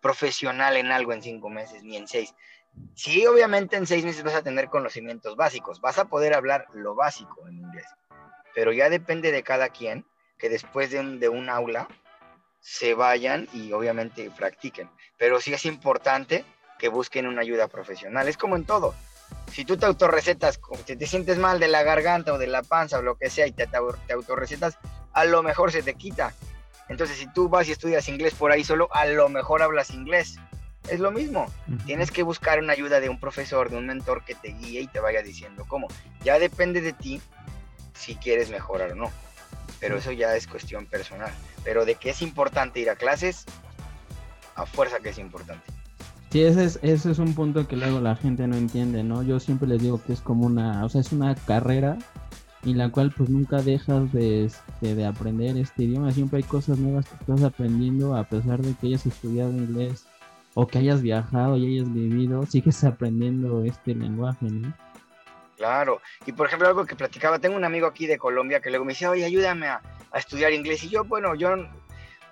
profesional 0.00 0.76
en 0.76 0.90
algo 0.92 1.12
en 1.12 1.22
cinco 1.22 1.50
meses, 1.50 1.82
ni 1.82 1.96
en 1.96 2.08
seis. 2.08 2.34
Sí, 2.94 3.26
obviamente 3.26 3.76
en 3.76 3.86
seis 3.86 4.04
meses 4.04 4.22
vas 4.22 4.34
a 4.34 4.42
tener 4.42 4.68
conocimientos 4.68 5.36
básicos, 5.36 5.80
vas 5.80 5.98
a 5.98 6.06
poder 6.06 6.34
hablar 6.34 6.66
lo 6.74 6.94
básico 6.94 7.48
en 7.48 7.58
inglés, 7.58 7.86
pero 8.54 8.72
ya 8.72 8.90
depende 8.90 9.32
de 9.32 9.42
cada 9.42 9.70
quien 9.70 10.04
que 10.38 10.48
después 10.48 10.90
de 10.90 11.28
un, 11.28 11.48
aula 11.48 11.88
se 12.60 12.94
vayan 12.94 13.48
y 13.52 13.72
obviamente 13.72 14.30
practiquen. 14.30 14.90
Pero 15.18 15.40
sí 15.40 15.52
es 15.52 15.66
importante 15.66 16.44
que 16.78 16.88
busquen 16.88 17.26
una 17.26 17.42
ayuda 17.42 17.68
profesional. 17.68 18.26
Es 18.26 18.38
como 18.38 18.56
en 18.56 18.64
todo. 18.64 18.94
Si 19.52 19.64
tú 19.64 19.76
te 19.76 19.86
autorrecetas, 19.86 20.58
si 20.86 20.96
te 20.96 21.06
sientes 21.06 21.38
mal 21.38 21.60
de 21.60 21.68
la 21.68 21.82
garganta 21.82 22.32
o 22.32 22.38
de 22.38 22.46
la 22.46 22.62
panza 22.62 22.98
o 22.98 23.02
lo 23.02 23.16
que 23.16 23.28
sea 23.28 23.46
y 23.46 23.52
te, 23.52 23.66
te 23.66 24.12
autorrecetas, 24.12 24.78
a 25.12 25.24
lo 25.24 25.42
mejor 25.42 25.72
se 25.72 25.82
te 25.82 25.94
quita. 25.94 26.34
Entonces, 26.88 27.18
si 27.18 27.32
tú 27.32 27.48
vas 27.48 27.68
y 27.68 27.72
estudias 27.72 28.08
inglés 28.08 28.34
por 28.34 28.50
ahí 28.50 28.64
solo, 28.64 28.88
a 28.92 29.04
lo 29.06 29.28
mejor 29.28 29.62
hablas 29.62 29.90
inglés 29.90 30.36
es 30.88 31.00
lo 31.00 31.10
mismo. 31.10 31.46
Tienes 31.86 32.10
que 32.10 32.22
buscar 32.22 32.58
una 32.58 32.72
ayuda 32.72 33.00
de 33.00 33.08
un 33.08 33.20
profesor, 33.20 33.70
de 33.70 33.76
un 33.76 33.86
mentor 33.86 34.24
que 34.24 34.34
te 34.34 34.48
guíe 34.48 34.80
y 34.80 34.86
te 34.86 35.00
vaya 35.00 35.22
diciendo 35.22 35.64
cómo. 35.68 35.88
Ya 36.24 36.38
depende 36.38 36.80
de 36.80 36.92
ti 36.92 37.20
si 37.94 38.16
quieres 38.16 38.50
mejorar 38.50 38.92
o 38.92 38.94
no. 38.94 39.10
Pero 39.78 39.96
eso 39.96 40.12
ya 40.12 40.36
es 40.36 40.46
cuestión 40.46 40.86
personal. 40.86 41.32
Pero 41.64 41.84
de 41.84 41.94
que 41.94 42.10
es 42.10 42.22
importante 42.22 42.80
ir 42.80 42.90
a 42.90 42.96
clases, 42.96 43.44
a 44.54 44.66
fuerza 44.66 45.00
que 45.00 45.10
es 45.10 45.18
importante. 45.18 45.64
Sí, 46.30 46.42
ese 46.42 46.64
es, 46.64 46.78
ese 46.82 47.10
es 47.10 47.18
un 47.18 47.34
punto 47.34 47.66
que 47.66 47.76
luego 47.76 48.00
la 48.00 48.14
gente 48.14 48.46
no 48.46 48.56
entiende, 48.56 49.02
¿no? 49.02 49.22
Yo 49.22 49.40
siempre 49.40 49.66
les 49.66 49.82
digo 49.82 50.00
que 50.02 50.12
es 50.12 50.20
como 50.20 50.46
una, 50.46 50.84
o 50.84 50.88
sea, 50.88 51.00
es 51.00 51.12
una 51.12 51.34
carrera 51.34 51.98
en 52.64 52.78
la 52.78 52.90
cual 52.90 53.12
pues 53.16 53.30
nunca 53.30 53.62
dejas 53.62 54.12
de, 54.12 54.44
este, 54.44 54.94
de 54.94 55.06
aprender 55.06 55.56
este 55.56 55.84
idioma, 55.84 56.12
siempre 56.12 56.38
hay 56.38 56.42
cosas 56.42 56.78
nuevas 56.78 57.06
que 57.08 57.16
estás 57.16 57.42
aprendiendo 57.42 58.14
a 58.14 58.24
pesar 58.24 58.60
de 58.60 58.74
que 58.74 58.88
hayas 58.88 59.06
estudiado 59.06 59.50
inglés 59.50 60.04
o 60.54 60.66
que 60.66 60.78
hayas 60.78 61.02
viajado 61.02 61.56
y 61.56 61.76
hayas 61.78 61.92
vivido, 61.92 62.44
sigues 62.46 62.82
aprendiendo 62.84 63.64
este 63.64 63.94
lenguaje, 63.94 64.46
¿no? 64.46 64.74
Claro, 65.56 66.00
y 66.24 66.32
por 66.32 66.46
ejemplo 66.46 66.68
algo 66.68 66.86
que 66.86 66.96
platicaba, 66.96 67.38
tengo 67.38 67.56
un 67.56 67.64
amigo 67.64 67.86
aquí 67.86 68.06
de 68.06 68.16
Colombia 68.16 68.60
que 68.60 68.70
luego 68.70 68.84
me 68.84 68.92
dice, 68.92 69.06
oye, 69.06 69.24
ayúdame 69.24 69.66
a, 69.66 69.82
estudiar 70.14 70.52
inglés, 70.52 70.82
y 70.84 70.88
yo, 70.88 71.04
bueno, 71.04 71.34
yo 71.34 71.50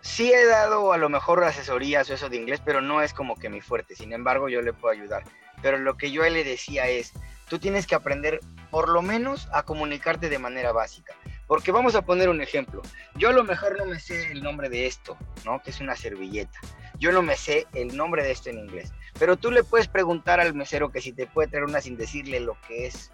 sí 0.01 0.33
he 0.33 0.47
dado 0.47 0.93
a 0.93 0.97
lo 0.97 1.09
mejor 1.09 1.45
asesorías 1.45 2.09
o 2.09 2.15
eso 2.15 2.29
de 2.29 2.39
inglés, 2.39 2.61
pero 2.65 2.81
no 2.81 3.03
es 3.03 3.13
como 3.13 3.37
que 3.37 3.51
mi 3.51 3.61
fuerte, 3.61 3.95
sin 3.95 4.13
embargo 4.13 4.49
yo 4.49 4.63
le 4.63 4.73
puedo 4.73 4.93
ayudar, 4.93 5.25
pero 5.63 5.79
lo 5.79 5.97
que 5.97 6.11
yo 6.11 6.23
le 6.23 6.43
decía 6.43 6.89
es, 6.89 7.13
tú 7.49 7.59
tienes 7.59 7.87
que 7.87 7.95
aprender 7.95 8.41
por 8.71 8.89
lo 8.89 9.03
menos 9.03 9.49
a 9.53 9.63
comunicarte 9.63 10.29
de 10.29 10.39
manera 10.39 10.73
básica. 10.73 11.15
Porque 11.49 11.73
vamos 11.73 11.95
a 11.95 12.03
poner 12.03 12.29
un 12.29 12.43
ejemplo. 12.43 12.83
Yo 13.17 13.31
a 13.31 13.33
lo 13.33 13.43
mejor 13.43 13.77
no 13.79 13.87
me 13.87 13.99
sé 13.99 14.31
el 14.31 14.43
nombre 14.43 14.69
de 14.69 14.87
esto, 14.87 15.17
¿no? 15.47 15.61
Que 15.63 15.71
es 15.71 15.81
una 15.81 15.97
servilleta. 15.97 16.61
Yo 16.99 17.11
no 17.11 17.23
me 17.23 17.37
sé 17.37 17.67
el 17.73 17.97
nombre 17.97 18.23
de 18.23 18.33
esto 18.33 18.51
en 18.51 18.59
inglés. 18.59 18.93
Pero 19.19 19.37
tú 19.39 19.51
le 19.51 19.65
puedes 19.65 19.89
preguntar 19.89 20.41
al 20.41 20.55
mesero 20.55 20.93
que 20.93 21.01
si 21.01 21.13
te 21.13 21.27
puede 21.27 21.49
traer 21.49 21.65
una 21.65 21.81
sin 21.81 21.97
decirle 21.97 22.39
lo 22.41 22.57
que 22.69 22.87
es. 22.87 23.11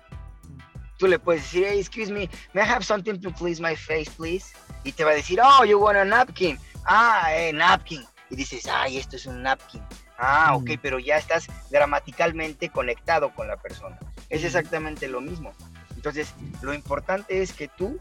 Tú 0.99 1.07
le 1.07 1.21
puedes 1.21 1.43
decir, 1.43 1.65
hey, 1.69 1.79
excuse 1.79 2.13
me, 2.13 2.29
may 2.53 2.65
I 2.65 2.69
have 2.69 2.85
something 2.85 3.21
to 3.21 3.31
please 3.31 3.63
my 3.63 3.77
face, 3.77 4.11
please? 4.17 4.53
Y 4.83 4.93
te 4.93 5.05
va 5.05 5.13
a 5.13 5.15
decir, 5.15 5.41
oh, 5.41 5.65
you 5.65 5.79
want 5.79 5.97
a 5.97 6.05
napkin. 6.05 6.59
Ah, 6.85 7.29
eh, 7.33 7.53
napkin. 7.53 8.05
Y 8.31 8.37
dices, 8.37 8.67
ay, 8.67 8.99
esto 8.99 9.15
es 9.15 9.27
un 9.27 9.43
napkin. 9.43 9.83
Ah, 10.19 10.57
ok, 10.57 10.71
mm. 10.71 10.79
pero 10.83 10.99
ya 10.99 11.19
estás 11.19 11.47
gramaticalmente 11.71 12.69
conectado 12.69 13.33
con 13.33 13.47
la 13.47 13.57
persona. 13.57 13.97
Es 14.29 14.43
exactamente 14.43 15.07
lo 15.07 15.21
mismo. 15.21 15.53
Entonces, 15.95 16.35
lo 16.63 16.75
importante 16.75 17.43
es 17.43 17.53
que 17.53 17.69
tú 17.69 17.99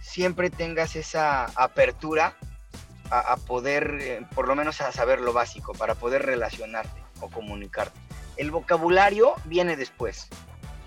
siempre 0.00 0.50
tengas 0.50 0.96
esa 0.96 1.44
apertura 1.56 2.36
a, 3.10 3.36
poder, 3.36 3.98
eh, 4.00 4.26
por 4.34 4.46
lo 4.46 4.54
menos 4.54 4.80
a 4.80 4.92
saber 4.92 5.20
lo 5.20 5.32
básico, 5.32 5.72
para 5.72 5.96
poder 5.96 6.22
relacionarte 6.22 7.02
o 7.20 7.28
comunicarte. 7.28 7.98
El 8.36 8.52
vocabulario 8.52 9.34
viene 9.46 9.76
después. 9.76 10.28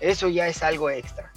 Eso 0.00 0.28
ya 0.28 0.48
es 0.48 0.62
algo 0.62 0.90
extra, 0.90 1.32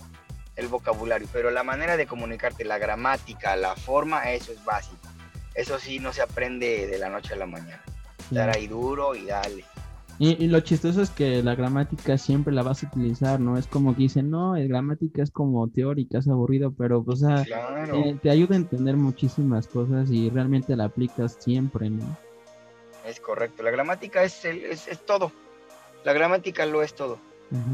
el 0.55 0.67
vocabulario, 0.69 1.27
pero 1.33 1.51
la 1.51 1.63
manera 1.63 1.97
de 1.97 2.07
comunicarte, 2.07 2.63
la 2.63 2.77
gramática, 2.77 3.55
la 3.55 3.75
forma, 3.75 4.31
eso 4.31 4.51
es 4.51 4.63
básico. 4.63 5.07
Eso 5.53 5.77
sí 5.79 5.99
no 5.99 6.13
se 6.13 6.21
aprende 6.21 6.87
de 6.87 6.97
la 6.99 7.09
noche 7.09 7.33
a 7.33 7.37
la 7.37 7.45
mañana. 7.45 7.83
Estar 8.19 8.55
ahí 8.55 8.67
duro 8.67 9.15
y 9.15 9.25
dale. 9.25 9.65
Y, 10.19 10.47
lo 10.47 10.59
chistoso 10.61 11.01
es 11.01 11.11
que 11.11 11.43
la 11.43 11.53
gramática 11.53 12.17
siempre 12.17 12.51
la 12.51 12.63
vas 12.63 12.83
a 12.83 12.87
utilizar, 12.87 13.39
¿no? 13.39 13.57
Es 13.57 13.67
como 13.67 13.95
que 13.95 14.03
dicen, 14.03 14.31
no, 14.31 14.55
la 14.55 14.65
gramática 14.65 15.21
es 15.21 15.29
como 15.29 15.67
teórica, 15.67 16.17
es 16.17 16.27
aburrido, 16.27 16.71
pero, 16.71 17.03
o 17.05 17.15
sea, 17.15 17.43
eh, 17.43 18.17
te 18.21 18.31
ayuda 18.31 18.55
a 18.55 18.57
entender 18.57 18.97
muchísimas 18.97 19.67
cosas 19.67 20.09
y 20.09 20.31
realmente 20.31 20.75
la 20.75 20.85
aplicas 20.85 21.37
siempre, 21.39 21.91
¿no? 21.91 22.17
Es 23.05 23.19
correcto, 23.19 23.61
la 23.61 23.69
gramática 23.69 24.23
es, 24.23 24.43
es, 24.43 25.05
todo, 25.05 25.31
la 26.03 26.13
gramática 26.13 26.65
lo 26.65 26.81
es 26.81 26.95
todo. 26.95 27.19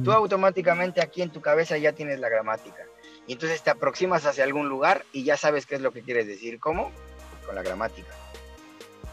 Tú 0.04 0.12
automáticamente 0.12 1.02
aquí 1.02 1.24
en 1.24 1.32
tu 1.32 1.42
cabeza 1.42 1.80
ya 1.80 1.94
tienes 1.94 2.20
la 2.20 2.30
gramática. 2.30 2.86
Y 3.26 3.34
entonces 3.34 3.64
te 3.64 3.72
aproximas 3.72 4.24
hacia 4.24 4.44
algún 4.44 4.70
lugar 4.70 5.04
y 5.12 5.24
ya 5.24 5.36
sabes 5.36 5.66
qué 5.66 5.76
es 5.76 5.82
lo 5.82 5.92
que 5.92 6.04
quieres 6.04 6.28
decir. 6.28 6.60
¿Cómo? 6.60 6.92
Con 7.44 7.56
la 7.56 7.64
gramática. 7.64 8.14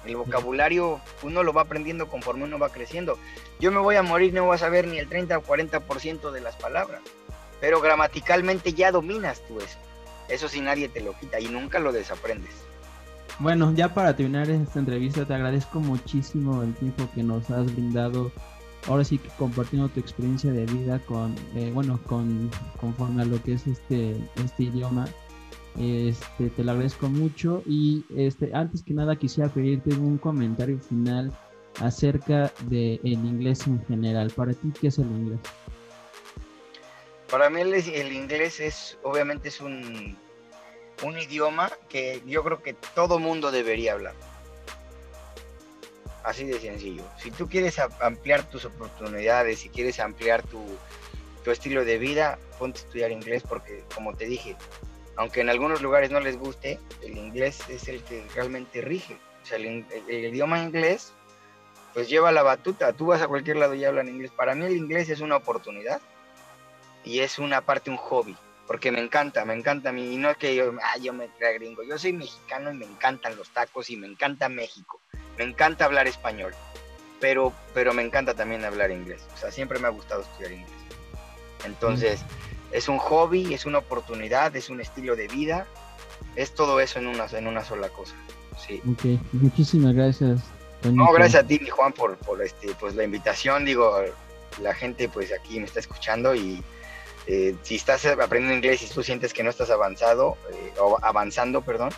El 0.05 0.17
vocabulario 0.17 1.01
uno 1.23 1.43
lo 1.43 1.53
va 1.53 1.63
aprendiendo 1.63 2.09
conforme 2.09 2.45
uno 2.45 2.59
va 2.59 2.71
creciendo. 2.71 3.19
Yo 3.59 3.71
me 3.71 3.79
voy 3.79 3.97
a 3.97 4.03
morir, 4.03 4.33
no 4.33 4.45
voy 4.45 4.55
a 4.55 4.59
saber 4.59 4.87
ni 4.87 4.99
el 4.99 5.09
30 5.09 5.39
o 5.39 5.43
40% 5.43 6.31
de 6.31 6.41
las 6.41 6.57
palabras, 6.57 7.03
pero 7.61 7.81
gramaticalmente 7.81 8.73
ya 8.73 8.93
dominas 8.93 9.43
tú 9.47 9.59
eso. 9.59 9.79
Eso 10.29 10.49
sí 10.49 10.61
nadie 10.61 10.89
te 10.89 11.01
lo 11.01 11.13
quita 11.19 11.41
y 11.41 11.49
nunca 11.49 11.79
lo 11.79 11.93
desaprendes. 11.93 12.55
Bueno, 13.41 13.73
ya 13.75 13.93
para 13.93 14.15
terminar 14.15 14.51
esta 14.51 14.79
entrevista, 14.79 15.25
te 15.25 15.35
agradezco 15.35 15.81
muchísimo 15.81 16.63
el 16.63 16.75
tiempo 16.75 17.09
que 17.15 17.23
nos 17.23 17.51
has 17.51 17.73
brindado. 17.75 18.31
Ahora 18.87 19.03
sí 19.03 19.19
que 19.19 19.29
compartiendo 19.31 19.89
tu 19.89 19.99
experiencia 19.99 20.53
de 20.53 20.67
vida 20.67 20.99
con, 21.01 21.35
eh, 21.55 21.71
bueno, 21.73 21.99
con 22.07 22.51
conforme 22.79 23.23
a 23.23 23.25
lo 23.25 23.43
que 23.43 23.55
es 23.55 23.67
este, 23.67 24.17
este 24.45 24.65
idioma. 24.65 25.09
Este, 25.79 26.51
te 26.51 26.65
lo 26.65 26.73
agradezco 26.73 27.09
mucho 27.09 27.63
y 27.65 28.05
este, 28.17 28.51
antes 28.55 28.83
que 28.83 28.93
nada 28.93 29.17
quisiera 29.17 29.49
pedirte 29.49 29.91
un 29.91 30.19
comentario 30.19 30.79
final 30.79 31.33
acerca 31.81 32.53
del 32.65 33.01
el 33.05 33.13
inglés 33.13 33.67
en 33.67 33.85
general. 33.87 34.31
Para 34.31 34.53
ti, 34.53 34.73
¿qué 34.81 34.89
es 34.89 34.99
el 34.99 35.07
inglés? 35.07 35.41
Para 37.31 37.49
mí 37.49 37.61
el, 37.61 37.73
el 37.75 38.13
inglés 38.13 38.59
es, 38.59 38.99
obviamente 39.05 39.49
es 39.49 39.61
un, 39.61 40.17
un 41.03 41.19
idioma 41.19 41.71
que 41.89 42.23
yo 42.27 42.43
creo 42.43 42.63
que 42.63 42.75
todo 42.95 43.19
mundo 43.19 43.51
debería 43.51 43.93
hablar. 43.93 44.15
Así 46.25 46.45
de 46.45 46.61
sencillo. 46.61 47.05
Si 47.19 47.31
tú 47.31 47.49
quieres 47.49 47.79
ampliar 48.01 48.43
tus 48.51 48.65
oportunidades, 48.65 49.61
si 49.61 49.69
quieres 49.71 50.01
ampliar 50.01 50.43
tu, 50.43 50.63
tu 51.45 51.51
estilo 51.51 51.85
de 51.85 51.99
vida, 51.99 52.39
ponte 52.59 52.81
a 52.81 52.83
estudiar 52.83 53.11
inglés 53.11 53.43
porque, 53.49 53.85
como 53.95 54.15
te 54.15 54.27
dije, 54.27 54.57
aunque 55.17 55.41
en 55.41 55.51
algunos 55.51 55.83
lugares 55.83 56.11
no 56.11 56.21
les 56.21 56.39
guste, 56.39 56.79
el 57.03 57.17
inglés 57.17 57.61
es 57.69 57.89
el 57.89 58.03
que 58.03 58.25
realmente 58.35 58.81
rige. 58.81 59.19
O 59.43 59.47
sea, 59.47 59.59
el, 59.59 59.85
el 60.09 60.25
idioma 60.27 60.63
inglés 60.63 61.13
pues 61.95 62.09
lleva 62.09 62.33
la 62.33 62.43
batuta. 62.43 62.93
Tú 62.93 63.07
vas 63.07 63.23
a 63.23 63.29
cualquier 63.29 63.57
lado 63.57 63.75
y 63.75 63.85
hablan 63.85 64.09
inglés. 64.09 64.31
Para 64.31 64.55
mí 64.55 64.65
el 64.65 64.77
inglés 64.77 65.09
es 65.09 65.21
una 65.21 65.37
oportunidad 65.37 66.01
y 67.05 67.21
es 67.21 67.39
una 67.39 67.61
parte, 67.63 67.91
un 67.91 67.97
hobby, 67.97 68.37
porque 68.67 68.93
me 68.93 69.01
encanta, 69.01 69.45
me 69.45 69.55
encanta 69.55 69.91
a 69.91 69.93
mí. 69.93 70.15
Y 70.15 70.17
no 70.17 70.31
es 70.31 70.37
que 70.37 70.55
yo, 70.55 70.73
ah, 70.83 70.99
yo 70.99 71.13
me 71.13 71.29
crea 71.29 71.53
gringo. 71.53 71.83
Yo 71.83 71.99
soy 71.99 72.13
mexicano 72.13 72.71
y 72.71 72.75
me 72.75 72.87
encantan 72.87 73.37
los 73.37 73.51
tacos 73.51 73.91
y 73.91 73.97
me 73.97 74.07
encanta 74.07 74.49
México. 74.49 75.01
Me 75.39 75.45
encanta 75.45 75.87
hablar 75.87 76.07
español, 76.07 76.55
pero, 77.19 77.53
pero 77.73 77.95
me 77.95 78.03
encanta 78.03 78.35
también 78.35 78.65
hablar 78.65 78.91
inglés. 78.91 79.27
O 79.35 79.37
sea, 79.37 79.51
siempre 79.51 79.79
me 79.79 79.87
ha 79.87 79.91
gustado 79.91 80.23
estudiar 80.23 80.53
inglés. 80.53 80.73
Entonces, 81.65 82.21
es 82.73 82.89
un 82.89 82.99
hobby, 82.99 83.55
es 83.55 83.67
una 83.67 83.79
oportunidad, 83.79 84.55
es 84.57 84.71
un 84.71 84.81
estilo 84.81 85.17
de 85.17 85.29
vida. 85.29 85.67
Es 86.37 86.55
todo 86.55 86.81
eso 86.81 86.99
en 86.99 87.07
una, 87.07 87.27
en 87.27 87.47
una 87.47 87.65
sola 87.65 87.89
cosa. 87.89 88.15
Sí. 88.59 88.81
Ok, 88.91 89.21
muchísimas 89.33 89.95
gracias. 89.95 90.43
No, 90.83 91.13
gracias 91.13 91.45
a 91.45 91.47
ti, 91.47 91.59
mi 91.59 91.69
Juan, 91.69 91.93
por, 91.93 92.17
por 92.19 92.43
este, 92.43 92.75
pues, 92.79 92.95
la 92.95 93.05
invitación. 93.05 93.65
Digo, 93.65 94.03
la 94.63 94.75
gente 94.75 95.09
pues 95.09 95.33
aquí 95.33 95.59
me 95.59 95.67
está 95.67 95.81
escuchando 95.81 96.35
y 96.35 96.63
eh, 97.27 97.55
si 97.63 97.77
estás 97.77 98.05
aprendiendo 98.07 98.55
inglés 98.55 98.83
y 98.83 98.93
tú 98.93 99.03
sientes 99.03 99.33
que 99.33 99.43
no 99.43 99.51
estás 99.51 99.71
avanzado, 99.71 100.37
eh, 100.53 100.73
o 100.81 100.99
avanzando, 101.03 101.63
perdón, 101.63 101.91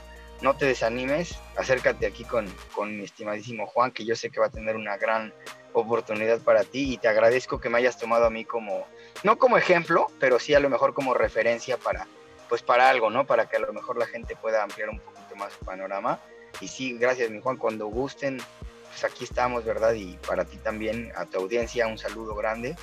no 0.43 0.57
te 0.57 0.67
desanimes, 0.67 1.39
acércate 1.57 2.07
aquí 2.07 2.25
con, 2.25 2.47
con 2.75 2.97
mi 2.97 3.05
estimadísimo 3.05 3.67
Juan, 3.67 3.93
que 3.93 4.05
yo 4.05 4.17
sé 4.17 4.31
que 4.31 4.41
va 4.41 4.47
a 4.47 4.51
tener 4.51 4.77
una 4.77 4.97
gran 4.97 5.33
oportunidad 5.73 6.41
para 6.41 6.65
ti 6.65 6.93
y 6.93 6.99
te 6.99 7.09
agradezco 7.09 7.61
que 7.61 7.69
me 7.69 7.79
hayas 7.79 7.99
tomado 7.99 8.27
a 8.27 8.31
mí 8.31 8.45
como, 8.45 8.87
no 9.23 9.39
como 9.39 9.57
ejemplo, 9.57 10.09
pero 10.19 10.39
sí 10.39 10.55
a 10.55 10.61
lo 10.61 10.71
mejor 10.71 10.95
como 10.95 11.15
referencia 11.15 11.77
para, 11.77 12.07
pues 12.49 12.63
para 12.63 12.89
algo, 12.89 13.11
¿no? 13.11 13.27
Para 13.27 13.49
que 13.49 13.57
a 13.57 13.61
lo 13.61 13.73
mejor 13.73 13.97
la 13.97 14.07
gente 14.07 14.37
pueda 14.37 14.63
ampliar 14.63 14.89
un 14.89 14.99
poquito 14.99 15.37
más 15.37 15.53
su 15.53 15.65
panorama. 15.65 16.21
Y 16.61 16.69
sí, 16.69 16.97
gracias 16.99 17.31
mi 17.31 17.41
Juan, 17.41 17.57
cuando 17.57 17.87
gusten, 17.87 18.39
pues 18.89 19.05
aquí 19.05 19.25
estamos, 19.25 19.65
¿verdad? 19.65 19.95
Y 19.95 20.19
para 20.27 20.45
ti 20.45 20.57
también, 20.59 21.13
a 21.17 21.25
tu 21.27 21.39
audiencia, 21.39 21.87
un 21.87 21.99
saludo 21.99 22.35
grande. 22.35 22.77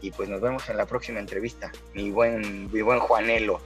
Y 0.00 0.12
pues 0.12 0.28
nos 0.28 0.40
vemos 0.40 0.68
en 0.68 0.76
la 0.76 0.86
próxima 0.86 1.18
entrevista, 1.18 1.72
mi 1.94 2.10
buen, 2.10 2.70
mi 2.72 2.82
buen 2.82 3.00
Juanelo. 3.00 3.60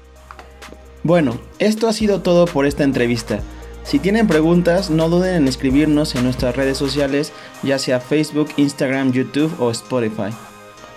Bueno, 1.03 1.39
esto 1.59 1.89
ha 1.89 1.93
sido 1.93 2.23
todo 2.23 2.47
por 2.47 2.65
esta 2.65 2.85
entrevista. 2.85 3.41
Si 3.85 3.99
tienen 3.99 4.29
preguntas, 4.29 4.89
no 4.89 5.09
duden 5.09 5.35
en 5.35 5.49
escribirnos 5.49 6.15
en 6.15 6.25
nuestras 6.25 6.57
redes 6.57 6.79
sociales, 6.79 7.33
ya 7.63 7.79
sea 7.79 8.01
Facebook, 8.01 8.49
Instagram, 8.57 9.13
YouTube 9.13 9.55
o 9.61 9.71
Spotify. 9.71 10.33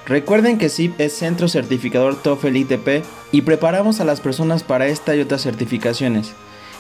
Recuerden 0.08 0.58
que 0.60 0.70
SIP 0.70 1.00
es 1.00 1.14
Centro 1.14 1.48
Certificador 1.48 2.22
TOEFL 2.22 2.58
ITP 2.58 3.04
y 3.32 3.42
preparamos 3.42 4.00
a 4.00 4.06
las 4.06 4.22
personas 4.22 4.64
para 4.64 4.88
esta 4.88 5.16
y 5.16 5.22
otras 5.22 5.42
certificaciones. 5.42 6.34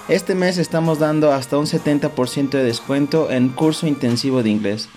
Este 0.07 0.36
mes 0.36 0.59
estamos 0.59 0.99
dando 0.99 1.32
hasta 1.32 1.57
un 1.57 1.65
70% 1.65 2.49
de 2.49 2.63
descuento 2.63 3.32
en 3.32 3.49
curso 3.49 3.88
intensivo 3.88 4.43
de 4.43 4.51
inglés. 4.51 4.89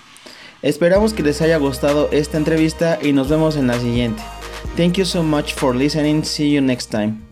Esperamos 0.61 1.15
que 1.15 1.23
les 1.23 1.41
haya 1.41 1.57
gustado 1.57 2.11
esta 2.13 2.37
entrevista 2.37 2.99
y 3.01 3.13
nos 3.13 3.31
vemos 3.31 3.57
en 3.57 3.69
la 3.69 3.81
siguiente. 3.81 4.23
Thank 4.77 4.95
you 4.95 5.07
so 5.07 5.23
much 5.23 5.55
for 5.55 5.75
listening. 5.75 6.25
See 6.25 6.53
you 6.53 6.61
next 6.61 6.91
time. 6.91 7.28